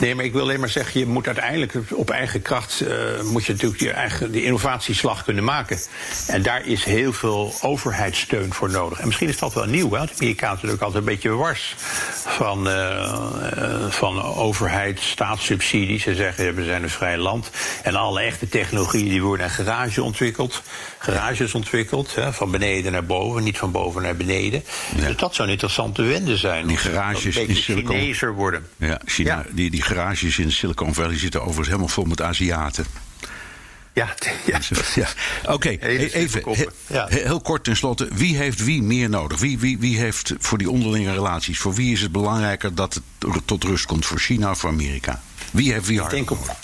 Nee, 0.00 0.14
maar 0.14 0.24
ik 0.24 0.32
wil 0.32 0.42
alleen 0.42 0.60
maar 0.60 0.68
zeggen, 0.68 1.00
je 1.00 1.06
moet 1.06 1.26
uiteindelijk 1.26 1.74
op 1.90 2.10
eigen 2.10 2.42
kracht 2.42 2.80
eh, 2.80 2.96
moet 3.22 3.44
je 3.44 3.52
natuurlijk 3.52 3.80
je 3.80 3.90
eigen 3.90 4.32
die 4.32 4.44
innovatieslag 4.44 5.24
kunnen 5.24 5.44
maken. 5.44 5.78
En 6.26 6.42
daar 6.42 6.66
is 6.66 6.84
heel 6.84 7.12
veel 7.12 7.54
overheidssteun 7.60 8.52
voor 8.52 8.70
nodig. 8.70 8.98
En 8.98 9.06
misschien 9.06 9.28
is 9.28 9.38
dat 9.38 9.54
wel 9.54 9.64
nieuw, 9.64 9.90
hè? 9.90 10.04
De 10.06 10.12
Amerikanen 10.18 10.58
zijn 10.58 10.72
ook 10.72 10.80
altijd 10.80 10.98
een 10.98 11.10
beetje 11.10 11.28
wars 11.28 11.74
van, 12.26 12.68
eh, 12.68 13.88
van 13.88 14.22
overheid, 14.22 15.00
staatssubsidies. 15.00 16.02
Ze 16.02 16.14
zeggen, 16.14 16.54
we 16.54 16.64
zijn 16.64 16.82
een 16.82 16.90
vrij 16.90 17.18
land. 17.18 17.50
En 17.82 17.94
alle 17.94 18.20
echte 18.20 18.48
technologieën 18.48 19.08
die 19.08 19.22
worden 19.22 19.46
in 19.46 19.52
garage 19.52 20.02
ontwikkeld. 20.02 20.62
Garages 20.98 21.54
ontwikkeld, 21.54 22.14
hè, 22.14 22.32
van 22.32 22.50
beneden 22.50 22.92
naar 22.92 23.04
boven, 23.04 23.42
niet 23.42 23.58
van 23.58 23.70
boven 23.70 24.02
naar 24.02 24.16
beneden. 24.16 24.64
Dus 24.96 25.16
dat 25.16 25.34
zou 25.34 25.48
een 25.48 25.58
interessante 25.98 26.02
wende 26.02 26.36
zijn. 26.36 26.66
Die 26.66 26.76
garages 26.76 27.36
in 27.36 27.56
Silicon- 27.56 27.96
Chinezer 27.96 28.34
worden. 28.34 28.66
Ja, 28.76 29.00
China, 29.04 29.28
Ja. 29.36 29.44
Die, 29.50 29.70
die 29.70 29.82
garages 29.82 30.38
in 30.38 30.52
Silicon 30.52 30.94
Valley 30.94 31.18
zitten 31.18 31.40
overigens 31.40 31.66
helemaal 31.68 31.88
vol 31.88 32.04
met 32.04 32.22
Aziaten. 32.22 32.86
Ja, 33.92 34.14
ja. 34.46 34.58
ja. 34.94 35.08
Oké, 35.46 35.68
Hele 35.80 35.98
even 35.98 36.10
simpele 36.10 36.36
he- 36.36 36.40
koppen. 36.40 36.72
Ja. 36.86 37.06
he- 37.08 37.22
heel 37.22 37.40
kort 37.40 37.64
tenslotte. 37.64 38.08
Wie 38.12 38.36
heeft 38.36 38.64
wie 38.64 38.82
meer 38.82 39.08
nodig? 39.08 39.38
Wie, 39.40 39.58
wie, 39.58 39.78
wie 39.78 39.98
heeft 39.98 40.32
voor 40.38 40.58
die 40.58 40.70
onderlinge 40.70 41.12
relaties... 41.12 41.58
voor 41.58 41.74
wie 41.74 41.92
is 41.92 42.00
het 42.00 42.12
belangrijker 42.12 42.74
dat 42.74 42.94
het 43.18 43.46
tot 43.46 43.64
rust 43.64 43.86
komt? 43.86 44.06
Voor 44.06 44.18
China 44.18 44.50
of 44.50 44.58
voor 44.58 44.70
Amerika? 44.70 45.22
Wie 45.50 45.72
heeft 45.72 45.86
wie 45.86 45.94
Ik 45.94 46.00
hard 46.00 46.12
denk 46.12 46.30
op 46.30 46.56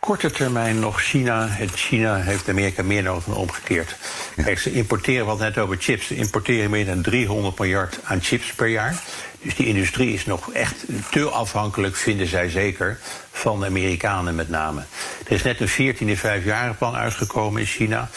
korte 0.00 0.30
termijn 0.30 0.78
nog 0.78 1.02
China. 1.02 1.46
Het 1.48 1.70
China 1.70 2.16
heeft 2.16 2.48
Amerika 2.48 2.82
meer 2.82 3.02
nodig 3.02 3.24
dan 3.24 3.34
omgekeerd. 3.34 3.96
Kijk, 4.36 4.58
ze 4.58 4.72
importeren, 4.72 5.26
wat 5.26 5.38
net 5.38 5.58
over 5.58 5.76
chips. 5.78 6.06
Ze 6.06 6.16
importeren 6.16 6.70
meer 6.70 6.86
dan 6.86 7.02
300 7.02 7.58
miljard 7.58 7.98
aan 8.04 8.22
chips 8.22 8.52
per 8.52 8.66
jaar. 8.66 9.02
Dus 9.42 9.54
die 9.54 9.66
industrie 9.66 10.14
is 10.14 10.24
nog 10.26 10.52
echt 10.52 10.84
te 11.10 11.28
afhankelijk, 11.28 11.96
vinden 11.96 12.26
zij 12.26 12.48
zeker, 12.48 12.98
van 13.32 13.60
de 13.60 13.66
Amerikanen 13.66 14.34
met 14.34 14.48
name. 14.48 14.84
Er 15.26 15.32
is 15.32 15.42
net 15.42 15.60
een 15.60 15.94
14e 15.96 16.18
vijfjarenplan 16.18 16.94
uitgekomen 16.94 17.60
in 17.60 17.66
China. 17.66 18.08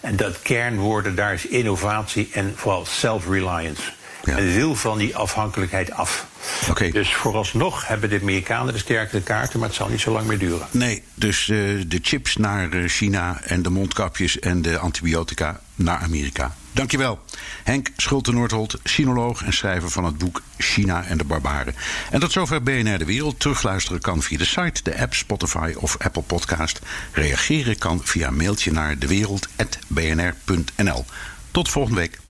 En 0.00 0.16
dat 0.16 0.42
kernwoorden 0.42 1.14
daar 1.14 1.32
is 1.32 1.46
innovatie 1.46 2.28
en 2.32 2.52
vooral 2.56 2.84
self-reliance. 2.86 3.82
Ja. 4.24 4.34
Wil 4.34 4.74
van 4.74 4.98
die 4.98 5.16
afhankelijkheid 5.16 5.92
af. 5.92 6.26
Oké. 6.68 6.90
Dus 6.90 7.14
vooralsnog 7.14 7.86
hebben 7.86 8.10
de 8.10 8.20
Amerikanen 8.20 8.72
de 8.72 8.78
sterkere 8.78 9.22
kaarten, 9.22 9.58
maar 9.58 9.68
het 9.68 9.76
zal 9.76 9.88
niet 9.88 10.00
zo 10.00 10.12
lang 10.12 10.26
meer 10.26 10.38
duren. 10.38 10.66
Nee, 10.70 11.02
dus 11.14 11.48
eh, 11.48 11.56
de 11.86 11.98
chips 12.02 12.36
naar 12.36 12.72
eh, 12.72 12.88
China 12.88 13.40
en 13.42 13.62
de 13.62 13.70
mondkapjes 13.70 14.38
en 14.38 14.62
de 14.62 14.78
antibiotica 14.78 15.60
naar 15.74 15.98
Amerika. 15.98 16.54
Dankjewel. 16.72 17.20
Henk 17.64 17.88
Schulte-Noordholt, 17.96 18.78
sinoloog 18.84 19.42
en 19.42 19.52
schrijver 19.52 19.90
van 19.90 20.04
het 20.04 20.18
boek 20.18 20.42
China 20.58 21.04
en 21.04 21.18
de 21.18 21.24
Barbaren. 21.24 21.74
En 22.10 22.20
tot 22.20 22.32
zover 22.32 22.62
BNR 22.62 22.98
De 22.98 23.04
Wereld. 23.04 23.40
Terugluisteren 23.40 24.00
kan 24.00 24.22
via 24.22 24.38
de 24.38 24.44
site, 24.44 24.82
de 24.82 25.00
app 25.00 25.14
Spotify 25.14 25.72
of 25.76 25.96
Apple 25.98 26.22
Podcast. 26.22 26.80
Reageren 27.12 27.78
kan 27.78 28.00
via 28.04 28.30
mailtje 28.30 28.72
naar 28.72 28.98
dewereld.bnr.nl. 28.98 31.04
Tot 31.50 31.68
volgende 31.68 32.00
week. 32.00 32.20